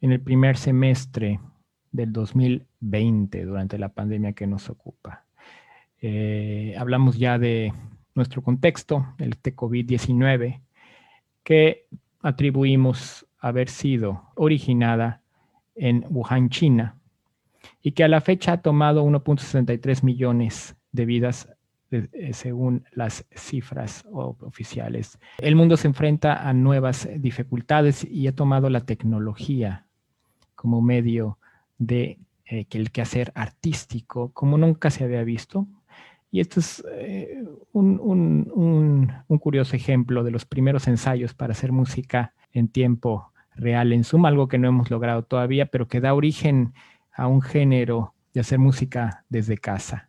en 0.00 0.10
el 0.12 0.20
primer 0.20 0.56
semestre 0.56 1.40
del 1.92 2.12
2020, 2.12 3.44
durante 3.44 3.78
la 3.78 3.90
pandemia 3.90 4.32
que 4.32 4.46
nos 4.46 4.70
ocupa. 4.70 5.24
Eh, 6.00 6.74
hablamos 6.78 7.18
ya 7.18 7.38
de 7.38 7.72
nuestro 8.14 8.42
contexto, 8.42 9.14
el 9.18 9.40
COVID-19, 9.40 10.60
que 11.48 11.86
atribuimos 12.20 13.26
haber 13.38 13.70
sido 13.70 14.22
originada 14.34 15.22
en 15.76 16.04
Wuhan, 16.10 16.50
China, 16.50 16.98
y 17.80 17.92
que 17.92 18.04
a 18.04 18.08
la 18.08 18.20
fecha 18.20 18.52
ha 18.52 18.60
tomado 18.60 19.02
1.63 19.06 20.02
millones 20.02 20.76
de 20.92 21.06
vidas 21.06 21.48
eh, 21.90 22.34
según 22.34 22.84
las 22.92 23.24
cifras 23.34 24.04
oficiales. 24.12 25.18
El 25.38 25.56
mundo 25.56 25.78
se 25.78 25.86
enfrenta 25.86 26.46
a 26.46 26.52
nuevas 26.52 27.08
dificultades 27.16 28.04
y 28.04 28.26
ha 28.26 28.34
tomado 28.34 28.68
la 28.68 28.82
tecnología 28.82 29.86
como 30.54 30.82
medio 30.82 31.38
de 31.78 32.18
eh, 32.44 32.66
que 32.66 32.76
el 32.76 32.90
quehacer 32.90 33.32
artístico 33.34 34.32
como 34.34 34.58
nunca 34.58 34.90
se 34.90 35.04
había 35.04 35.24
visto. 35.24 35.66
Y 36.30 36.40
esto 36.40 36.60
es 36.60 36.84
eh, 36.90 37.42
un, 37.72 39.12
curioso 39.40 39.76
ejemplo 39.76 40.24
de 40.24 40.30
los 40.30 40.44
primeros 40.44 40.86
ensayos 40.88 41.34
para 41.34 41.52
hacer 41.52 41.72
música 41.72 42.34
en 42.52 42.68
tiempo 42.68 43.32
real 43.54 43.92
en 43.92 44.04
Zoom, 44.04 44.26
algo 44.26 44.48
que 44.48 44.58
no 44.58 44.68
hemos 44.68 44.90
logrado 44.90 45.22
todavía, 45.24 45.66
pero 45.66 45.88
que 45.88 46.00
da 46.00 46.14
origen 46.14 46.74
a 47.12 47.26
un 47.26 47.40
género 47.40 48.14
de 48.34 48.40
hacer 48.40 48.58
música 48.58 49.24
desde 49.28 49.58
casa. 49.58 50.07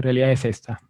La 0.00 0.02
realidad 0.02 0.30
es 0.32 0.46
esta. 0.46 0.80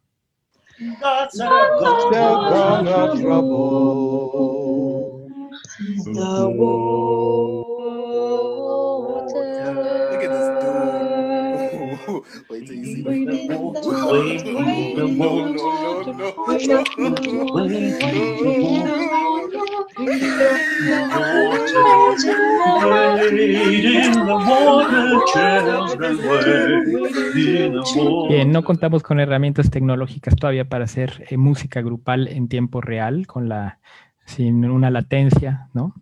Bien, 28.28 28.52
no 28.52 28.64
contamos 28.64 29.02
con 29.02 29.20
herramientas 29.20 29.70
tecnológicas 29.70 30.36
todavía 30.36 30.68
para 30.68 30.84
hacer 30.84 31.26
eh, 31.28 31.36
música 31.36 31.82
grupal 31.82 32.28
en 32.28 32.48
tiempo 32.48 32.80
real, 32.80 33.26
con 33.26 33.48
la, 33.48 33.80
sin 34.24 34.64
una 34.64 34.90
latencia, 34.90 35.68
¿no? 35.74 35.94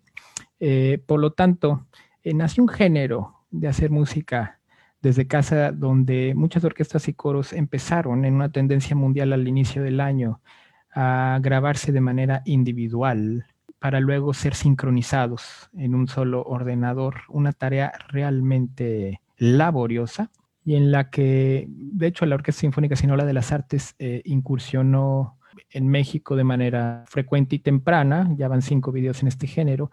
Eh, 0.60 1.02
por 1.06 1.20
lo 1.20 1.32
tanto, 1.32 1.86
eh, 2.22 2.34
nació 2.34 2.62
un 2.62 2.68
género 2.68 3.34
de 3.50 3.68
hacer 3.68 3.90
música 3.90 4.60
desde 5.00 5.26
casa 5.26 5.72
donde 5.72 6.34
muchas 6.34 6.64
orquestas 6.64 7.08
y 7.08 7.14
coros 7.14 7.52
empezaron 7.52 8.24
en 8.24 8.34
una 8.34 8.50
tendencia 8.50 8.96
mundial 8.96 9.32
al 9.32 9.46
inicio 9.46 9.82
del 9.82 10.00
año 10.00 10.40
a 10.92 11.38
grabarse 11.40 11.92
de 11.92 12.00
manera 12.00 12.42
individual 12.44 13.46
para 13.78 14.00
luego 14.00 14.34
ser 14.34 14.54
sincronizados 14.54 15.70
en 15.76 15.94
un 15.94 16.08
solo 16.08 16.42
ordenador, 16.42 17.22
una 17.28 17.52
tarea 17.52 17.92
realmente 18.08 19.20
laboriosa 19.36 20.30
y 20.64 20.74
en 20.74 20.92
la 20.92 21.10
que, 21.10 21.66
de 21.68 22.06
hecho, 22.06 22.26
la 22.26 22.34
Orquesta 22.34 22.60
Sinfónica 22.60 22.96
Sinola 22.96 23.24
de 23.24 23.32
las 23.32 23.52
Artes 23.52 23.94
eh, 23.98 24.20
incursionó 24.24 25.38
en 25.70 25.88
México 25.88 26.36
de 26.36 26.44
manera 26.44 27.04
frecuente 27.06 27.56
y 27.56 27.58
temprana, 27.60 28.30
ya 28.36 28.48
van 28.48 28.62
cinco 28.62 28.92
videos 28.92 29.22
en 29.22 29.28
este 29.28 29.46
género, 29.46 29.90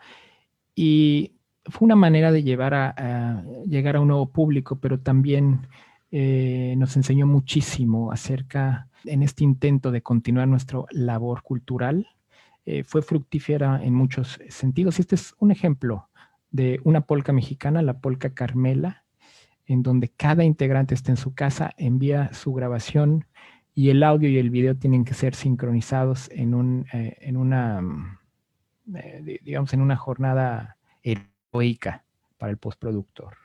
y 0.75 1.35
fue 1.65 1.85
una 1.85 1.95
manera 1.95 2.31
de 2.31 2.43
llevar 2.43 2.73
a, 2.73 3.43
llegar 3.65 3.95
a 3.95 4.01
un 4.01 4.09
nuevo 4.09 4.29
público, 4.31 4.77
pero 4.79 4.99
también 4.99 5.67
eh, 6.11 6.75
nos 6.77 6.95
enseñó 6.97 7.25
muchísimo 7.25 8.11
acerca, 8.11 8.89
en 9.05 9.23
este 9.23 9.43
intento 9.43 9.91
de 9.91 10.01
continuar 10.01 10.47
nuestra 10.47 10.79
labor 10.91 11.41
cultural, 11.43 12.07
eh, 12.65 12.83
fue 12.83 13.01
fructífera 13.01 13.81
en 13.83 13.93
muchos 13.93 14.39
sentidos. 14.49 14.99
Este 14.99 15.15
es 15.15 15.35
un 15.39 15.51
ejemplo 15.51 16.09
de 16.51 16.79
una 16.83 17.01
polca 17.01 17.33
mexicana, 17.33 17.81
la 17.81 17.99
polca 17.99 18.33
Carmela, 18.33 19.03
en 19.65 19.83
donde 19.83 20.09
cada 20.09 20.43
integrante 20.43 20.93
está 20.95 21.11
en 21.11 21.17
su 21.17 21.33
casa, 21.33 21.71
envía 21.77 22.33
su 22.33 22.53
grabación 22.53 23.25
y 23.73 23.89
el 23.89 24.03
audio 24.03 24.29
y 24.29 24.37
el 24.37 24.49
video 24.49 24.75
tienen 24.75 25.03
que 25.05 25.13
ser 25.13 25.35
sincronizados 25.35 26.29
en, 26.31 26.53
un, 26.53 26.85
eh, 26.93 27.17
en 27.21 27.37
una, 27.37 27.81
mm, 27.81 28.17
digamos, 29.43 29.73
en 29.73 29.81
una 29.81 29.97
jornada 29.97 30.77
para 32.37 32.51
el 32.51 32.57
postproductor. 32.57 33.35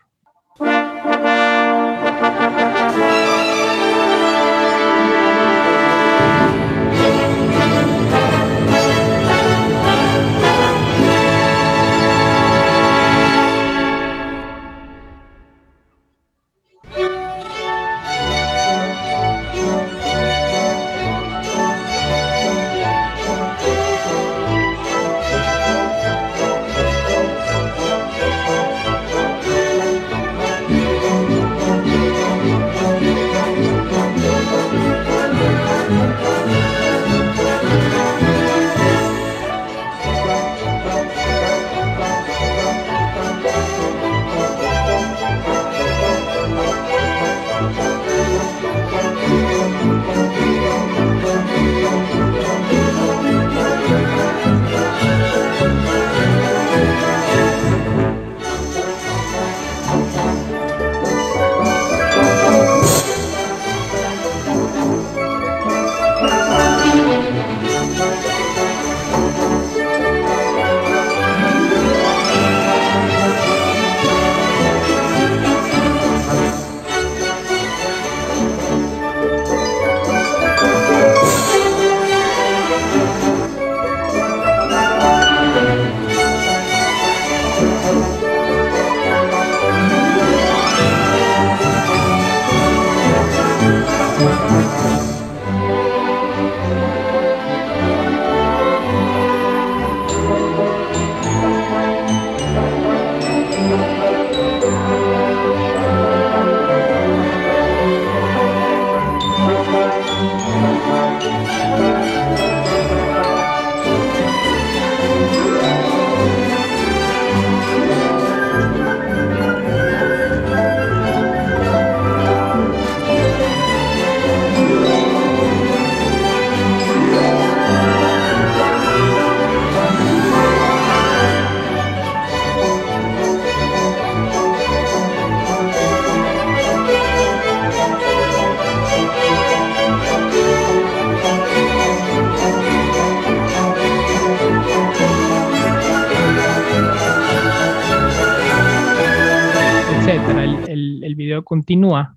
Continúa. 151.51 152.17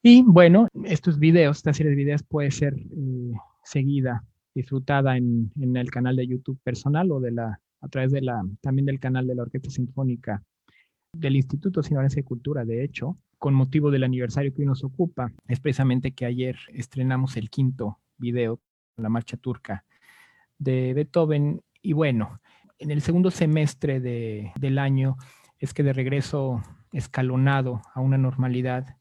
Y 0.00 0.22
bueno, 0.22 0.68
estos 0.84 1.18
videos, 1.18 1.56
esta 1.56 1.74
serie 1.74 1.90
de 1.90 1.96
videos 1.96 2.22
puede 2.22 2.52
ser 2.52 2.72
eh, 2.74 3.32
seguida, 3.64 4.24
disfrutada 4.54 5.16
en, 5.16 5.50
el 5.56 5.90
canal 5.90 6.14
de 6.14 6.28
YouTube 6.28 6.60
personal 6.62 7.10
o 7.10 7.18
de 7.18 7.32
la, 7.32 7.60
a 7.80 7.88
través 7.88 8.12
de 8.12 8.22
la, 8.22 8.40
también 8.60 8.86
del 8.86 9.00
canal 9.00 9.26
de 9.26 9.34
la 9.34 9.42
Orquesta 9.42 9.70
Sinfónica 9.70 10.40
del 11.12 11.34
Instituto 11.34 11.82
Sinaloense 11.82 12.20
de 12.20 12.24
Cultura, 12.24 12.64
de 12.64 12.84
hecho, 12.84 13.18
con 13.38 13.54
motivo 13.54 13.90
del 13.90 14.04
aniversario 14.04 14.54
que 14.54 14.62
hoy 14.62 14.66
nos 14.66 14.84
ocupa, 14.84 15.32
es 15.48 15.58
precisamente 15.58 16.12
que 16.12 16.24
ayer 16.24 16.56
estrenamos 16.72 17.36
el 17.36 17.50
quinto 17.50 17.98
video, 18.18 18.60
la 18.98 19.08
marcha 19.08 19.36
turca 19.36 19.84
de 20.58 20.94
Beethoven. 20.94 21.60
Y 21.82 21.92
bueno, 21.92 22.40
en 22.78 22.92
el 22.92 23.02
segundo 23.02 23.32
semestre 23.32 23.98
de, 23.98 24.52
del 24.60 24.78
año 24.78 25.16
es 25.58 25.74
que 25.74 25.82
de 25.82 25.92
regreso 25.92 26.62
escalonado 26.92 27.82
a 27.94 28.00
una 28.00 28.18
normalidad 28.18 28.96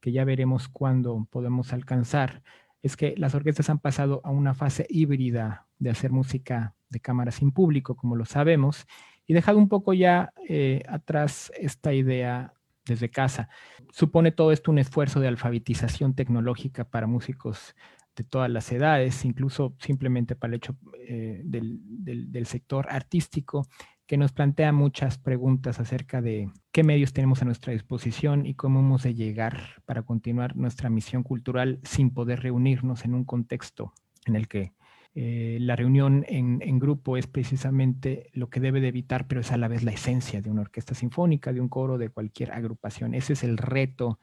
que 0.00 0.12
ya 0.12 0.24
veremos 0.24 0.68
cuándo 0.68 1.26
podemos 1.30 1.72
alcanzar, 1.72 2.42
es 2.82 2.96
que 2.96 3.14
las 3.16 3.34
orquestas 3.34 3.68
han 3.70 3.78
pasado 3.78 4.20
a 4.24 4.30
una 4.30 4.54
fase 4.54 4.86
híbrida 4.88 5.66
de 5.78 5.90
hacer 5.90 6.10
música 6.10 6.74
de 6.88 7.00
cámara 7.00 7.30
sin 7.30 7.52
público, 7.52 7.94
como 7.94 8.16
lo 8.16 8.24
sabemos, 8.24 8.86
y 9.26 9.34
dejado 9.34 9.58
un 9.58 9.68
poco 9.68 9.92
ya 9.92 10.32
eh, 10.48 10.82
atrás 10.88 11.52
esta 11.58 11.92
idea 11.92 12.54
desde 12.84 13.10
casa. 13.10 13.48
Supone 13.92 14.32
todo 14.32 14.52
esto 14.52 14.70
un 14.70 14.78
esfuerzo 14.78 15.20
de 15.20 15.28
alfabetización 15.28 16.14
tecnológica 16.14 16.84
para 16.84 17.06
músicos 17.06 17.76
de 18.16 18.24
todas 18.24 18.50
las 18.50 18.70
edades, 18.72 19.24
incluso 19.24 19.76
simplemente 19.78 20.34
para 20.34 20.52
el 20.52 20.56
hecho 20.56 20.76
eh, 21.06 21.42
del, 21.44 21.78
del, 21.84 22.46
sector 22.46 22.86
artístico, 22.90 23.68
que 24.10 24.16
nos 24.16 24.32
plantea 24.32 24.72
muchas 24.72 25.18
preguntas 25.18 25.78
acerca 25.78 26.20
de 26.20 26.50
qué 26.72 26.82
medios 26.82 27.12
tenemos 27.12 27.42
a 27.42 27.44
nuestra 27.44 27.72
disposición 27.72 28.44
y 28.44 28.54
cómo 28.54 28.80
hemos 28.80 29.04
de 29.04 29.14
llegar 29.14 29.80
para 29.84 30.02
continuar 30.02 30.56
nuestra 30.56 30.90
misión 30.90 31.22
cultural 31.22 31.78
sin 31.84 32.10
poder 32.10 32.40
reunirnos 32.40 33.04
en 33.04 33.14
un 33.14 33.24
contexto 33.24 33.92
en 34.26 34.34
el 34.34 34.48
que 34.48 34.72
eh, 35.14 35.58
la 35.60 35.76
reunión 35.76 36.24
en, 36.26 36.60
en, 36.60 36.80
grupo 36.80 37.16
es 37.16 37.28
precisamente 37.28 38.30
lo 38.32 38.50
que 38.50 38.58
debe 38.58 38.80
de 38.80 38.88
evitar, 38.88 39.28
pero 39.28 39.42
es 39.42 39.52
a 39.52 39.56
la 39.56 39.68
vez 39.68 39.84
la 39.84 39.92
esencia 39.92 40.42
de 40.42 40.50
una 40.50 40.62
orquesta 40.62 40.96
sinfónica, 40.96 41.52
de 41.52 41.60
un 41.60 41.68
coro, 41.68 41.96
de 41.96 42.08
cualquier 42.08 42.50
agrupación. 42.50 43.14
Ese 43.14 43.34
es 43.34 43.44
el 43.44 43.58
reto 43.58 44.18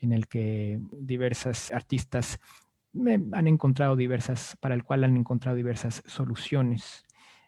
en 0.00 0.14
el 0.14 0.28
que 0.28 0.80
diversas 0.98 1.72
artistas 1.72 2.40
han 3.32 3.46
encontrado 3.46 3.96
diversas, 3.96 4.56
para 4.60 4.74
el 4.74 4.82
cual 4.82 5.04
han 5.04 5.14
encontrado 5.18 5.58
diversas 5.58 6.02
soluciones 6.06 7.05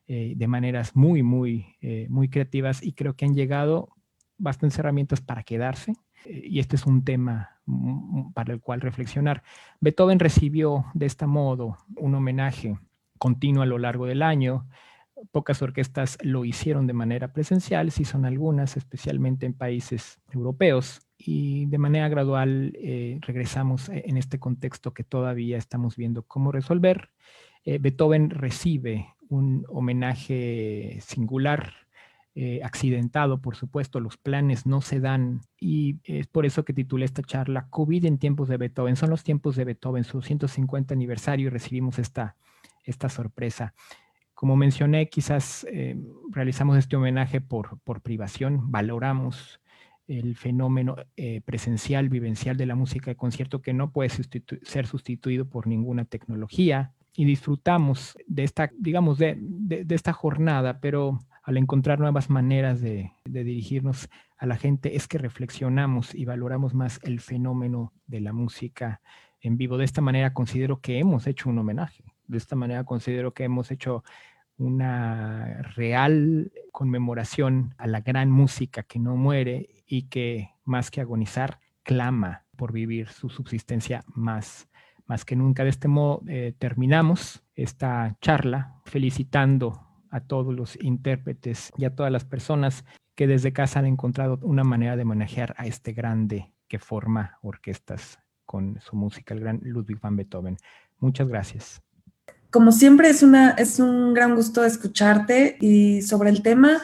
eh, 0.09 0.33
de 0.37 0.49
maneras 0.49 0.97
muy, 0.97 1.23
muy, 1.23 1.77
eh, 1.81 2.07
muy 2.09 2.29
creativas 2.29 2.83
y 2.83 2.95
creo 2.95 3.15
que 3.15 3.27
han 3.27 3.35
llegado 3.35 3.91
bastantes 4.39 4.79
herramientas 4.79 5.21
para 5.21 5.43
quedarse. 5.43 5.93
y 6.27 6.59
este 6.59 6.75
es 6.75 6.85
un 6.85 7.05
tema 7.05 7.61
para 8.35 8.53
el 8.53 8.61
cual 8.61 8.81
reflexionar. 8.81 9.43
Beethoven 9.81 10.19
recibió 10.19 10.87
de 10.95 11.07
este 11.07 11.27
modo 11.27 11.79
un 11.97 12.15
homenaje 12.15 12.77
continuo 13.19 13.63
a 13.63 13.67
lo 13.67 13.79
largo 13.79 14.07
del 14.07 14.23
año. 14.23 14.67
Pocas 15.31 15.63
orquestas 15.63 16.19
lo 16.23 16.45
hicieron 16.45 16.87
de 16.87 16.93
manera 16.93 17.33
presencial, 17.33 17.91
sí 17.91 18.05
son 18.05 18.25
algunas, 18.25 18.77
especialmente 18.77 19.47
en 19.47 19.55
países 19.55 20.21
europeos, 20.33 21.03
y 21.19 21.67
de 21.67 21.79
manera 21.79 22.09
gradual 22.09 22.73
eh, 22.77 23.19
regresamos 23.23 23.89
en 23.89 24.17
este 24.17 24.39
contexto 24.39 24.95
que 24.95 25.03
todavía 25.03 25.59
estamos 25.59 25.97
viendo 25.97 26.23
cómo 26.23 26.53
resolver. 26.53 27.11
Eh, 27.65 27.79
Beethoven 27.79 28.31
recibe 28.31 29.15
un 29.29 29.65
homenaje 29.69 30.99
singular 31.01 31.73
eh, 32.41 32.61
accidentado, 32.63 33.41
por 33.41 33.57
supuesto, 33.57 33.99
los 33.99 34.17
planes 34.17 34.65
no 34.65 34.81
se 34.81 35.01
dan 35.01 35.41
y 35.59 35.97
es 36.05 36.29
por 36.29 36.47
eso 36.47 36.65
que 36.65 36.73
titulé 36.73 37.05
esta 37.05 37.23
charla 37.23 37.67
COVID 37.69 38.05
en 38.05 38.19
tiempos 38.19 38.49
de 38.49 38.57
Beethoven. 38.57 38.95
Son 38.95 39.11
los 39.11 39.25
tiempos 39.25 39.57
de 39.57 39.65
Beethoven, 39.65 40.05
su 40.05 40.23
150 40.23 40.95
aniversario 40.95 41.49
y 41.49 41.51
recibimos 41.51 41.99
esta, 41.99 42.37
esta 42.85 43.09
sorpresa. 43.09 43.75
Como 44.35 44.55
mencioné, 44.55 45.09
quizás 45.09 45.67
eh, 45.69 45.97
realizamos 46.31 46.79
este 46.79 46.95
homenaje 46.95 47.41
por, 47.41 47.81
por 47.81 48.03
privación, 48.03 48.71
valoramos 48.71 49.61
el 50.07 50.37
fenómeno 50.37 50.95
eh, 51.17 51.41
presencial, 51.45 52.09
vivencial 52.09 52.57
de 52.57 52.67
la 52.67 52.77
música 52.77 53.11
de 53.11 53.17
concierto 53.17 53.63
que 53.63 53.75
no 53.75 53.91
puede 53.91 54.11
ser 54.11 54.87
sustituido 54.87 55.49
por 55.49 55.67
ninguna 55.67 56.05
tecnología 56.05 56.95
y 57.19 57.25
disfrutamos 57.25 58.17
de 58.29 58.45
esta, 58.45 58.71
digamos, 58.79 59.19
de, 59.19 59.37
de 59.41 59.95
esta 59.97 60.13
jornada, 60.13 60.79
pero 60.79 61.19
al 61.43 61.57
encontrar 61.57 61.99
nuevas 61.99 62.31
maneras 62.31 62.81
de, 62.81 63.11
dirigirnos 63.25 64.09
a 64.37 64.47
la 64.47 64.55
gente 64.55 64.95
es 64.95 65.09
que 65.09 65.19
reflexionamos 65.19 66.15
y 66.15 66.25
valoramos 66.27 66.75
más 66.75 67.01
el 67.03 67.19
fenómeno 67.19 67.93
de 68.07 68.21
la 68.21 68.33
música 68.33 69.01
en 69.41 69.57
vivo. 69.57 69.79
De 69.79 69.85
esta 69.85 70.01
manera 70.01 70.33
considero 70.33 70.81
que 70.81 71.01
hemos 71.01 71.27
hecho 71.27 71.51
un 71.51 71.59
homenaje. 71.59 72.05
De 72.29 72.39
esta 72.39 72.55
manera 72.55 72.85
considero 72.85 73.35
que 73.35 73.43
hemos 73.43 73.73
hecho 73.73 74.05
una 74.57 75.63
real 75.75 76.53
conmemoración 76.71 77.75
a 77.79 77.89
la 77.89 78.01
gran 78.01 78.31
música 78.31 78.85
que 78.85 79.01
no 79.01 79.17
muere 79.17 79.71
y 79.89 80.03
que 80.03 80.51
más 80.65 80.93
que 80.93 81.01
agonizar, 81.01 81.59
clama 81.83 82.45
por 82.55 82.71
vivir 82.71 83.09
su 83.09 83.29
subsistencia 83.29 84.05
más, 84.07 84.69
más 85.09 85.25
que 85.25 85.35
nunca. 85.35 85.65
De 85.65 85.71
este 85.71 85.89
modo 85.89 86.23
eh, 86.29 86.55
terminamos 86.59 87.43
esta 87.55 88.17
charla 88.21 88.81
felicitando 88.85 89.81
a 90.11 90.21
todos 90.21 90.55
los 90.55 90.81
intérpretes 90.81 91.73
y 91.77 91.85
a 91.85 91.95
todas 91.95 92.13
las 92.13 92.25
personas 92.25 92.85
que 93.15 93.27
desde 93.27 93.53
casa 93.53 93.81
han 93.81 93.87
encontrado 93.87 94.39
una 94.43 94.63
manera 94.63 94.97
de 94.97 95.05
manejar 95.05 95.55
a 95.59 95.67
este 95.67 95.93
grande 95.93 96.53
que 96.69 96.79
forma 96.79 97.39
orquestas 97.43 98.19
con 98.47 98.79
su 98.81 98.97
música, 98.97 99.35
el 99.35 99.41
gran 99.41 99.61
Ludwig 99.63 100.01
van 100.01 100.17
Beethoven. 100.17 100.57
Muchas 100.99 101.29
gracias. 101.29 101.83
Como 102.51 102.73
siempre 102.73 103.11
es, 103.11 103.23
una, 103.23 103.51
es 103.51 103.79
un 103.79 104.15
gran 104.15 104.35
gusto 104.35 104.65
escucharte 104.65 105.59
y 105.61 106.01
sobre 106.01 106.31
el 106.31 106.43
tema, 106.43 106.81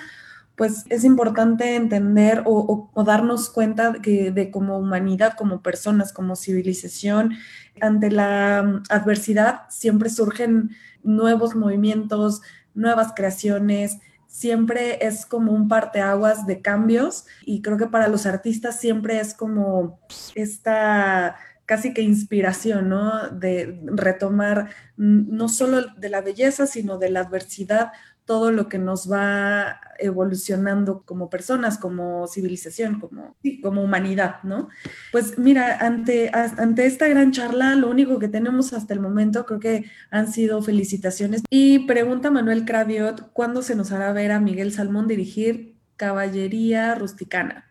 pues 0.56 0.84
es 0.88 1.04
importante 1.04 1.74
entender 1.74 2.42
o, 2.46 2.90
darnos 3.04 3.50
cuenta 3.50 3.94
que 4.00 4.30
de 4.30 4.50
como 4.50 4.78
humanidad, 4.78 5.34
como 5.36 5.62
personas, 5.62 6.12
como 6.12 6.36
civilización, 6.36 7.34
ante 7.80 8.10
la 8.10 8.82
adversidad 8.88 9.62
siempre 9.68 10.10
surgen 10.10 10.70
nuevos 11.02 11.56
movimientos, 11.56 12.40
nuevas 12.74 13.12
creaciones, 13.16 13.98
siempre 14.26 15.04
es 15.04 15.26
como 15.26 15.52
un 15.52 15.68
parteaguas 15.68 16.46
de 16.46 16.60
cambios 16.60 17.26
y 17.44 17.62
creo 17.62 17.76
que 17.76 17.86
para 17.86 18.08
los 18.08 18.26
artistas 18.26 18.78
siempre 18.78 19.20
es 19.20 19.34
como 19.34 20.00
esta 20.34 21.36
casi 21.66 21.94
que 21.94 22.02
inspiración, 22.02 22.88
¿no? 22.88 23.30
De 23.30 23.80
retomar 23.86 24.70
no 24.96 25.48
solo 25.48 25.82
de 25.96 26.08
la 26.10 26.20
belleza, 26.20 26.66
sino 26.66 26.98
de 26.98 27.10
la 27.10 27.20
adversidad, 27.20 27.92
todo 28.24 28.50
lo 28.50 28.68
que 28.68 28.78
nos 28.78 29.10
va 29.10 29.80
evolucionando 29.98 31.02
como 31.02 31.28
personas, 31.30 31.78
como 31.78 32.26
civilización, 32.26 33.00
como, 33.00 33.36
como 33.62 33.82
humanidad, 33.82 34.42
¿no? 34.42 34.68
Pues 35.12 35.38
mira, 35.38 35.78
ante, 35.78 36.30
ante 36.32 36.86
esta 36.86 37.06
gran 37.08 37.32
charla, 37.32 37.74
lo 37.74 37.90
único 37.90 38.18
que 38.18 38.28
tenemos 38.28 38.72
hasta 38.72 38.94
el 38.94 39.00
momento 39.00 39.44
creo 39.46 39.60
que 39.60 39.84
han 40.10 40.28
sido 40.32 40.62
felicitaciones. 40.62 41.42
Y 41.50 41.80
pregunta 41.80 42.30
Manuel 42.30 42.64
Craviot, 42.64 43.32
¿cuándo 43.32 43.62
se 43.62 43.76
nos 43.76 43.92
hará 43.92 44.12
ver 44.12 44.32
a 44.32 44.40
Miguel 44.40 44.72
Salmón 44.72 45.06
dirigir 45.06 45.76
Caballería 45.96 46.94
Rusticana? 46.94 47.66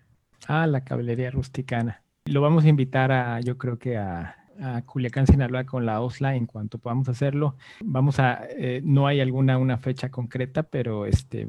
Ah, 0.47 0.67
la 0.67 0.83
Caballería 0.83 1.31
Rusticana. 1.31 2.03
Lo 2.25 2.41
vamos 2.41 2.63
a 2.63 2.69
invitar 2.69 3.11
a, 3.11 3.39
yo 3.41 3.57
creo 3.57 3.79
que 3.79 3.97
a 3.97 4.37
a 4.59 4.81
Culiacán, 4.83 5.27
Sinaloa 5.27 5.65
con 5.65 5.85
la 5.85 6.01
OSLA 6.01 6.35
en 6.35 6.45
cuanto 6.45 6.77
podamos 6.77 7.09
hacerlo. 7.09 7.55
Vamos 7.83 8.19
a, 8.19 8.41
eh, 8.49 8.81
no 8.83 9.07
hay 9.07 9.21
alguna 9.21 9.57
una 9.57 9.77
fecha 9.77 10.09
concreta, 10.09 10.63
pero 10.63 11.05
este, 11.05 11.47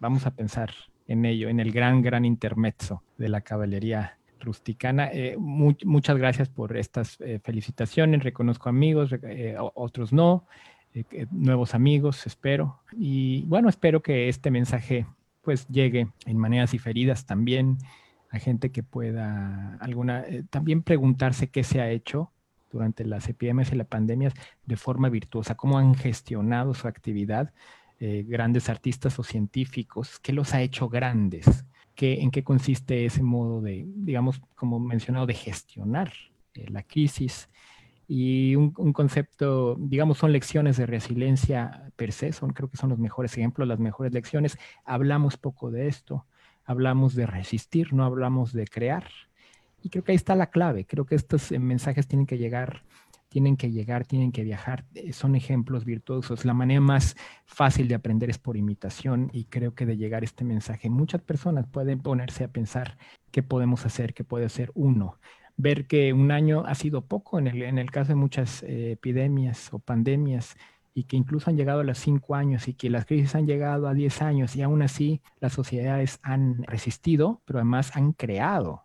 vamos 0.00 0.26
a 0.26 0.30
pensar 0.32 0.70
en 1.06 1.24
ello, 1.24 1.48
en 1.48 1.60
el 1.60 1.72
gran, 1.72 2.02
gran 2.02 2.24
intermezzo 2.24 3.02
de 3.18 3.28
la 3.28 3.40
caballería 3.40 4.18
rusticana. 4.40 5.10
Eh, 5.12 5.36
muchas 5.38 6.16
gracias 6.16 6.48
por 6.48 6.76
estas 6.76 7.20
eh, 7.20 7.40
felicitaciones. 7.42 8.22
Reconozco 8.22 8.68
amigos, 8.68 9.14
otros 9.74 10.12
no, 10.12 10.46
nuevos 11.30 11.74
amigos, 11.74 12.26
espero. 12.26 12.80
Y 12.92 13.44
bueno, 13.46 13.68
espero 13.68 14.02
que 14.02 14.28
este 14.28 14.50
mensaje 14.50 15.06
pues 15.42 15.68
llegue 15.68 16.08
en 16.24 16.38
maneras 16.38 16.72
diferidas 16.72 17.26
también 17.26 17.78
a 18.34 18.40
gente 18.40 18.72
que 18.72 18.82
pueda 18.82 19.76
alguna, 19.80 20.22
eh, 20.22 20.44
también 20.50 20.82
preguntarse 20.82 21.50
qué 21.50 21.62
se 21.62 21.80
ha 21.80 21.90
hecho 21.90 22.32
durante 22.72 23.04
las 23.04 23.28
epidemias 23.28 23.72
y 23.72 23.76
las 23.76 23.86
pandemias 23.86 24.34
de 24.66 24.76
forma 24.76 25.08
virtuosa, 25.08 25.54
cómo 25.54 25.78
han 25.78 25.94
gestionado 25.94 26.74
su 26.74 26.88
actividad 26.88 27.52
eh, 28.00 28.24
grandes 28.26 28.68
artistas 28.68 29.20
o 29.20 29.22
científicos, 29.22 30.18
qué 30.18 30.32
los 30.32 30.52
ha 30.52 30.62
hecho 30.62 30.88
grandes, 30.88 31.64
¿Qué, 31.94 32.22
en 32.22 32.32
qué 32.32 32.42
consiste 32.42 33.04
ese 33.04 33.22
modo 33.22 33.60
de, 33.60 33.84
digamos, 33.86 34.40
como 34.56 34.80
mencionado, 34.80 35.26
de 35.26 35.34
gestionar 35.34 36.12
eh, 36.54 36.66
la 36.68 36.82
crisis. 36.82 37.48
Y 38.08 38.56
un, 38.56 38.74
un, 38.78 38.92
concepto, 38.92 39.76
digamos, 39.78 40.18
son 40.18 40.32
lecciones 40.32 40.76
de 40.76 40.86
resiliencia 40.86 41.92
per 41.94 42.10
se, 42.10 42.32
son, 42.32 42.52
creo 42.52 42.68
que 42.68 42.76
son 42.76 42.90
los 42.90 42.98
mejores 42.98 43.38
ejemplos, 43.38 43.68
las 43.68 43.78
mejores 43.78 44.12
lecciones. 44.12 44.58
Hablamos 44.84 45.36
poco 45.36 45.70
de 45.70 45.86
esto 45.86 46.26
hablamos 46.64 47.14
de 47.14 47.26
resistir, 47.26 47.92
no 47.92 48.04
hablamos 48.04 48.52
de 48.52 48.66
crear. 48.66 49.08
Y 49.82 49.90
creo 49.90 50.02
que 50.02 50.12
ahí 50.12 50.16
está 50.16 50.34
la 50.34 50.50
clave. 50.50 50.86
Creo 50.86 51.04
que 51.04 51.14
estos 51.14 51.52
eh, 51.52 51.58
mensajes 51.58 52.06
tienen 52.06 52.26
que 52.26 52.38
llegar, 52.38 52.84
tienen 53.28 53.56
que 53.56 53.70
llegar, 53.70 54.06
tienen 54.06 54.32
que 54.32 54.44
viajar, 54.44 54.84
eh, 54.94 55.12
son 55.12 55.34
ejemplos 55.34 55.84
virtuosos. 55.84 56.44
La 56.44 56.54
manera 56.54 56.80
más 56.80 57.16
fácil 57.46 57.88
de 57.88 57.96
aprender 57.96 58.30
es 58.30 58.38
por 58.38 58.56
imitación 58.56 59.28
y 59.32 59.46
creo 59.46 59.74
que 59.74 59.86
de 59.86 59.96
llegar 59.96 60.24
este 60.24 60.44
mensaje, 60.44 60.88
muchas 60.88 61.20
personas 61.20 61.66
pueden 61.66 62.00
ponerse 62.00 62.44
a 62.44 62.48
pensar 62.48 62.96
qué 63.30 63.42
podemos 63.42 63.84
hacer, 63.84 64.14
qué 64.14 64.24
puede 64.24 64.46
hacer 64.46 64.70
uno. 64.74 65.18
Ver 65.56 65.86
que 65.86 66.12
un 66.12 66.30
año 66.30 66.64
ha 66.64 66.74
sido 66.76 67.06
poco 67.06 67.38
en 67.38 67.48
el, 67.48 67.62
en 67.62 67.78
el 67.78 67.90
caso 67.90 68.08
de 68.08 68.14
muchas 68.14 68.62
eh, 68.62 68.92
epidemias 68.92 69.72
o 69.72 69.80
pandemias 69.80 70.56
y 70.94 71.04
que 71.04 71.16
incluso 71.16 71.50
han 71.50 71.56
llegado 71.56 71.80
a 71.80 71.84
los 71.84 71.98
cinco 71.98 72.36
años 72.36 72.68
y 72.68 72.74
que 72.74 72.88
las 72.88 73.04
crisis 73.04 73.34
han 73.34 73.46
llegado 73.46 73.88
a 73.88 73.94
diez 73.94 74.22
años 74.22 74.54
y 74.54 74.62
aún 74.62 74.80
así 74.80 75.20
las 75.40 75.52
sociedades 75.52 76.20
han 76.22 76.62
resistido, 76.62 77.42
pero 77.44 77.58
además 77.58 77.96
han 77.96 78.12
creado, 78.12 78.84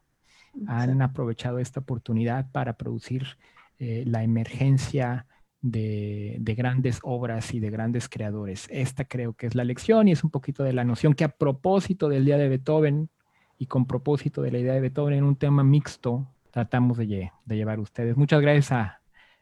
han 0.66 1.04
aprovechado 1.04 1.60
esta 1.60 1.80
oportunidad 1.80 2.52
para 2.52 2.74
producir 2.74 3.38
eh, 3.78 4.04
la 4.08 4.24
emergencia 4.24 5.28
de, 5.62 6.42
grandes 6.58 7.00
obras 7.04 7.54
y 7.54 7.60
de 7.60 7.70
grandes 7.70 8.10
creadores. 8.10 8.68
Esta 8.72 9.06
creo 9.06 9.34
que 9.34 9.46
es 9.46 9.54
la 9.54 9.64
lección 9.64 10.08
y 10.08 10.14
es 10.14 10.24
un 10.24 10.32
poquito 10.32 10.64
de 10.64 10.74
la 10.74 10.84
noción 10.84 11.14
que 11.14 11.26
a 11.26 11.30
propósito 11.30 12.10
del 12.10 12.26
Día 12.26 12.38
de 12.38 12.50
Beethoven 12.50 13.10
y 13.60 13.68
con 13.68 13.86
propósito 13.86 14.42
de 14.42 14.52
la 14.52 14.58
idea 14.58 14.74
de 14.74 14.82
Beethoven 14.82 15.14
en 15.14 15.26
un 15.26 15.36
tema 15.36 15.64
mixto 15.64 16.28
tratamos 16.50 16.98
de, 16.98 17.32
de 17.46 17.56
llevar 17.56 17.80
ustedes. 17.80 18.18
Muchas 18.18 18.42
gracias 18.42 18.72
a, 18.72 19.02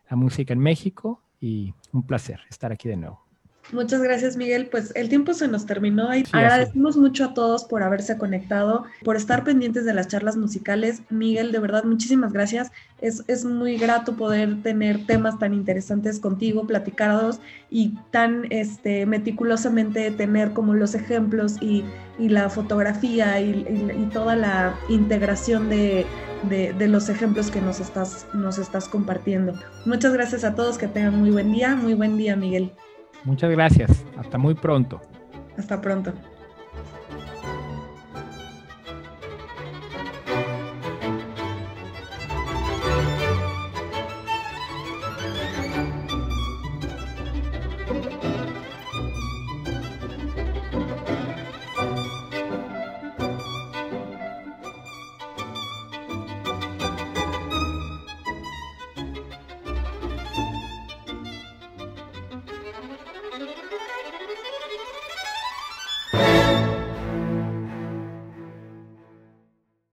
a 0.10 0.16
Música 0.18 0.52
en 0.52 0.60
México 0.60 1.22
y 1.40 1.74
un 1.92 2.04
placer 2.06 2.40
estar 2.50 2.72
aquí 2.72 2.90
de 2.90 2.98
nuevo. 2.98 3.28
Muchas 3.74 4.02
gracias, 4.02 4.38
Miguel. 4.38 4.68
Pues 4.68 4.94
el 4.96 5.10
tiempo 5.10 5.34
se 5.34 5.48
nos 5.48 5.66
terminó 5.66 6.16
y 6.16 6.24
agradecemos 6.32 6.96
mucho 6.96 7.26
a 7.26 7.34
todos 7.34 7.66
por 7.66 7.84
haberse 7.84 8.18
conectado, 8.18 8.86
por 9.04 9.18
estar 9.18 9.44
pendientes 9.44 9.84
de 9.84 9.94
las 9.94 10.08
charlas 10.08 10.38
musicales. 10.38 11.02
Miguel, 11.10 11.52
de 11.52 11.60
verdad, 11.60 11.84
muchísimas 11.84 12.32
gracias. 12.32 12.72
Es, 13.02 13.24
es 13.28 13.44
muy 13.44 13.78
grato 13.78 14.16
poder 14.16 14.62
tener 14.64 15.06
temas 15.06 15.38
tan 15.38 15.54
interesantes 15.54 16.20
contigo, 16.20 16.66
platicados 16.66 17.42
y 17.70 17.96
tan 18.12 18.48
este, 18.52 19.06
meticulosamente 19.06 20.12
tener 20.12 20.54
como 20.54 20.74
los 20.74 20.96
ejemplos 20.96 21.58
y, 21.62 21.84
y 22.18 22.30
la 22.30 22.50
fotografía 22.50 23.42
y, 23.42 23.66
y, 23.70 24.10
toda 24.14 24.38
la 24.38 24.80
integración 24.88 25.70
de, 25.70 26.06
de, 26.44 26.74
de, 26.74 26.88
los 26.88 27.10
ejemplos 27.10 27.52
que 27.52 27.62
nos 27.62 27.80
estás, 27.80 28.28
nos 28.34 28.58
estás 28.58 28.88
compartiendo. 28.88 29.54
Muchas 29.86 30.14
gracias 30.14 30.44
a 30.44 30.56
todos, 30.56 30.78
que 30.78 30.88
tengan 30.88 31.20
muy 31.20 31.32
buen 31.32 31.52
día. 31.52 31.76
Muy 31.76 31.94
buen 31.94 32.18
día, 32.18 32.36
Miguel. 32.36 32.72
Muchas 33.24 33.50
gracias. 33.52 34.06
Hasta 34.18 34.38
muy 34.38 34.54
pronto. 34.54 35.02
Hasta 35.58 35.82
pronto. 35.82 36.14